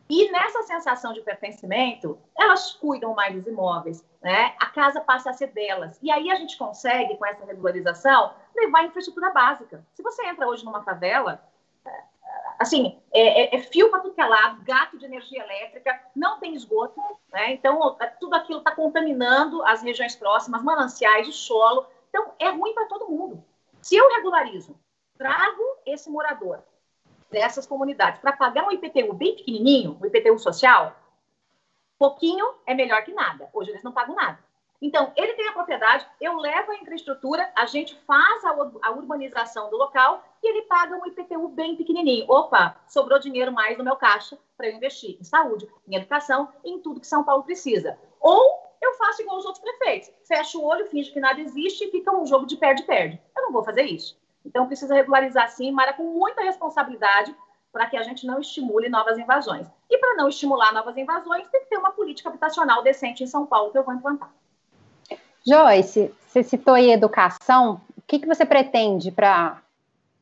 E 0.09 0.31
nessa 0.33 0.63
sensação 0.63 1.13
de 1.13 1.21
pertencimento, 1.21 2.19
elas 2.37 2.73
cuidam 2.73 3.15
mais 3.15 3.35
dos 3.35 3.47
imóveis, 3.47 4.03
né? 4.23 4.55
A 4.59 4.67
casa 4.67 5.03
passa 5.03 5.29
a 5.29 5.35
ser 5.35 5.49
delas. 5.49 5.99
E 6.03 6.11
aí 6.11 6.31
a 6.31 6.37
gente 6.37 6.57
consegue, 6.57 7.17
com 7.19 7.27
essa 7.27 7.45
regularização, 7.45 8.33
levar 8.57 8.81
a 8.81 8.85
infraestrutura 8.85 9.31
básica. 9.31 9.85
Se 9.93 10.03
você 10.03 10.25
entra 10.25 10.49
hoje 10.49 10.65
numa 10.65 10.83
favela, 10.83 11.47
assim, 12.59 12.99
é, 13.13 13.55
é, 13.55 13.57
é 13.57 13.63
fio 13.63 13.91
para 13.91 14.01
tudo 14.01 14.15
que 14.15 14.21
é 14.21 14.27
lado, 14.27 14.63
gato 14.63 14.99
de 14.99 15.05
energia 15.05 15.43
elétrica, 15.43 16.01
não 16.17 16.41
tem 16.41 16.55
esgoto, 16.55 17.01
né? 17.31 17.53
Então, 17.53 17.97
tudo 18.19 18.35
aquilo 18.35 18.61
está 18.61 18.71
contaminando 18.71 19.63
as 19.63 19.83
regiões 19.83 20.17
próximas, 20.17 20.63
mananciais, 20.63 21.29
o 21.29 21.33
solo. 21.33 21.87
Então, 22.09 22.33
é 22.39 22.49
ruim 22.51 22.75
para 22.75 22.87
todo 22.87 23.09
mundo. 23.09 23.45
Se 23.81 23.97
eu 23.97 24.09
regularizo, 24.11 24.79
trago 25.17 25.63
esse 25.87 26.11
morador 26.11 26.63
dessas 27.31 27.67
comunidades 27.67 28.21
para 28.21 28.33
pagar 28.33 28.65
um 28.65 28.73
IPTU 28.73 29.13
bem 29.13 29.37
pequenininho, 29.37 29.99
um 30.01 30.07
IPTU 30.07 30.39
social, 30.39 30.97
pouquinho 31.99 32.55
é 32.67 32.75
melhor 32.75 33.05
que 33.05 33.13
nada. 33.13 33.49
Hoje 33.53 33.71
eles 33.71 33.83
não 33.83 33.93
pagam 33.93 34.15
nada. 34.15 34.39
Então, 34.81 35.13
ele 35.17 35.35
tem 35.35 35.49
a 35.49 35.53
propriedade, 35.53 36.07
eu 36.21 36.37
levo 36.37 36.71
a 36.71 36.77
infraestrutura, 36.77 37.51
a 37.57 37.67
gente 37.67 37.97
faz 38.07 38.45
a, 38.45 38.93
urbanização 38.93 39.69
do 39.71 39.77
local 39.77 40.23
e 40.41 40.49
ele 40.49 40.63
paga 40.63 40.95
um 40.97 41.05
IPTU 41.05 41.49
bem 41.49 41.75
pequenininho. 41.75 42.31
Opa, 42.31 42.77
sobrou 42.87 43.19
dinheiro 43.19 43.51
mais 43.51 43.77
no 43.77 43.83
meu 43.83 43.97
caixa 43.97 44.39
para 44.57 44.69
eu 44.69 44.77
investir 44.77 45.19
em 45.21 45.25
saúde, 45.25 45.69
em 45.87 45.97
educação, 45.97 46.49
em 46.65 46.79
tudo 46.79 47.01
que 47.01 47.09
São 47.09 47.25
Paulo 47.25 47.43
precisa. 47.43 47.99
Ou 48.21 48.68
eu 48.81 48.95
faço 48.95 49.23
igual 49.23 49.39
os 49.39 49.45
outros 49.45 49.63
prefeitos. 49.63 50.11
Fecho 50.25 50.61
o 50.61 50.65
olho, 50.65 50.87
finge 50.87 51.11
que 51.11 51.21
nada 51.21 51.41
existe 51.41 51.85
e 51.85 51.91
fica 51.91 52.15
um 52.15 52.27
jogo 52.27 52.47
de 52.47 52.57
perde-perde. 52.57 53.21
Eu 53.37 53.43
não 53.43 53.53
vou 53.53 53.65
fazer 53.65 53.83
isso. 53.83 54.19
Então, 54.45 54.67
precisa 54.67 54.95
regularizar 54.95 55.49
sim, 55.51 55.71
Mara, 55.73 55.93
com 55.93 56.05
muita 56.05 56.43
responsabilidade 56.43 57.35
para 57.73 57.87
que 57.87 57.97
a 57.97 58.03
gente 58.03 58.27
não 58.27 58.41
estimule 58.41 58.89
novas 58.89 59.19
invasões. 59.19 59.67
E 59.91 59.99
para 59.99 60.15
não 60.15 60.29
estimular 60.29 60.73
novas 60.73 60.97
invasões, 60.97 61.49
tem 61.49 61.63
que 61.63 61.69
ter 61.69 61.77
uma 61.77 61.91
política 61.91 62.29
habitacional 62.29 62.83
decente 62.83 63.23
em 63.23 63.27
São 63.27 63.45
Paulo 63.45 63.71
que 63.71 63.79
eu 63.79 63.85
vou 63.85 63.95
implantar. 63.95 64.33
Joyce, 65.47 66.15
você 66.27 66.43
citou 66.43 66.75
aí 66.75 66.91
educação. 66.91 67.81
O 67.97 68.03
que, 68.07 68.19
que 68.19 68.27
você 68.27 68.45
pretende 68.45 69.11
para 69.11 69.63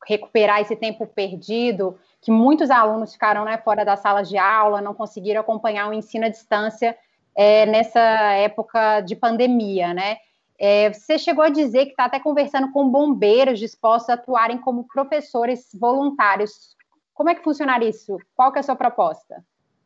recuperar 0.06 0.60
esse 0.60 0.76
tempo 0.76 1.06
perdido, 1.06 1.98
que 2.20 2.30
muitos 2.30 2.70
alunos 2.70 3.12
ficaram 3.12 3.44
né, 3.44 3.58
fora 3.58 3.84
da 3.84 3.96
sala 3.96 4.22
de 4.22 4.38
aula, 4.38 4.80
não 4.80 4.94
conseguiram 4.94 5.40
acompanhar 5.40 5.88
o 5.88 5.92
ensino 5.92 6.26
à 6.26 6.28
distância 6.28 6.96
é, 7.36 7.66
nessa 7.66 8.00
época 8.00 9.02
de 9.02 9.14
pandemia, 9.14 9.92
né? 9.92 10.16
É, 10.58 10.90
você 10.90 11.18
chegou 11.18 11.44
a 11.44 11.50
dizer 11.50 11.84
que 11.84 11.90
está 11.90 12.06
até 12.06 12.18
conversando 12.18 12.72
com 12.72 12.88
bombeiros 12.88 13.58
dispostos 13.58 14.08
a 14.08 14.14
atuarem 14.14 14.58
como 14.58 14.88
professores 14.88 15.68
voluntários. 15.74 16.74
Como 17.12 17.28
é 17.28 17.34
que 17.34 17.44
funcionaria 17.44 17.90
isso? 17.90 18.16
Qual 18.34 18.50
que 18.50 18.58
é 18.58 18.60
a 18.60 18.62
sua 18.62 18.76
proposta? 18.76 19.44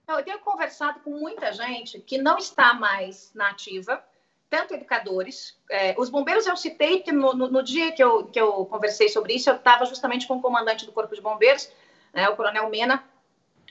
Eu 0.08 0.24
tenho 0.24 0.38
conversado 0.40 1.00
com 1.00 1.10
muita 1.10 1.52
gente 1.52 2.00
que 2.00 2.18
não 2.18 2.38
está 2.38 2.74
mais 2.74 3.32
na 3.34 3.50
ativa, 3.50 4.02
tanto 4.48 4.74
educadores. 4.74 5.56
É, 5.70 5.94
os 5.98 6.08
bombeiros 6.08 6.46
eu 6.46 6.56
citei 6.56 7.00
que 7.00 7.12
no, 7.12 7.32
no, 7.34 7.62
dia 7.62 7.92
que 7.92 8.02
eu, 8.02 8.26
que 8.26 8.40
eu 8.40 8.66
conversei 8.66 9.08
sobre 9.08 9.34
isso, 9.34 9.50
eu 9.50 9.56
estava 9.56 9.84
justamente 9.84 10.26
com 10.26 10.36
o 10.36 10.42
comandante 10.42 10.84
do 10.84 10.92
Corpo 10.92 11.14
de 11.14 11.20
Bombeiros, 11.20 11.70
né, 12.12 12.28
o 12.28 12.36
Coronel 12.36 12.68
Mena, 12.68 13.04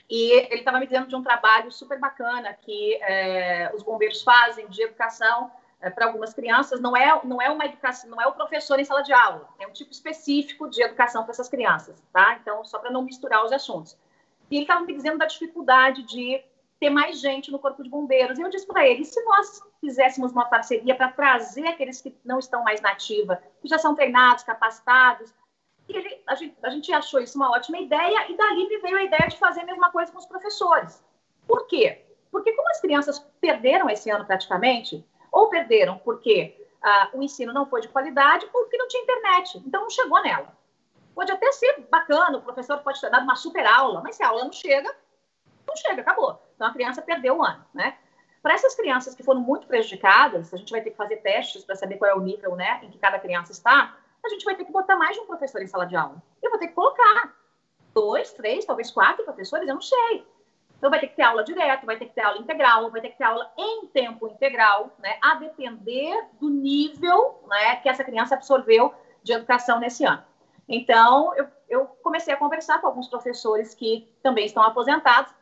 e 0.10 0.32
ele 0.32 0.56
estava 0.56 0.80
me 0.80 0.88
dizendo 0.88 1.08
de 1.08 1.16
um 1.16 1.22
trabalho 1.22 1.72
super 1.72 2.00
bacana 2.00 2.52
que 2.54 2.96
é, 2.96 3.72
os 3.76 3.84
bombeiros 3.84 4.24
fazem 4.24 4.68
de 4.68 4.82
educação 4.82 5.52
é, 5.80 5.90
para 5.90 6.08
algumas 6.08 6.34
crianças. 6.34 6.82
Não 6.82 6.98
é, 6.98 7.22
não 7.24 7.40
é 7.40 7.50
uma 7.50 7.66
educação, 7.66 8.10
não 8.10 8.20
é 8.20 8.26
o 8.26 8.34
professor 8.34 8.80
em 8.80 8.84
sala 8.84 9.04
de 9.04 9.14
aula, 9.14 9.48
é 9.60 9.68
um 9.68 9.72
tipo 9.72 9.92
específico 9.92 10.68
de 10.68 10.82
educação 10.82 11.24
para 11.24 11.32
essas 11.32 11.48
crianças, 11.48 12.02
tá? 12.12 12.40
Então, 12.42 12.66
só 12.66 12.80
para 12.80 12.90
não 12.90 13.04
misturar 13.04 13.46
os 13.46 13.52
assuntos. 13.52 13.96
E 14.50 14.56
ele 14.56 14.64
estava 14.64 14.84
me 14.84 14.94
dizendo 14.94 15.20
da 15.20 15.28
dificuldade 15.28 16.02
de 16.02 16.44
ter 16.80 16.90
mais 16.90 17.20
gente 17.20 17.52
no 17.52 17.60
corpo 17.60 17.84
de 17.84 17.90
bombeiros. 17.90 18.40
E 18.40 18.42
eu 18.42 18.50
disse 18.50 18.66
para 18.66 18.88
ele: 18.88 19.06
se 19.06 19.24
nós 19.26 19.62
fizéssemos 19.80 20.32
uma 20.32 20.46
parceria 20.46 20.96
para 20.96 21.12
trazer 21.12 21.68
aqueles 21.68 22.02
que 22.02 22.16
não 22.26 22.40
estão 22.40 22.64
mais 22.64 22.82
na 22.82 22.92
ativa, 22.92 23.42
que 23.62 23.68
já 23.68 23.78
são 23.78 23.94
treinados, 23.94 24.44
capacitados, 24.44 25.32
e 25.90 25.98
ele, 25.98 26.22
a, 26.28 26.36
gente, 26.36 26.56
a 26.62 26.70
gente 26.70 26.94
achou 26.94 27.20
isso 27.20 27.38
uma 27.38 27.52
ótima 27.52 27.80
ideia, 27.80 28.32
e 28.32 28.38
dali 28.38 28.68
me 28.70 28.78
veio 28.78 28.98
a 28.98 29.04
ideia 29.04 29.28
de 29.28 29.38
fazer 29.38 29.62
a 29.62 29.66
mesma 29.66 29.92
coisa 29.92 30.12
com 30.12 30.20
os 30.20 30.26
professores. 30.26 31.04
Por 31.48 31.66
quê? 31.66 32.06
Porque 32.32 32.54
como 32.54 32.70
as 32.70 32.80
crianças 32.80 33.20
perderam 33.42 33.90
esse 33.90 34.10
ano 34.10 34.24
praticamente, 34.24 35.04
ou 35.32 35.50
perderam 35.50 35.98
porque 35.98 36.68
ah, 36.82 37.10
o 37.14 37.24
ensino 37.24 37.52
não 37.52 37.66
foi 37.66 37.82
de 37.82 37.88
qualidade, 37.88 38.46
ou 38.54 38.62
porque 38.62 38.78
não 38.78 38.88
tinha 38.88 39.02
internet, 39.02 39.58
então 39.66 39.82
não 39.82 39.90
chegou 39.90 40.22
nela. 40.22 40.56
Pode 41.16 41.32
até 41.32 41.52
ser 41.52 41.88
bacana, 41.90 42.38
o 42.38 42.42
professor 42.42 42.78
pode 42.80 43.02
ter 43.02 43.10
dado 43.10 43.24
uma 43.24 43.36
super 43.36 43.66
aula, 43.66 44.02
mas 44.02 44.16
se 44.16 44.24
a 44.24 44.28
aula 44.28 44.44
não 44.44 44.52
chega, 44.52 44.96
não 45.68 45.76
chega, 45.76 46.02
acabou. 46.02 46.40
Então 46.56 46.68
a 46.68 46.74
criança 46.74 47.02
perdeu 47.02 47.38
o 47.38 47.44
ano, 47.44 47.66
né? 47.74 47.98
Para 48.44 48.54
essas 48.54 48.76
crianças 48.76 49.16
que 49.16 49.24
foram 49.24 49.42
muito 49.42 49.68
prejudicadas, 49.68 50.54
a 50.54 50.58
gente 50.58 50.72
vai 50.72 50.82
ter 50.82 50.92
que 50.92 50.96
fazer 50.96 51.18
testes 51.18 51.66
para 51.66 51.76
saber 51.76 51.98
qual 51.98 52.10
é 52.10 52.16
o 52.16 52.22
nível, 52.22 52.56
né, 52.56 52.80
em 52.84 52.90
que 52.90 52.98
cada 52.98 53.20
criança 53.20 53.52
está 53.52 53.98
a 54.26 54.30
gente 54.30 54.46
vai 54.46 54.56
ter 54.56 54.66
que 54.66 54.72
botar 54.72 54.96
mais 54.96 55.16
de 55.16 55.22
um 55.22 55.26
professor 55.26 55.62
em 55.62 55.68
sala 55.68 55.86
de 55.86 55.96
aula. 55.96 56.22
Eu 56.42 56.50
vou 56.50 56.60
ter 56.60 56.68
que 56.68 56.74
colocar 56.74 57.36
dois, 57.94 58.32
três, 58.34 58.66
talvez 58.66 58.92
quatro 58.92 59.24
professores, 59.24 59.68
eu 59.68 59.74
não 59.74 59.82
sei. 59.82 60.26
Então, 60.78 60.90
vai 60.90 61.00
ter 61.00 61.08
que 61.08 61.16
ter 61.16 61.24
aula 61.24 61.44
direto, 61.44 61.86
vai 61.86 61.98
ter 61.98 62.06
que 62.06 62.16
ter 62.16 62.22
aula 62.22 62.40
integral, 62.40 62.90
vai 62.90 63.02
ter 63.02 63.10
que 63.10 63.18
ter 63.18 63.26
aula 63.26 63.52
em 63.58 63.86
tempo 63.88 64.28
integral, 64.28 64.96
né? 64.98 65.18
A 65.22 65.36
depender 65.36 66.26
do 66.40 66.50
nível 66.50 67.44
né, 67.48 67.76
que 67.78 67.90
essa 67.90 68.04
criança 68.04 68.36
absorveu 68.36 68.94
de 69.22 69.34
educação 69.34 69.80
nesse 69.80 70.06
ano. 70.06 70.24
Então, 70.70 71.36
eu, 71.36 71.48
eu 71.68 71.86
comecei 72.02 72.34
a 72.34 72.38
conversar 72.38 72.80
com 72.80 72.88
alguns 72.88 73.10
professores 73.10 73.74
que 73.74 74.10
também 74.24 74.46
estão 74.46 74.64
aposentados 74.64 75.34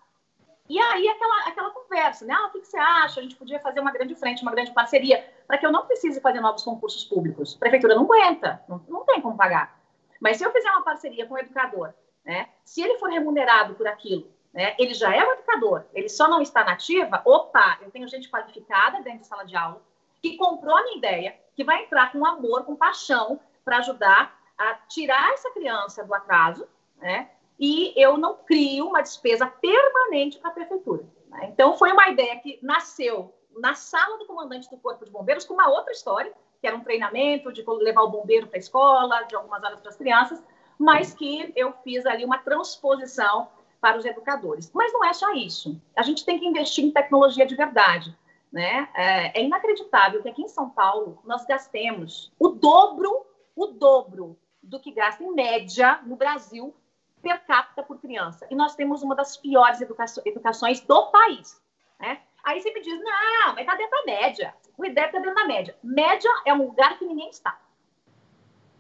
e 0.70 0.80
aí, 0.80 1.08
aquela, 1.08 1.48
aquela 1.48 1.70
conversa, 1.72 2.26
né? 2.26 2.34
Ah, 2.34 2.48
o 2.48 2.52
que, 2.52 2.60
que 2.60 2.68
você 2.68 2.78
acha? 2.78 3.20
A 3.20 3.24
gente 3.24 3.36
podia 3.36 3.60
fazer 3.60 3.80
uma 3.80 3.92
grande 3.92 4.16
frente, 4.16 4.42
uma 4.42 4.52
grande 4.52 4.72
parceria, 4.72 5.26
para 5.48 5.58
que 5.58 5.66
eu 5.66 5.72
não 5.72 5.86
precise 5.86 6.20
fazer 6.20 6.42
novos 6.42 6.64
concursos 6.64 7.06
públicos. 7.06 7.56
A 7.56 7.60
prefeitura 7.60 7.96
não 7.96 8.04
aguenta, 8.04 8.62
não, 8.68 8.84
não 8.88 9.06
tem 9.06 9.22
como 9.22 9.38
pagar. 9.38 9.80
Mas 10.20 10.38
se 10.38 10.44
eu 10.44 10.52
fizer 10.52 10.70
uma 10.72 10.84
parceria 10.84 11.26
com 11.26 11.36
o 11.36 11.40
educador, 11.40 11.94
né? 12.26 12.50
Se 12.66 12.82
ele 12.82 12.98
for 12.98 13.10
remunerado 13.10 13.76
por 13.76 13.88
aquilo, 13.88 14.30
né? 14.54 14.76
Ele 14.78 14.94
já 14.94 15.16
é 15.16 15.24
um 15.24 15.32
educador, 15.34 15.86
ele 15.94 16.10
só 16.10 16.28
não 16.28 16.42
está 16.42 16.64
nativa, 16.64 17.22
opa, 17.24 17.78
eu 17.82 17.90
tenho 17.90 18.08
gente 18.08 18.30
qualificada 18.30 19.02
dentro 19.02 19.20
de 19.20 19.28
sala 19.28 19.46
de 19.46 19.56
aula, 19.56 19.82
que 20.22 20.36
comprou 20.36 20.76
a 20.76 20.84
minha 20.84 20.98
ideia, 20.98 21.40
que 21.56 21.64
vai 21.64 21.84
entrar 21.84 22.12
com 22.12 22.26
amor, 22.26 22.66
com 22.66 22.76
paixão, 22.76 23.40
para 23.64 23.78
ajudar 23.78 24.38
a 24.58 24.74
tirar 24.88 25.32
essa 25.34 25.52
criança 25.52 26.04
do 26.04 26.14
atraso, 26.14 26.68
né? 26.98 27.30
E 27.60 27.94
eu 27.96 28.18
não 28.18 28.38
crio 28.38 28.88
uma 28.88 29.02
despesa 29.02 29.48
permanente 29.48 30.38
para 30.38 30.50
a 30.50 30.54
prefeitura. 30.54 31.04
Né? 31.30 31.50
Então, 31.52 31.78
foi 31.78 31.92
uma 31.92 32.10
ideia 32.10 32.36
que 32.40 32.60
nasceu 32.62 33.34
na 33.60 33.74
sala 33.74 34.18
do 34.18 34.26
comandante 34.26 34.70
do 34.70 34.78
Corpo 34.78 35.04
de 35.04 35.12
Bombeiros 35.12 35.46
com 35.46 35.54
uma 35.54 35.70
outra 35.70 35.92
história, 35.92 36.32
que 36.62 36.68
era 36.68 36.76
um 36.76 36.84
treinamento 36.84 37.52
de 37.52 37.64
levar 37.64 38.04
o 38.04 38.10
bombeiro 38.10 38.48
para 38.48 38.58
a 38.58 38.60
escola, 38.60 39.24
de 39.24 39.36
algumas 39.36 39.64
horas 39.64 39.80
para 39.80 39.90
as 39.90 39.98
crianças, 39.98 40.42
mas 40.78 41.14
que 41.14 41.52
eu 41.56 41.74
fiz 41.84 42.06
ali 42.06 42.24
uma 42.24 42.38
transposição 42.40 43.50
para 43.82 43.98
os 43.98 44.06
educadores. 44.06 44.72
Mas 44.74 44.94
não 44.94 45.04
é 45.04 45.14
só 45.14 45.34
isso. 45.34 45.80
A 45.96 46.04
gente 46.04 46.26
tem 46.26 46.40
que 46.40 46.46
investir 46.46 46.84
em 46.84 46.92
tecnologia 46.92 47.46
de 47.46 47.56
verdade. 47.56 48.16
Né? 48.52 48.88
É, 48.96 49.40
é 49.40 49.44
inacreditável 49.44 50.22
que 50.22 50.30
aqui 50.30 50.42
em 50.42 50.48
São 50.48 50.70
Paulo 50.70 51.20
nós 51.26 51.46
gastemos 51.46 52.32
o 52.40 52.50
dobro, 52.50 53.26
o 53.56 53.68
dobro 53.68 54.38
do 54.64 54.80
que 54.80 54.92
gasta 54.92 55.24
em 55.24 55.34
média 55.34 56.00
no 56.06 56.16
Brasil 56.16 56.74
per 57.22 57.44
capita 57.46 57.84
por 57.84 58.00
criança. 58.00 58.48
E 58.50 58.56
nós 58.56 58.76
temos 58.76 59.04
uma 59.04 59.16
das 59.16 59.38
piores 59.38 59.82
educa 59.82 60.06
educações 60.26 60.82
do 60.82 61.08
país. 61.08 61.62
Né? 62.00 62.22
Aí 62.44 62.62
você 62.62 62.72
me 62.72 62.82
diz, 62.82 63.00
não, 63.00 63.54
mas 63.54 63.60
está 63.60 63.76
dentro 63.76 63.98
da 63.98 64.06
média. 64.06 64.56
O 64.78 64.86
IDEB 64.86 65.08
está 65.08 65.20
dentro 65.20 65.36
da 65.36 65.46
média. 65.46 65.78
Média 65.84 66.32
é 66.46 66.54
um 66.54 66.68
lugar 66.68 66.98
que 66.98 67.06
ninguém 67.06 67.30
está. 67.30 67.60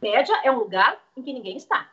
Média 0.01 0.39
é 0.43 0.51
um 0.51 0.59
lugar 0.59 0.99
em 1.15 1.23
que 1.23 1.33
ninguém 1.33 1.57
está. 1.57 1.89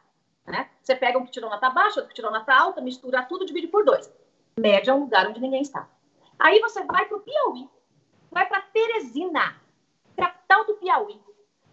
Né? 0.47 0.69
Você 0.83 0.95
pega 0.95 1.19
um 1.19 1.25
que 1.25 1.31
tirou 1.31 1.49
nota 1.49 1.71
baixa, 1.71 2.01
outro 2.01 2.09
que 2.09 2.15
tirou 2.15 2.31
nota 2.31 2.55
alta, 2.55 2.81
mistura 2.81 3.23
tudo, 3.23 3.47
divide 3.47 3.69
por 3.69 3.85
dois. 3.85 4.13
Média 4.59 4.91
é 4.91 4.95
um 4.95 5.01
lugar 5.01 5.27
onde 5.27 5.41
ninguém 5.41 5.63
está. 5.63 5.89
Aí 6.39 6.61
você 6.61 6.85
vai 6.85 7.07
para 7.07 7.17
o 7.17 7.21
Piauí, 7.21 7.69
vai 8.31 8.47
para 8.47 8.61
Teresina, 8.61 9.57
capital 10.17 10.67
do 10.67 10.75
Piauí. 10.75 11.21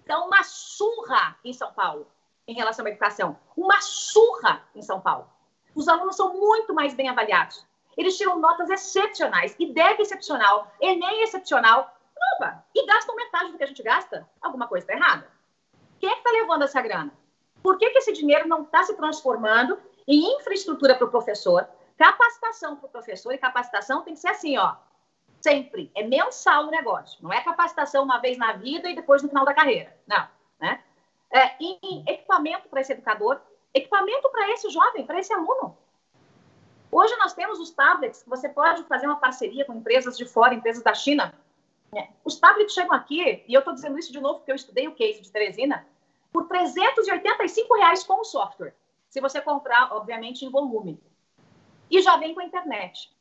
Então, 0.04 0.28
uma 0.28 0.44
surra 0.44 1.38
em 1.44 1.54
São 1.54 1.72
Paulo 1.74 2.08
em 2.48 2.54
relação 2.54 2.86
à 2.86 2.90
educação. 2.90 3.38
Uma 3.56 3.80
surra 3.82 4.64
em 4.76 4.82
São 4.82 5.00
Paulo. 5.00 5.30
Os 5.76 5.88
alunos 5.88 6.16
são 6.16 6.34
muito 6.34 6.74
mais 6.74 6.94
bem 6.94 7.10
avaliados. 7.10 7.66
Eles 7.98 8.18
tiram 8.18 8.40
notas 8.40 8.70
excepcionais, 8.70 9.56
deve 9.74 10.02
excepcional, 10.02 10.72
Enem 10.80 11.24
excepcional. 11.24 11.96
Opa, 12.36 12.64
e 12.74 12.86
gastam 12.86 13.16
metade 13.16 13.52
do 13.52 13.58
que 13.58 13.64
a 13.64 13.68
gente 13.68 13.84
gasta? 13.84 14.30
Alguma 14.42 14.68
coisa 14.68 14.86
está 14.86 14.94
errada. 14.94 15.28
Quem 16.00 16.10
é 16.10 16.14
que 16.14 16.20
está 16.20 16.32
levando 16.32 16.64
essa 16.64 16.82
grana? 16.82 17.12
Por 17.62 17.78
que, 17.78 17.90
que 17.90 18.00
esse 18.00 18.14
dinheiro 18.14 18.48
não 18.48 18.64
está 18.64 18.84
se 18.84 18.96
transformando 18.96 19.78
em 20.08 20.36
infraestrutura 20.36 20.96
para 20.96 21.06
o 21.06 21.12
professor, 21.12 21.68
capacitação 21.98 22.76
para 22.76 22.88
o 22.88 22.90
professor, 22.90 23.34
e 23.34 23.38
capacitação 23.38 24.02
tem 24.04 24.14
que 24.14 24.20
ser 24.20 24.30
assim, 24.30 24.58
ó, 24.58 24.76
sempre. 25.42 25.92
É 25.96 26.04
mensal 26.04 26.68
o 26.68 26.72
negócio. 26.72 27.22
Não 27.22 27.32
é 27.32 27.42
capacitação 27.42 28.04
uma 28.04 28.20
vez 28.20 28.38
na 28.38 28.54
vida 28.54 28.90
e 28.90 28.96
depois 28.96 29.22
no 29.22 29.30
final 29.30 29.46
da 29.46 29.54
carreira. 29.54 29.96
Não. 30.08 30.28
Né? 30.60 30.84
É, 31.32 31.56
em 31.64 32.04
equipamento 32.08 32.68
para 32.68 32.82
esse 32.82 32.92
educador, 32.92 33.40
equipamento 33.74 34.30
para 34.30 34.52
esse 34.52 34.70
jovem, 34.70 35.06
para 35.06 35.20
esse 35.20 35.34
aluno. 35.34 35.78
Hoje 36.92 37.16
nós 37.16 37.34
temos 37.34 37.58
os 37.58 37.72
tablets, 37.72 38.24
você 38.28 38.50
pode 38.50 38.84
fazer 38.84 39.08
uma 39.08 39.16
parceria 39.16 39.64
com 39.64 39.74
empresas 39.74 40.18
de 40.18 40.26
fora, 40.26 40.54
empresas 40.54 40.84
da 40.84 40.94
China. 40.94 41.34
É, 41.96 42.10
os 42.26 42.38
tablets 42.38 42.74
chegam 42.74 42.94
aqui, 42.94 43.46
e 43.48 43.54
eu 43.54 43.60
estou 43.60 43.74
dizendo 43.74 43.98
isso 43.98 44.12
de 44.12 44.20
novo 44.20 44.40
porque 44.40 44.52
eu 44.52 44.56
estudei 44.56 44.90
o 44.90 44.96
case 44.96 45.22
de 45.22 45.32
Teresina, 45.32 45.88
por 46.34 46.48
385 46.48 47.76
reais 47.76 48.04
com 48.04 48.20
o 48.20 48.26
software. 48.26 48.76
Se 49.10 49.22
você 49.22 49.42
comprar, 49.42 49.94
obviamente, 49.94 50.46
em 50.46 50.50
volume. 50.50 51.02
E 51.90 52.02
já 52.02 52.18
vem 52.18 52.34
com 52.34 52.42
a 52.42 52.46
internet. 52.46 53.14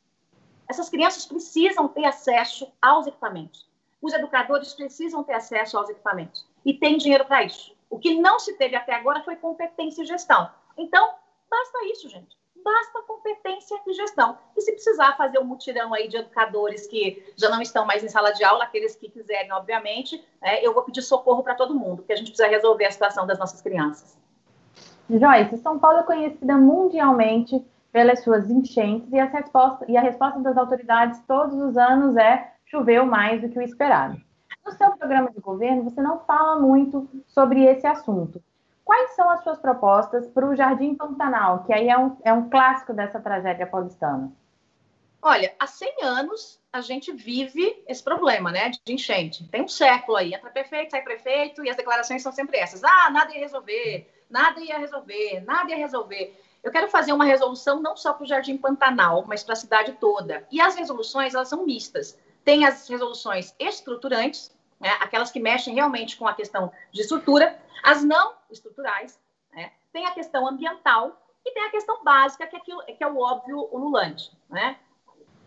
Essas 0.68 0.88
crianças 0.88 1.26
precisam 1.26 1.88
ter 1.88 2.04
acesso 2.04 2.72
aos 2.80 3.06
equipamentos. 3.06 3.68
Os 4.00 4.12
educadores 4.12 4.72
precisam 4.72 5.24
ter 5.24 5.34
acesso 5.34 5.76
aos 5.76 5.88
equipamentos. 5.88 6.46
E 6.64 6.72
tem 6.72 6.96
dinheiro 6.96 7.24
para 7.24 7.42
isso. 7.42 7.76
O 7.90 7.98
que 7.98 8.14
não 8.20 8.38
se 8.38 8.56
teve 8.56 8.76
até 8.76 8.94
agora 8.94 9.22
foi 9.24 9.34
competência 9.34 10.02
e 10.02 10.06
gestão. 10.06 10.48
Então, 10.78 11.12
basta 11.50 11.84
isso, 11.86 12.08
gente. 12.08 12.38
Basta 12.64 13.02
competência 13.02 13.80
e 13.86 13.92
gestão. 13.92 14.38
E 14.56 14.60
se 14.60 14.70
precisar 14.72 15.16
fazer 15.16 15.40
um 15.40 15.44
mutirão 15.44 15.92
aí 15.92 16.06
de 16.06 16.16
educadores 16.16 16.86
que 16.86 17.32
já 17.36 17.48
não 17.48 17.60
estão 17.60 17.84
mais 17.84 18.04
em 18.04 18.08
sala 18.08 18.32
de 18.32 18.44
aula, 18.44 18.64
aqueles 18.64 18.94
que 18.94 19.10
quiserem, 19.10 19.50
obviamente, 19.52 20.24
é, 20.40 20.64
eu 20.64 20.72
vou 20.72 20.84
pedir 20.84 21.02
socorro 21.02 21.42
para 21.42 21.54
todo 21.54 21.74
mundo, 21.74 21.98
porque 21.98 22.12
a 22.12 22.16
gente 22.16 22.30
precisa 22.30 22.48
resolver 22.48 22.84
a 22.84 22.90
situação 22.92 23.26
das 23.26 23.38
nossas 23.38 23.60
crianças. 23.60 24.16
Joyce, 25.08 25.58
São 25.58 25.78
Paulo 25.78 26.00
é 26.00 26.02
conhecida 26.04 26.56
mundialmente 26.56 27.64
pelas 27.90 28.22
suas 28.22 28.48
enchentes 28.48 29.12
e, 29.12 29.16
resposta, 29.16 29.84
e 29.88 29.96
a 29.96 30.00
resposta 30.00 30.38
das 30.38 30.56
autoridades 30.56 31.20
todos 31.26 31.54
os 31.54 31.76
anos 31.76 32.16
é 32.16 32.52
choveu 32.66 33.04
mais 33.04 33.40
do 33.40 33.48
que 33.48 33.58
o 33.58 33.62
esperado. 33.62 34.20
No 34.64 34.72
seu 34.72 34.96
programa 34.96 35.30
de 35.30 35.40
governo, 35.40 35.84
você 35.84 36.00
não 36.00 36.20
fala 36.20 36.58
muito 36.58 37.08
sobre 37.26 37.64
esse 37.64 37.86
assunto. 37.86 38.42
Quais 38.84 39.14
são 39.14 39.30
as 39.30 39.42
suas 39.42 39.58
propostas 39.58 40.26
para 40.28 40.46
o 40.46 40.54
Jardim 40.54 40.94
Pantanal, 40.94 41.64
que 41.64 41.72
aí 41.72 41.88
é 41.88 41.98
um, 41.98 42.16
é 42.22 42.32
um 42.32 42.50
clássico 42.50 42.92
dessa 42.92 43.20
tragédia 43.20 43.66
paulistana? 43.66 44.32
Olha, 45.22 45.54
há 45.58 45.66
100 45.66 46.02
anos 46.02 46.60
a 46.72 46.80
gente 46.80 47.12
vive 47.12 47.82
esse 47.86 48.02
problema, 48.02 48.50
né, 48.50 48.70
de 48.70 48.92
enchente. 48.92 49.46
Tem 49.48 49.62
um 49.62 49.68
século 49.68 50.16
aí, 50.16 50.34
entra 50.34 50.50
prefeito, 50.50 50.90
sai 50.90 51.02
prefeito, 51.02 51.64
e 51.64 51.70
as 51.70 51.76
declarações 51.76 52.22
são 52.22 52.32
sempre 52.32 52.56
essas. 52.58 52.82
Ah, 52.82 53.10
nada 53.10 53.32
ia 53.32 53.40
resolver, 53.40 54.10
nada 54.30 54.60
ia 54.60 54.78
resolver, 54.78 55.44
nada 55.46 55.70
ia 55.70 55.76
resolver. 55.76 56.40
Eu 56.62 56.70
quero 56.70 56.88
fazer 56.88 57.12
uma 57.12 57.24
resolução 57.24 57.80
não 57.80 57.96
só 57.96 58.12
para 58.12 58.24
o 58.24 58.26
Jardim 58.26 58.56
Pantanal, 58.56 59.24
mas 59.26 59.42
para 59.42 59.54
a 59.54 59.56
cidade 59.56 59.92
toda. 60.00 60.46
E 60.50 60.60
as 60.60 60.74
resoluções, 60.74 61.34
elas 61.34 61.48
são 61.48 61.64
mistas. 61.64 62.18
Tem 62.44 62.66
as 62.66 62.88
resoluções 62.88 63.54
estruturantes, 63.58 64.54
né, 64.80 64.90
aquelas 65.00 65.30
que 65.30 65.38
mexem 65.38 65.74
realmente 65.74 66.16
com 66.16 66.26
a 66.26 66.34
questão 66.34 66.72
de 66.90 67.02
estrutura, 67.02 67.60
as 67.82 68.02
não 68.02 68.34
estruturais, 68.50 69.20
né, 69.52 69.72
tem 69.92 70.06
a 70.06 70.12
questão 70.12 70.46
ambiental 70.46 71.20
e 71.44 71.52
tem 71.52 71.64
a 71.64 71.70
questão 71.70 72.02
básica, 72.02 72.46
que 72.46 72.56
é, 72.56 72.58
aquilo, 72.58 72.82
que 72.84 73.02
é 73.02 73.06
o 73.06 73.18
óbvio 73.18 73.68
ululante. 73.72 74.30
Né? 74.48 74.78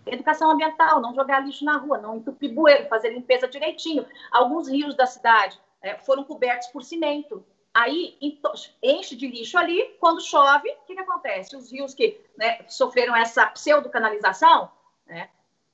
Educação 0.05 0.51
ambiental, 0.51 1.01
não 1.01 1.13
jogar 1.13 1.39
lixo 1.39 1.63
na 1.63 1.77
rua, 1.77 1.97
não 1.97 2.17
entupir 2.17 2.53
bueiro, 2.53 2.87
fazer 2.89 3.09
limpeza 3.09 3.47
direitinho. 3.47 4.05
Alguns 4.31 4.67
rios 4.67 4.95
da 4.95 5.05
cidade 5.05 5.59
é, 5.81 5.97
foram 5.99 6.23
cobertos 6.23 6.67
por 6.67 6.83
cimento. 6.83 7.45
Aí 7.73 8.17
enche 8.81 9.15
de 9.15 9.27
lixo 9.27 9.57
ali, 9.57 9.95
quando 9.99 10.21
chove, 10.21 10.69
o 10.69 10.85
que, 10.85 10.93
que 10.93 10.99
acontece? 10.99 11.55
Os 11.55 11.71
rios 11.71 11.93
que 11.93 12.19
né, 12.37 12.63
sofreram 12.67 13.15
essa 13.15 13.47
pseudo-canalização, 13.47 14.69
né, 15.07 15.29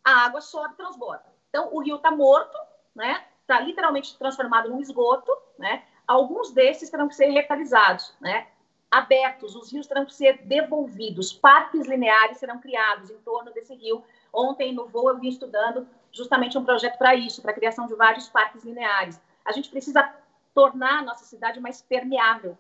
a 0.10 0.26
água 0.26 0.42
sobe 0.42 0.74
e 0.74 0.78
transborda. 0.78 1.26
Então, 1.50 1.70
o 1.74 1.80
rio 1.80 1.98
está 1.98 2.12
morto, 2.12 2.58
né? 2.96 3.24
Está 3.42 3.60
literalmente 3.60 4.18
transformado 4.18 4.70
num 4.70 4.82
esgoto, 4.82 5.32
né? 5.58 5.84
Alguns 6.08 6.52
desses 6.52 6.90
terão 6.90 7.08
que 7.08 7.16
ser 7.16 7.32
localizados, 7.32 8.14
né? 8.20 8.48
Abertos, 8.90 9.56
os 9.56 9.72
rios 9.72 9.86
terão 9.86 10.06
que 10.06 10.14
ser 10.14 10.40
devolvidos, 10.44 11.32
parques 11.32 11.88
lineares 11.88 12.38
serão 12.38 12.60
criados 12.60 13.12
em 13.12 13.18
torno 13.20 13.52
desse 13.54 13.76
rio. 13.76 14.04
Ontem, 14.34 14.74
no 14.74 14.88
voo, 14.88 15.10
eu 15.10 15.20
vim 15.20 15.30
estudando 15.30 15.88
justamente 16.12 16.58
um 16.58 16.66
projeto 16.66 16.98
para 16.98 17.14
isso, 17.14 17.42
para 17.42 17.52
a 17.52 17.54
criação 17.54 17.86
de 17.86 17.94
vários 17.94 18.28
parques 18.28 18.64
lineares. 18.64 19.22
A 19.46 19.52
gente 19.52 19.70
precisa 19.70 20.12
tornar 20.56 21.00
a 21.00 21.04
nossa 21.04 21.26
cidade 21.26 21.60
mais 21.60 21.82
permeável. 21.82 22.58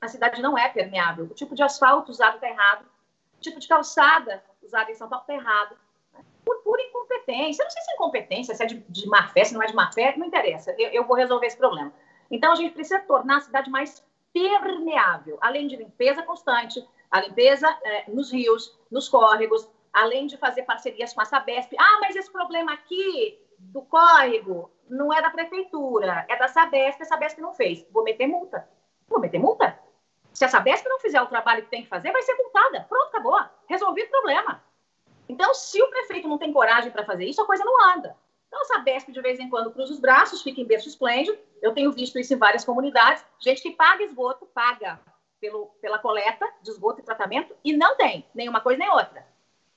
A 0.00 0.08
cidade 0.08 0.42
não 0.42 0.58
é 0.58 0.68
permeável. 0.68 1.24
O 1.24 1.34
tipo 1.34 1.54
de 1.54 1.62
asfalto 1.62 2.10
usado 2.10 2.34
está 2.34 2.48
errado. 2.48 2.84
O 3.38 3.40
tipo 3.40 3.58
de 3.58 3.66
calçada 3.66 4.44
usada 4.62 4.90
em 4.90 4.94
São 4.94 5.08
Paulo 5.08 5.22
está 5.22 5.34
errado 5.34 5.76
por 6.44 6.62
pura 6.62 6.82
incompetência. 6.82 7.62
Eu 7.62 7.64
não 7.64 7.70
sei 7.70 7.82
se 7.82 7.90
é 7.90 7.94
incompetência, 7.94 8.54
se 8.54 8.62
é 8.62 8.66
de, 8.66 8.78
de 8.88 9.06
má 9.06 9.28
fé, 9.28 9.44
se 9.44 9.54
não 9.54 9.62
é 9.62 9.66
de 9.66 9.74
má 9.74 9.90
fé, 9.92 10.14
não 10.16 10.26
interessa. 10.26 10.74
Eu, 10.78 10.90
eu 10.90 11.04
vou 11.04 11.16
resolver 11.16 11.46
esse 11.46 11.56
problema. 11.56 11.92
Então, 12.30 12.52
a 12.52 12.54
gente 12.54 12.72
precisa 12.72 13.00
tornar 13.00 13.38
a 13.38 13.40
cidade 13.40 13.70
mais 13.70 14.04
permeável, 14.32 15.38
além 15.40 15.66
de 15.66 15.76
limpeza 15.76 16.22
constante, 16.22 16.82
a 17.10 17.20
limpeza 17.20 17.68
é, 17.84 18.10
nos 18.10 18.32
rios, 18.32 18.78
nos 18.90 19.08
córregos, 19.08 19.68
além 19.92 20.26
de 20.26 20.38
fazer 20.38 20.62
parcerias 20.62 21.12
com 21.12 21.20
a 21.20 21.24
Sabesp. 21.26 21.74
Ah, 21.78 21.98
mas 22.00 22.16
esse 22.16 22.32
problema 22.32 22.72
aqui 22.72 23.38
do 23.58 23.82
córrego 23.82 24.70
não 24.88 25.12
é 25.12 25.20
da 25.20 25.30
prefeitura, 25.30 26.26
é 26.28 26.36
da 26.36 26.48
Sabesp, 26.48 27.02
a 27.02 27.04
Sabesp 27.04 27.38
não 27.40 27.52
fez. 27.52 27.86
Vou 27.90 28.02
meter 28.02 28.26
multa. 28.26 28.66
Vou 29.06 29.20
meter 29.20 29.38
multa. 29.38 29.78
Se 30.32 30.44
a 30.44 30.48
Sabesp 30.48 30.88
não 30.88 30.98
fizer 30.98 31.20
o 31.20 31.26
trabalho 31.26 31.62
que 31.62 31.70
tem 31.70 31.82
que 31.82 31.88
fazer, 31.88 32.10
vai 32.10 32.22
ser 32.22 32.34
multada. 32.34 32.86
Pronto, 32.88 33.08
acabou. 33.08 33.38
Resolvi 33.68 34.02
o 34.02 34.10
problema. 34.10 34.64
Então, 35.32 35.54
se 35.54 35.80
o 35.82 35.88
prefeito 35.88 36.28
não 36.28 36.36
tem 36.36 36.52
coragem 36.52 36.90
para 36.90 37.06
fazer 37.06 37.24
isso, 37.24 37.40
a 37.40 37.46
coisa 37.46 37.64
não 37.64 37.90
anda. 37.90 38.14
Então, 38.46 38.60
a 38.60 38.64
Sabesp, 38.66 39.10
de 39.10 39.20
vez 39.22 39.40
em 39.40 39.48
quando, 39.48 39.72
cruza 39.72 39.94
os 39.94 39.98
braços, 39.98 40.42
fica 40.42 40.60
em 40.60 40.66
berço 40.66 40.86
esplêndido. 40.86 41.38
Eu 41.62 41.72
tenho 41.72 41.90
visto 41.90 42.18
isso 42.18 42.34
em 42.34 42.36
várias 42.36 42.66
comunidades. 42.66 43.24
Gente 43.40 43.62
que 43.62 43.70
paga 43.70 44.04
esgoto, 44.04 44.44
paga 44.44 45.00
pelo, 45.40 45.68
pela 45.80 45.98
coleta 45.98 46.46
de 46.60 46.70
esgoto 46.70 47.00
e 47.00 47.02
tratamento, 47.02 47.56
e 47.64 47.72
não 47.72 47.96
tem 47.96 48.26
nenhuma 48.34 48.60
coisa 48.60 48.78
nem 48.78 48.90
outra. 48.90 49.26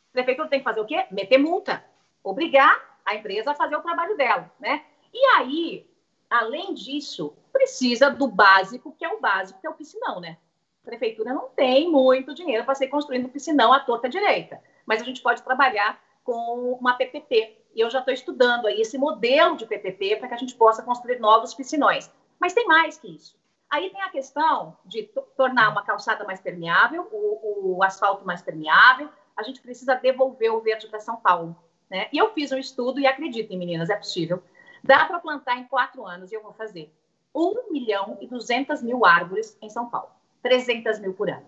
O 0.09 0.11
prefeito 0.11 0.45
tem 0.49 0.59
que 0.59 0.65
fazer 0.65 0.81
o 0.81 0.85
quê? 0.85 1.05
Meter 1.09 1.37
multa. 1.37 1.85
Obrigar 2.21 2.99
a 3.05 3.15
empresa 3.15 3.51
a 3.51 3.55
fazer 3.55 3.77
o 3.77 3.81
trabalho 3.81 4.17
dela, 4.17 4.51
né? 4.59 4.83
E 5.13 5.25
aí, 5.37 5.89
além 6.29 6.73
disso, 6.73 7.33
precisa 7.53 8.09
do 8.09 8.27
básico, 8.27 8.93
que 8.99 9.05
é 9.05 9.09
o 9.09 9.21
básico, 9.21 9.61
que 9.61 9.67
é 9.67 9.69
o 9.69 9.75
piscinão, 9.75 10.19
né? 10.19 10.37
A 10.83 10.85
prefeitura 10.85 11.33
não 11.33 11.47
tem 11.47 11.89
muito 11.89 12.33
dinheiro 12.33 12.65
para 12.65 12.75
ser 12.75 12.87
construindo 12.87 13.29
piscinão 13.29 13.71
à 13.71 13.79
torta 13.79 14.09
direita 14.09 14.61
mas 14.85 15.01
a 15.01 15.05
gente 15.05 15.21
pode 15.21 15.41
trabalhar 15.41 15.99
com 16.23 16.77
uma 16.79 16.95
PPP. 16.95 17.57
E 17.73 17.81
eu 17.81 17.89
já 17.89 17.99
estou 17.99 18.13
estudando 18.13 18.67
aí 18.67 18.81
esse 18.81 18.97
modelo 18.97 19.55
de 19.55 19.65
PPP 19.65 20.17
para 20.17 20.27
que 20.27 20.33
a 20.33 20.37
gente 20.37 20.55
possa 20.55 20.81
construir 20.81 21.19
novos 21.19 21.53
piscinões. 21.53 22.11
Mas 22.39 22.53
tem 22.53 22.65
mais 22.65 22.97
que 22.97 23.07
isso. 23.07 23.37
Aí 23.69 23.89
tem 23.89 24.01
a 24.01 24.09
questão 24.09 24.77
de 24.85 25.03
tornar 25.35 25.69
uma 25.69 25.83
calçada 25.83 26.23
mais 26.23 26.39
permeável, 26.39 27.07
o, 27.11 27.75
o, 27.77 27.83
asfalto 27.83 28.25
mais 28.25 28.41
permeável. 28.41 29.09
A 29.35 29.43
gente 29.43 29.61
precisa 29.61 29.95
devolver 29.95 30.53
o 30.53 30.61
verde 30.61 30.87
para 30.87 30.99
São 30.99 31.17
Paulo. 31.17 31.55
Né? 31.89 32.07
E 32.11 32.17
eu 32.17 32.33
fiz 32.33 32.51
um 32.51 32.57
estudo 32.57 32.99
e 32.99 33.07
acreditem, 33.07 33.57
meninas, 33.57 33.89
é 33.89 33.95
possível. 33.95 34.41
Dá 34.83 35.05
para 35.05 35.19
plantar 35.19 35.57
em 35.57 35.65
quatro 35.65 36.05
anos 36.05 36.31
e 36.31 36.35
eu 36.35 36.41
vou 36.41 36.53
fazer 36.53 36.93
1 37.33 37.71
milhão 37.71 38.17
e 38.21 38.27
200 38.27 38.81
mil 38.81 39.05
árvores 39.05 39.57
em 39.61 39.69
São 39.69 39.89
Paulo. 39.89 40.09
300 40.41 40.99
mil 40.99 41.13
por 41.13 41.29
ano. 41.29 41.45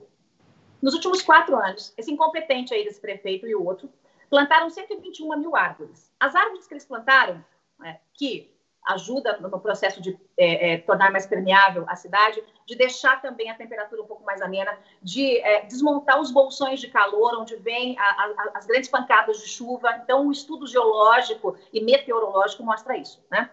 Nos 0.82 0.94
últimos 0.94 1.22
quatro 1.22 1.56
anos, 1.56 1.94
esse 1.98 2.12
incompetente 2.12 2.74
aí 2.74 2.84
desse 2.84 3.02
prefeito 3.02 3.48
e 3.48 3.56
o 3.56 3.66
outro 3.66 3.90
plantaram 4.30 4.70
121 4.70 5.38
mil 5.38 5.56
árvores. 5.56 6.12
As 6.20 6.36
árvores 6.36 6.68
que 6.68 6.74
eles 6.74 6.86
plantaram, 6.86 7.44
é, 7.84 8.00
que 8.14 8.54
ajuda 8.88 9.38
no 9.38 9.60
processo 9.60 10.02
de 10.02 10.18
é, 10.38 10.74
é, 10.74 10.78
tornar 10.78 11.12
mais 11.12 11.26
permeável 11.26 11.84
a 11.88 11.96
cidade, 11.96 12.42
de 12.66 12.76
deixar 12.76 13.22
também 13.22 13.50
a 13.50 13.56
temperatura 13.56 14.02
um 14.02 14.08
pouco 14.08 14.24
mais 14.24 14.42
amena, 14.42 14.78
de 15.02 15.38
é, 15.40 15.66
desmontar 15.66 16.20
os 16.20 16.32
bolsões 16.32 16.80
de 16.80 16.88
calor, 16.88 17.38
onde 17.38 17.56
a, 17.98 18.34
as 18.56 18.66
grandes 18.66 18.90
pancadas 18.90 19.40
de 19.40 19.48
chuva. 19.48 19.98
Então, 20.04 20.28
o 20.28 20.32
estudo 20.32 20.66
geológico 20.66 21.58
e 21.74 21.82
meteorológico 21.82 22.64
mostra 22.64 22.98
isso, 22.98 23.24
né? 23.30 23.50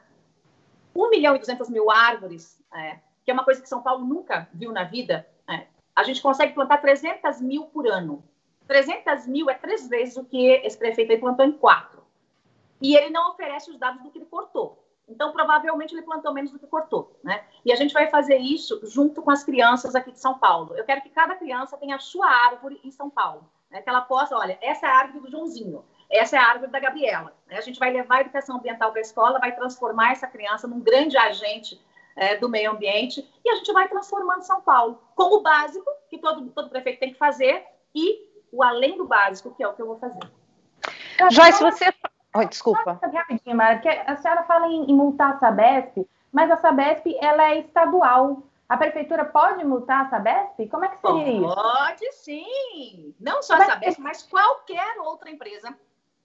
1 0.94 1.10
milhão 1.10 1.34
e 1.34 1.40
200 1.40 1.68
mil 1.68 1.90
árvores, 1.90 2.62
é, 2.72 3.00
que 3.24 3.30
é 3.30 3.34
uma 3.34 3.44
coisa 3.44 3.60
que 3.60 3.68
São 3.68 3.82
Paulo 3.82 4.04
nunca 4.04 4.48
viu 4.52 4.70
na 4.70 4.84
vida, 4.84 5.26
a 5.94 6.02
gente 6.02 6.20
consegue 6.20 6.52
plantar 6.52 6.78
300 6.78 7.40
mil 7.40 7.64
por 7.66 7.86
ano. 7.86 8.24
300 8.66 9.26
mil 9.26 9.50
é 9.50 9.54
três 9.54 9.88
vezes 9.88 10.16
o 10.16 10.24
que 10.24 10.48
esse 10.48 10.76
prefeito 10.76 11.12
aí 11.12 11.18
plantou 11.18 11.44
em 11.44 11.52
quatro. 11.52 12.02
E 12.80 12.96
ele 12.96 13.10
não 13.10 13.30
oferece 13.30 13.70
os 13.70 13.78
dados 13.78 14.02
do 14.02 14.10
que 14.10 14.18
ele 14.18 14.26
cortou. 14.26 14.82
Então, 15.06 15.32
provavelmente, 15.32 15.94
ele 15.94 16.02
plantou 16.02 16.32
menos 16.32 16.50
do 16.50 16.58
que 16.58 16.66
cortou, 16.66 17.18
né? 17.22 17.44
E 17.62 17.70
a 17.70 17.76
gente 17.76 17.92
vai 17.92 18.08
fazer 18.08 18.38
isso 18.38 18.80
junto 18.84 19.20
com 19.20 19.30
as 19.30 19.44
crianças 19.44 19.94
aqui 19.94 20.10
de 20.10 20.18
São 20.18 20.38
Paulo. 20.38 20.74
Eu 20.74 20.84
quero 20.84 21.02
que 21.02 21.10
cada 21.10 21.36
criança 21.36 21.76
tenha 21.76 21.96
a 21.96 21.98
sua 21.98 22.26
árvore 22.26 22.80
em 22.82 22.90
São 22.90 23.10
Paulo. 23.10 23.46
Né? 23.70 23.82
Que 23.82 23.88
ela 23.90 24.00
possa, 24.00 24.36
olha, 24.36 24.58
essa 24.62 24.86
é 24.86 24.88
a 24.88 24.96
árvore 24.96 25.20
do 25.20 25.30
Joãozinho, 25.30 25.84
essa 26.10 26.36
é 26.36 26.38
a 26.38 26.46
árvore 26.46 26.70
da 26.70 26.78
Gabriela. 26.78 27.34
Né? 27.46 27.58
A 27.58 27.60
gente 27.60 27.78
vai 27.78 27.92
levar 27.92 28.16
a 28.16 28.20
educação 28.22 28.56
ambiental 28.56 28.92
para 28.92 29.00
a 29.00 29.02
escola, 29.02 29.38
vai 29.38 29.54
transformar 29.54 30.12
essa 30.12 30.26
criança 30.26 30.66
num 30.66 30.80
grande 30.80 31.18
agente 31.18 31.80
é, 32.16 32.36
do 32.36 32.48
meio 32.48 32.70
ambiente 32.72 33.28
e 33.44 33.50
a 33.50 33.56
gente 33.56 33.72
vai 33.72 33.88
transformando 33.88 34.42
São 34.42 34.60
Paulo 34.60 35.00
com 35.14 35.36
o 35.36 35.42
básico 35.42 35.90
que 36.08 36.18
todo, 36.18 36.48
todo 36.50 36.70
prefeito 36.70 37.00
tem 37.00 37.12
que 37.12 37.18
fazer 37.18 37.64
e 37.94 38.32
o 38.52 38.62
além 38.62 38.96
do 38.96 39.04
básico, 39.04 39.54
que 39.54 39.62
é 39.62 39.68
o 39.68 39.74
que 39.74 39.82
eu 39.82 39.86
vou 39.86 39.98
fazer. 39.98 40.20
Joyce, 41.30 41.62
você 41.62 41.92
Oi, 42.36 42.46
desculpa. 42.46 42.98
Rapidinho, 43.00 43.56
Mara, 43.56 43.76
porque 43.76 43.88
a 43.88 44.16
senhora 44.16 44.42
fala 44.42 44.66
em, 44.66 44.90
em, 44.90 44.94
multar 44.94 45.34
a 45.34 45.38
Sabesp, 45.38 46.04
mas 46.32 46.50
a 46.50 46.56
Sabesp 46.56 47.16
ela 47.20 47.50
é 47.50 47.60
estadual. 47.60 48.42
A 48.68 48.76
prefeitura 48.76 49.24
pode 49.24 49.64
multar 49.64 50.06
a 50.06 50.10
Sabesp? 50.10 50.68
Como 50.68 50.84
é 50.84 50.88
que 50.88 50.96
seria 50.96 51.24
pode, 51.24 51.30
isso? 51.30 51.54
Pode 51.54 52.12
sim. 52.12 53.14
Não 53.20 53.40
só 53.40 53.54
a 53.54 53.64
Sabesp, 53.66 54.00
mas 54.00 54.24
qualquer 54.24 54.98
outra 54.98 55.30
empresa 55.30 55.78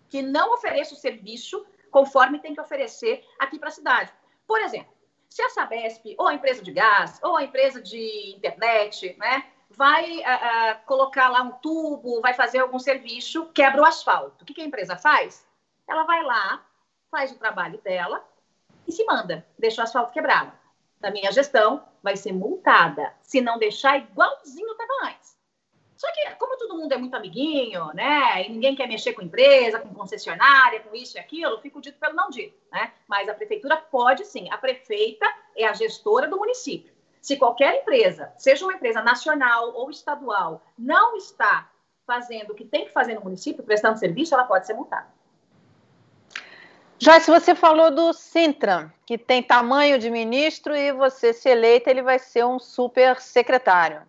que 0.08 0.24
não 0.24 0.54
ofereça 0.56 0.96
o 0.96 0.98
serviço 0.98 1.64
conforme 1.92 2.40
tem 2.40 2.56
que 2.56 2.62
oferecer 2.62 3.24
aqui 3.38 3.60
para 3.60 3.70
a 3.70 3.72
cidade. 3.72 4.12
Por 4.48 4.60
exemplo, 4.62 4.92
se 5.30 5.42
a 5.42 5.50
Sabesp, 5.50 6.16
ou 6.18 6.28
a 6.28 6.34
empresa 6.34 6.62
de 6.62 6.72
gás, 6.72 7.20
ou 7.24 7.38
a 7.38 7.44
empresa 7.44 7.82
de 7.82 8.34
internet, 8.36 9.16
né, 9.18 9.46
vai 9.70 10.22
colocar 10.86 11.30
lá 11.30 11.44
um 11.44 11.52
tubo, 11.52 12.20
vai 12.22 12.34
fazer 12.34 12.60
algum 12.60 12.80
serviço, 12.80 13.46
quebra 13.54 13.82
o 13.82 13.86
asfalto. 13.86 14.44
O 14.44 14.46
que, 14.46 14.54
que 14.54 14.62
a 14.62 14.66
empresa 14.66 14.98
faz? 14.98 15.48
ela 15.90 16.04
vai 16.04 16.24
lá, 16.24 16.64
faz 17.10 17.32
o 17.32 17.40
trabalho 17.40 17.82
dela 17.82 18.24
e 18.88 18.92
se 18.92 19.04
manda, 19.06 19.46
deixa 19.58 19.82
o 19.82 19.84
asfalto 19.84 20.14
quebrado. 20.14 20.52
Na 21.02 21.10
minha 21.10 21.32
gestão, 21.32 21.84
vai 22.04 22.16
ser 22.16 22.32
multada 22.32 23.14
se 23.22 23.42
não 23.42 23.58
deixar 23.58 23.98
igualzinho 23.98 24.72
estava 24.72 25.08
antes. 25.08 25.39
Só 26.00 26.10
que, 26.14 26.34
como 26.36 26.56
todo 26.56 26.78
mundo 26.78 26.94
é 26.94 26.98
muito 26.98 27.14
amiguinho, 27.14 27.88
né? 27.94 28.46
E 28.46 28.50
ninguém 28.50 28.74
quer 28.74 28.88
mexer 28.88 29.12
com 29.12 29.22
empresa, 29.22 29.82
com 29.82 29.94
concessionária, 29.94 30.80
com 30.80 30.96
isso 30.96 31.18
e 31.18 31.20
aquilo, 31.20 31.60
fico 31.60 31.82
dito 31.82 32.00
pelo 32.00 32.16
não 32.16 32.30
dito, 32.30 32.58
né? 32.72 32.94
Mas 33.06 33.28
a 33.28 33.34
prefeitura 33.34 33.76
pode 33.76 34.24
sim. 34.26 34.50
A 34.50 34.58
prefeita 34.58 35.26
é 35.58 35.66
a 35.68 35.74
gestora 35.74 36.30
do 36.30 36.38
município. 36.38 36.94
Se 37.22 37.36
qualquer 37.36 37.82
empresa, 37.82 38.32
seja 38.38 38.64
uma 38.64 38.76
empresa 38.76 39.02
nacional 39.02 39.74
ou 39.76 39.92
estadual, 39.92 40.64
não 40.78 41.18
está 41.18 41.70
fazendo 42.08 42.52
o 42.52 42.56
que 42.56 42.64
tem 42.64 42.86
que 42.86 42.94
fazer 42.94 43.16
no 43.16 43.22
município, 43.22 43.62
prestando 43.62 44.00
serviço, 44.00 44.34
ela 44.34 44.46
pode 44.46 44.68
ser 44.68 44.76
multada. 44.76 45.08
Joyce, 46.98 47.30
você 47.30 47.54
falou 47.54 47.92
do 47.92 48.14
Sintra, 48.14 48.94
que 49.06 49.18
tem 49.18 49.44
tamanho 49.44 50.00
de 50.00 50.10
ministro 50.10 50.74
e 50.74 50.94
você, 50.94 51.34
se 51.34 51.50
eleita, 51.50 51.92
ele 51.92 52.02
vai 52.02 52.20
ser 52.20 52.46
um 52.46 52.58
super 52.58 53.20
secretário. 53.20 54.02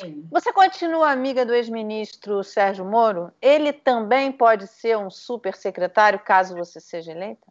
Sim. 0.00 0.26
Você 0.30 0.52
continua 0.52 1.10
amiga 1.10 1.46
do 1.46 1.54
ex-ministro 1.54 2.42
Sérgio 2.42 2.84
Moro? 2.84 3.32
Ele 3.40 3.72
também 3.72 4.32
pode 4.32 4.66
ser 4.66 4.98
um 4.98 5.08
super 5.08 5.54
secretário 5.54 6.18
caso 6.18 6.56
você 6.56 6.80
seja 6.80 7.12
eleita? 7.12 7.46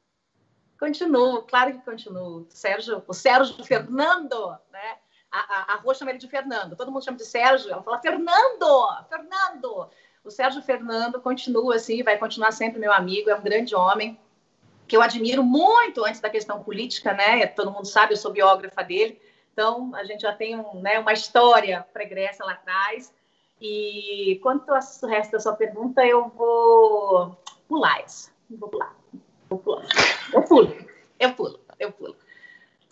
Continuo, 0.77 1.43
claro 1.43 1.71
que 1.71 1.85
continuo. 1.85 2.45
Sérgio, 2.49 3.01
o 3.07 3.13
Sérgio 3.13 3.63
Fernando, 3.63 4.49
né? 4.71 4.97
A, 5.31 5.39
a, 5.39 5.73
a 5.73 5.75
Rua 5.77 5.95
chama 5.95 6.11
ele 6.11 6.19
de 6.19 6.27
Fernando. 6.27 6.75
Todo 6.75 6.91
mundo 6.91 7.05
chama 7.05 7.17
de 7.17 7.25
Sérgio. 7.25 7.71
Ela 7.71 7.81
fala 7.81 8.01
Fernando, 8.01 9.05
Fernando. 9.07 9.89
O 10.23 10.29
Sérgio 10.29 10.61
Fernando 10.61 11.21
continua 11.21 11.75
assim, 11.75 12.03
vai 12.03 12.17
continuar 12.17 12.51
sempre 12.51 12.79
meu 12.79 12.91
amigo. 12.91 13.29
É 13.29 13.35
um 13.35 13.41
grande 13.41 13.73
homem 13.73 14.19
que 14.85 14.97
eu 14.97 15.01
admiro 15.01 15.43
muito 15.43 16.03
antes 16.03 16.19
da 16.19 16.29
questão 16.29 16.61
política, 16.61 17.13
né? 17.13 17.47
Todo 17.47 17.71
mundo 17.71 17.87
sabe, 17.87 18.13
eu 18.13 18.17
sou 18.17 18.31
biógrafa 18.31 18.83
dele, 18.83 19.19
então 19.53 19.93
a 19.93 20.03
gente 20.03 20.21
já 20.21 20.33
tem 20.33 20.59
um, 20.59 20.81
né, 20.81 20.99
uma 20.99 21.13
história 21.13 21.85
pregressa 21.93 22.43
lá 22.43 22.53
atrás. 22.53 23.13
E 23.61 24.39
quanto 24.41 24.69
ao 24.71 24.81
resto 25.09 25.31
da 25.31 25.39
sua 25.39 25.53
pergunta, 25.53 26.05
eu 26.05 26.27
vou 26.29 27.37
pular 27.67 28.03
isso. 28.03 28.33
Vou 28.49 28.67
pular. 28.67 28.93
Vou 29.47 29.59
pular. 29.59 29.85
Eu 30.33 30.41
pulo, 30.41 30.75
eu 31.19 31.33
pulo, 31.33 31.59
eu 31.79 31.91
pulo. 31.91 32.15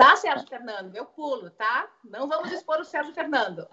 Tá, 0.02 0.16
Sérgio 0.16 0.48
Fernando? 0.48 0.96
Eu 0.96 1.06
pulo, 1.06 1.52
tá? 1.52 1.88
Não 2.04 2.28
vamos 2.28 2.52
expor 2.52 2.80
o 2.80 2.84
Sérgio 2.84 3.14
Fernando. 3.14 3.68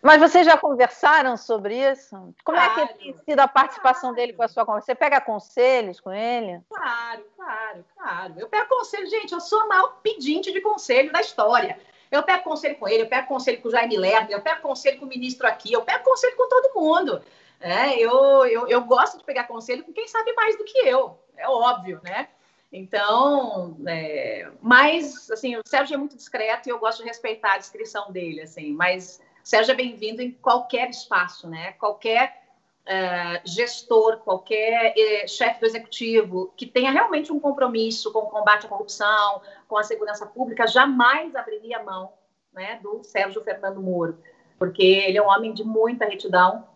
Mas 0.00 0.18
vocês 0.18 0.46
já 0.46 0.56
conversaram 0.56 1.36
sobre 1.36 1.76
isso? 1.76 2.16
Como 2.42 2.56
claro, 2.56 2.80
é 2.80 2.86
que 2.86 2.94
tem 2.94 3.18
sido 3.18 3.40
a 3.40 3.46
participação 3.46 4.10
claro. 4.10 4.16
dele 4.16 4.32
com 4.32 4.42
a 4.42 4.48
sua 4.48 4.64
conversa? 4.64 4.86
Você 4.86 4.94
pega 4.94 5.20
conselhos 5.20 6.00
com 6.00 6.10
ele? 6.10 6.62
Claro, 6.70 7.24
claro, 7.36 7.84
claro. 7.94 8.34
Eu 8.38 8.48
pego 8.48 8.68
conselho, 8.70 9.06
gente, 9.06 9.32
eu 9.32 9.40
sou 9.40 9.60
a 9.60 9.66
maior 9.66 9.98
pedinte 10.02 10.50
de 10.50 10.62
conselho 10.62 11.12
da 11.12 11.20
história. 11.20 11.78
Eu 12.10 12.22
pego 12.22 12.44
conselho 12.44 12.76
com 12.76 12.88
ele, 12.88 13.02
eu 13.02 13.08
pego 13.08 13.28
conselho 13.28 13.60
com 13.60 13.68
o 13.68 13.70
Jaime 13.70 13.98
Lerner, 13.98 14.30
eu 14.30 14.40
pego 14.40 14.62
conselho 14.62 14.98
com 14.98 15.04
o 15.04 15.08
ministro 15.08 15.46
aqui, 15.46 15.74
eu 15.74 15.82
pego 15.82 16.04
conselho 16.04 16.36
com 16.36 16.48
todo 16.48 16.74
mundo. 16.74 17.22
É, 17.60 17.98
eu, 17.98 18.46
eu, 18.46 18.66
eu 18.68 18.80
gosto 18.82 19.18
de 19.18 19.24
pegar 19.24 19.44
conselho 19.44 19.84
com 19.84 19.92
quem 19.92 20.08
sabe 20.08 20.32
mais 20.34 20.56
do 20.56 20.64
que 20.64 20.78
eu, 20.78 21.18
é 21.36 21.48
óbvio, 21.48 22.00
né? 22.04 22.28
Então, 22.76 23.74
é, 23.86 24.50
mas, 24.60 25.30
assim, 25.30 25.56
o 25.56 25.62
Sérgio 25.66 25.94
é 25.94 25.96
muito 25.96 26.14
discreto 26.14 26.68
e 26.68 26.70
eu 26.70 26.78
gosto 26.78 26.98
de 26.98 27.08
respeitar 27.08 27.54
a 27.54 27.58
descrição 27.58 28.12
dele, 28.12 28.42
assim, 28.42 28.74
mas 28.74 29.18
Sérgio 29.42 29.72
é 29.72 29.74
bem-vindo 29.74 30.20
em 30.20 30.30
qualquer 30.30 30.90
espaço, 30.90 31.48
né? 31.48 31.72
Qualquer 31.72 32.42
é, 32.84 33.40
gestor, 33.46 34.18
qualquer 34.18 34.92
é, 34.94 35.26
chefe 35.26 35.58
do 35.58 35.64
executivo 35.64 36.52
que 36.54 36.66
tenha 36.66 36.90
realmente 36.90 37.32
um 37.32 37.40
compromisso 37.40 38.12
com 38.12 38.18
o 38.18 38.26
combate 38.26 38.66
à 38.66 38.68
corrupção, 38.68 39.40
com 39.66 39.78
a 39.78 39.82
segurança 39.82 40.26
pública, 40.26 40.66
jamais 40.66 41.34
abriria 41.34 41.82
mão 41.82 42.12
né, 42.52 42.78
do 42.82 43.02
Sérgio 43.02 43.42
Fernando 43.42 43.80
Moro, 43.80 44.18
porque 44.58 44.84
ele 44.84 45.16
é 45.16 45.22
um 45.22 45.28
homem 45.28 45.54
de 45.54 45.64
muita 45.64 46.04
retidão, 46.04 46.68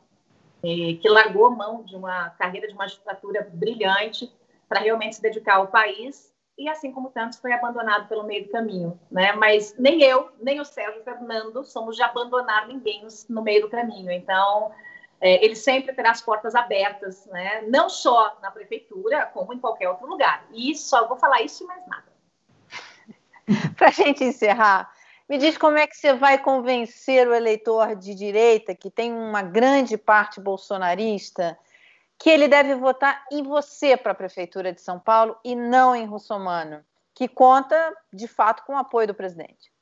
que 0.63 1.09
largou 1.09 1.51
mão 1.51 1.83
de 1.83 1.95
uma 1.95 2.31
carreira 2.31 2.69
de 2.69 2.75
magistratura 2.75 3.47
brilhante, 3.53 4.33
para 4.71 4.81
realmente 4.81 5.17
se 5.17 5.23
dedicar 5.23 5.57
ao 5.57 5.67
país 5.67 6.33
e 6.57 6.69
assim 6.69 6.93
como 6.93 7.11
tantos 7.11 7.41
foi 7.41 7.53
abandonado 7.53 8.07
pelo 8.07 8.23
meio 8.23 8.45
do 8.45 8.53
caminho, 8.53 9.01
né? 9.11 9.33
Mas 9.33 9.75
nem 9.77 10.01
eu, 10.03 10.31
nem 10.41 10.61
o 10.61 10.65
Sérgio 10.65 11.03
Fernando 11.03 11.65
somos 11.65 11.97
de 11.97 12.03
abandonar 12.03 12.69
ninguém 12.69 13.05
no 13.29 13.43
meio 13.43 13.63
do 13.63 13.69
caminho. 13.69 14.13
Então, 14.13 14.71
é, 15.21 15.45
ele 15.45 15.57
sempre 15.57 15.93
terá 15.93 16.13
as 16.13 16.21
portas 16.21 16.55
abertas, 16.55 17.27
né? 17.27 17.63
Não 17.63 17.89
só 17.89 18.39
na 18.41 18.51
prefeitura, 18.53 19.27
como 19.27 19.53
em 19.53 19.59
qualquer 19.59 19.89
outro 19.89 20.07
lugar. 20.07 20.47
E 20.53 20.77
só 20.77 21.09
vou 21.09 21.17
falar 21.17 21.43
isso 21.43 21.65
e 21.65 21.67
mais 21.67 21.85
nada. 21.89 22.13
para 23.77 23.89
a 23.89 23.93
gente 23.93 24.23
encerrar, 24.23 24.93
me 25.29 25.37
diz 25.37 25.59
como 25.59 25.79
é 25.79 25.87
que 25.87 25.97
você 25.97 26.13
vai 26.13 26.39
convencer 26.39 27.27
o 27.27 27.35
eleitor 27.35 27.97
de 27.97 28.15
direita, 28.15 28.75
que 28.75 28.91
tem 28.91 29.13
uma 29.13 29.43
grande 29.43 29.97
parte 29.97 30.41
bolsonarista, 30.41 31.59
que 32.21 32.29
ele 32.29 32.47
deve 32.47 32.75
votar 32.75 33.25
em 33.33 33.43
você 33.43 33.97
para 33.97 34.13
a 34.13 34.15
Prefeitura 34.15 34.75
de 34.75 34.81
São 34.83 35.01
Paulo 35.01 35.39
e 35.43 35.57
não 35.57 35.97
em 35.97 36.05
Russomano, 36.05 36.85
que 37.15 37.27
conta, 37.27 37.97
de 38.13 38.29
fato, 38.29 38.63
com 38.65 38.75
o 38.75 38.79
apoio 38.79 39.07
do 39.07 39.15
presidente. 39.15 39.73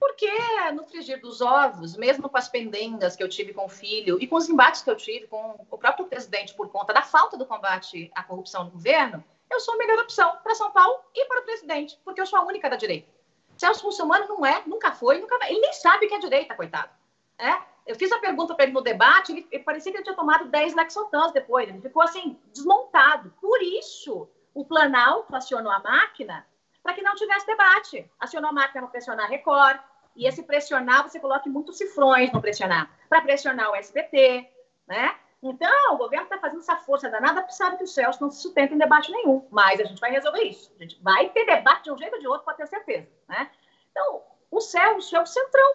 Porque 0.00 0.30
no 0.72 0.86
frigir 0.86 1.20
dos 1.20 1.42
ovos, 1.42 1.96
mesmo 1.96 2.30
com 2.30 2.38
as 2.38 2.48
pendengas 2.48 3.14
que 3.14 3.22
eu 3.22 3.28
tive 3.28 3.52
com 3.52 3.66
o 3.66 3.68
filho 3.68 4.16
e 4.18 4.26
com 4.26 4.36
os 4.36 4.48
embates 4.48 4.80
que 4.80 4.88
eu 4.88 4.96
tive 4.96 5.26
com 5.26 5.66
o 5.70 5.76
próprio 5.76 6.06
presidente 6.06 6.54
por 6.54 6.70
conta 6.70 6.94
da 6.94 7.02
falta 7.02 7.36
do 7.36 7.44
combate 7.44 8.10
à 8.14 8.22
corrupção 8.22 8.64
no 8.64 8.70
governo, 8.70 9.22
eu 9.50 9.60
sou 9.60 9.74
a 9.74 9.76
melhor 9.76 9.98
opção 9.98 10.38
para 10.42 10.54
São 10.54 10.70
Paulo 10.70 10.98
e 11.14 11.26
para 11.26 11.40
o 11.40 11.44
presidente, 11.44 12.00
porque 12.04 12.22
eu 12.22 12.26
sou 12.26 12.38
a 12.38 12.44
única 12.44 12.70
da 12.70 12.76
direita. 12.76 13.12
Celso 13.58 13.84
Russomano 13.84 14.28
não 14.28 14.46
é, 14.46 14.62
nunca 14.66 14.92
foi, 14.92 15.20
nunca 15.20 15.38
vai. 15.38 15.50
Ele 15.50 15.60
nem 15.60 15.72
sabe 15.74 16.06
que 16.06 16.14
é 16.14 16.18
direita, 16.18 16.54
coitado. 16.54 16.90
É? 17.36 17.60
Eu 17.88 17.96
fiz 17.96 18.12
a 18.12 18.18
pergunta 18.18 18.54
para 18.54 18.66
ele 18.66 18.74
no 18.74 18.82
debate, 18.82 19.32
ele, 19.32 19.48
ele, 19.50 19.64
parecia 19.64 19.90
que 19.90 19.96
ele 19.96 20.04
tinha 20.04 20.14
tomado 20.14 20.44
10 20.50 20.74
Lexotans 20.74 21.32
depois, 21.32 21.66
ele 21.66 21.80
ficou 21.80 22.02
assim, 22.02 22.38
desmontado. 22.52 23.32
Por 23.40 23.62
isso, 23.62 24.28
o 24.52 24.62
Planalto 24.62 25.34
acionou 25.34 25.72
a 25.72 25.78
máquina 25.78 26.46
para 26.82 26.92
que 26.92 27.00
não 27.00 27.14
tivesse 27.14 27.46
debate. 27.46 28.10
Acionou 28.20 28.50
a 28.50 28.52
máquina 28.52 28.82
para 28.82 28.90
pressionar 28.90 29.30
Record, 29.30 29.80
e 30.14 30.26
esse 30.26 30.42
pressionar, 30.42 31.08
você 31.08 31.18
coloca 31.18 31.48
muitos 31.48 31.78
cifrões 31.78 32.30
no 32.30 32.42
pressionar, 32.42 32.90
para 33.08 33.22
pressionar 33.22 33.70
o 33.70 33.74
SBT, 33.74 34.52
né? 34.86 35.16
Então, 35.42 35.94
o 35.94 35.96
governo 35.96 36.24
está 36.24 36.38
fazendo 36.38 36.60
essa 36.60 36.76
força 36.76 37.08
danada, 37.08 37.40
porque 37.40 37.54
sabe 37.54 37.78
que 37.78 37.84
o 37.84 37.86
Celso 37.86 38.20
não 38.20 38.30
se 38.30 38.42
sustenta 38.42 38.74
em 38.74 38.78
debate 38.78 39.10
nenhum. 39.12 39.46
Mas 39.50 39.80
a 39.80 39.84
gente 39.84 40.00
vai 40.00 40.10
resolver 40.10 40.42
isso. 40.42 40.74
A 40.76 40.82
gente 40.82 41.00
vai 41.00 41.30
ter 41.30 41.46
debate 41.46 41.84
de 41.84 41.92
um 41.92 41.96
jeito 41.96 42.14
ou 42.14 42.20
de 42.20 42.26
outro, 42.26 42.44
pode 42.44 42.58
ter 42.58 42.66
certeza. 42.66 43.08
Né? 43.28 43.48
Então, 43.92 44.22
o 44.50 44.60
Celso 44.60 45.16
é 45.16 45.22
o 45.22 45.26
centrão. 45.26 45.74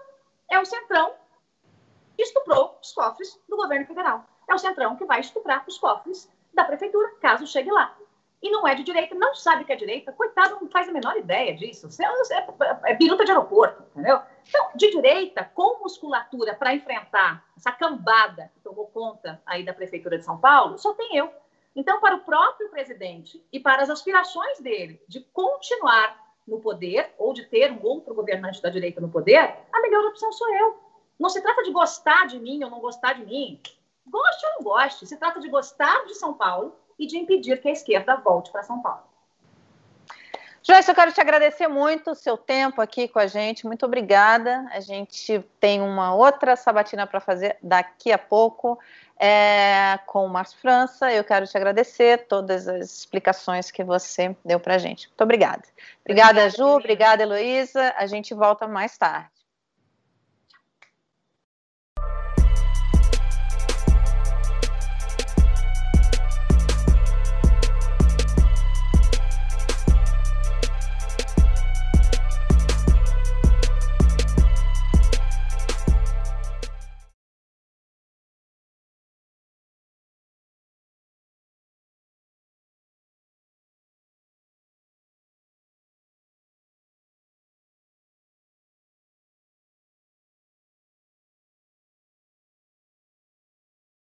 É 0.52 0.60
o 0.60 0.66
centrão 0.66 1.16
estuprou 2.18 2.78
os 2.82 2.92
cofres 2.92 3.40
do 3.48 3.56
governo 3.56 3.86
federal. 3.86 4.26
É 4.48 4.54
o 4.54 4.58
Centrão 4.58 4.96
que 4.96 5.06
vai 5.06 5.20
estuprar 5.20 5.64
os 5.68 5.78
cofres 5.78 6.30
da 6.54 6.64
prefeitura, 6.64 7.10
caso 7.22 7.48
chegue 7.48 7.72
lá. 7.72 7.96
E 8.42 8.52
não 8.52 8.68
é 8.68 8.76
de 8.76 8.84
direita, 8.84 9.16
não 9.16 9.34
sabe 9.34 9.64
que 9.64 9.72
é 9.72 9.76
direita, 9.76 10.12
coitado, 10.12 10.58
não 10.60 10.70
faz 10.70 10.90
a 10.90 10.92
menor 10.92 11.16
ideia 11.16 11.56
disso. 11.56 11.88
É, 12.02 12.36
é, 12.36 12.92
é 12.92 12.94
biruta 12.94 13.24
de 13.24 13.32
aeroporto, 13.32 13.82
entendeu? 13.92 14.20
Então, 14.46 14.70
de 14.76 14.92
direita, 14.92 15.50
com 15.56 15.80
musculatura 15.82 16.54
para 16.54 16.76
enfrentar 16.76 17.46
essa 17.56 17.72
cambada 17.72 18.52
que 18.54 18.60
tomou 18.60 18.88
conta 18.88 19.42
aí 19.46 19.64
da 19.64 19.74
prefeitura 19.74 20.18
de 20.18 20.26
São 20.26 20.38
Paulo, 20.38 20.78
só 20.78 20.94
tem 20.94 21.16
eu. 21.16 21.32
Então, 21.74 22.02
para 22.02 22.18
o 22.18 22.20
próprio 22.20 22.70
presidente 22.70 23.42
e 23.52 23.62
para 23.62 23.82
as 23.82 23.90
aspirações 23.90 24.60
dele 24.60 25.02
de 25.08 25.22
continuar 25.22 26.22
no 26.46 26.60
poder 26.60 27.14
ou 27.18 27.34
de 27.34 27.46
ter 27.46 27.72
um 27.72 27.82
outro 27.82 28.14
governante 28.14 28.62
da 28.62 28.70
direita 28.70 29.00
no 29.00 29.10
poder, 29.10 29.56
a 29.72 29.82
melhor 29.82 30.06
opção 30.06 30.32
sou 30.34 30.54
eu. 30.54 30.83
Não 31.20 31.30
se 31.30 31.42
trata 31.42 31.64
de 31.64 31.72
gostar 31.72 32.28
de 32.28 32.40
mim 32.40 32.64
ou 32.64 32.70
não 32.70 32.80
gostar 32.80 33.14
de 33.14 33.26
mim. 33.26 33.60
Goste 34.06 34.46
ou 34.46 34.52
não 34.54 34.64
goste. 34.64 35.06
Se 35.06 35.18
trata 35.18 35.40
de 35.40 35.50
gostar 35.50 36.06
de 36.06 36.16
São 36.16 36.34
Paulo 36.34 36.76
e 36.98 37.08
de 37.08 37.18
impedir 37.18 37.62
que 37.62 37.70
a 37.70 37.72
esquerda 37.72 38.16
volte 38.16 38.52
para 38.52 38.64
São 38.64 38.82
Paulo. 38.82 39.14
Joyce, 40.66 40.90
eu 40.90 40.96
quero 40.96 41.12
te 41.12 41.20
agradecer 41.20 41.68
muito 41.68 42.12
o 42.12 42.16
seu 42.16 42.38
tempo 42.38 42.82
aqui 42.82 43.10
com 43.10 43.20
a 43.20 43.28
gente. 43.28 43.66
Muito 43.66 43.86
obrigada. 43.86 44.66
A 44.72 44.80
gente 44.80 45.44
tem 45.60 45.82
uma 45.82 46.16
outra 46.16 46.56
sabatina 46.56 47.06
para 47.06 47.20
fazer 47.20 47.58
daqui 47.62 48.14
a 48.14 48.18
pouco 48.18 48.80
é, 49.20 50.00
com 50.06 50.26
o 50.26 50.30
Márcio 50.30 50.58
França. 50.60 51.12
Eu 51.12 51.26
quero 51.26 51.46
te 51.46 51.58
agradecer 51.58 52.28
todas 52.28 52.66
as 52.70 53.00
explicações 53.00 53.72
que 53.72 53.84
você 53.84 54.34
deu 54.46 54.58
para 54.58 54.76
a 54.76 54.78
gente. 54.78 55.10
Muito 55.10 55.22
obrigada. 55.22 55.64
Obrigada, 56.00 56.50
Ju. 56.50 56.66
Obrigada, 56.66 57.24
Heloísa. 57.24 57.94
A 57.98 58.06
gente 58.06 58.34
volta 58.34 58.66
mais 58.66 58.98
tarde. 58.98 59.33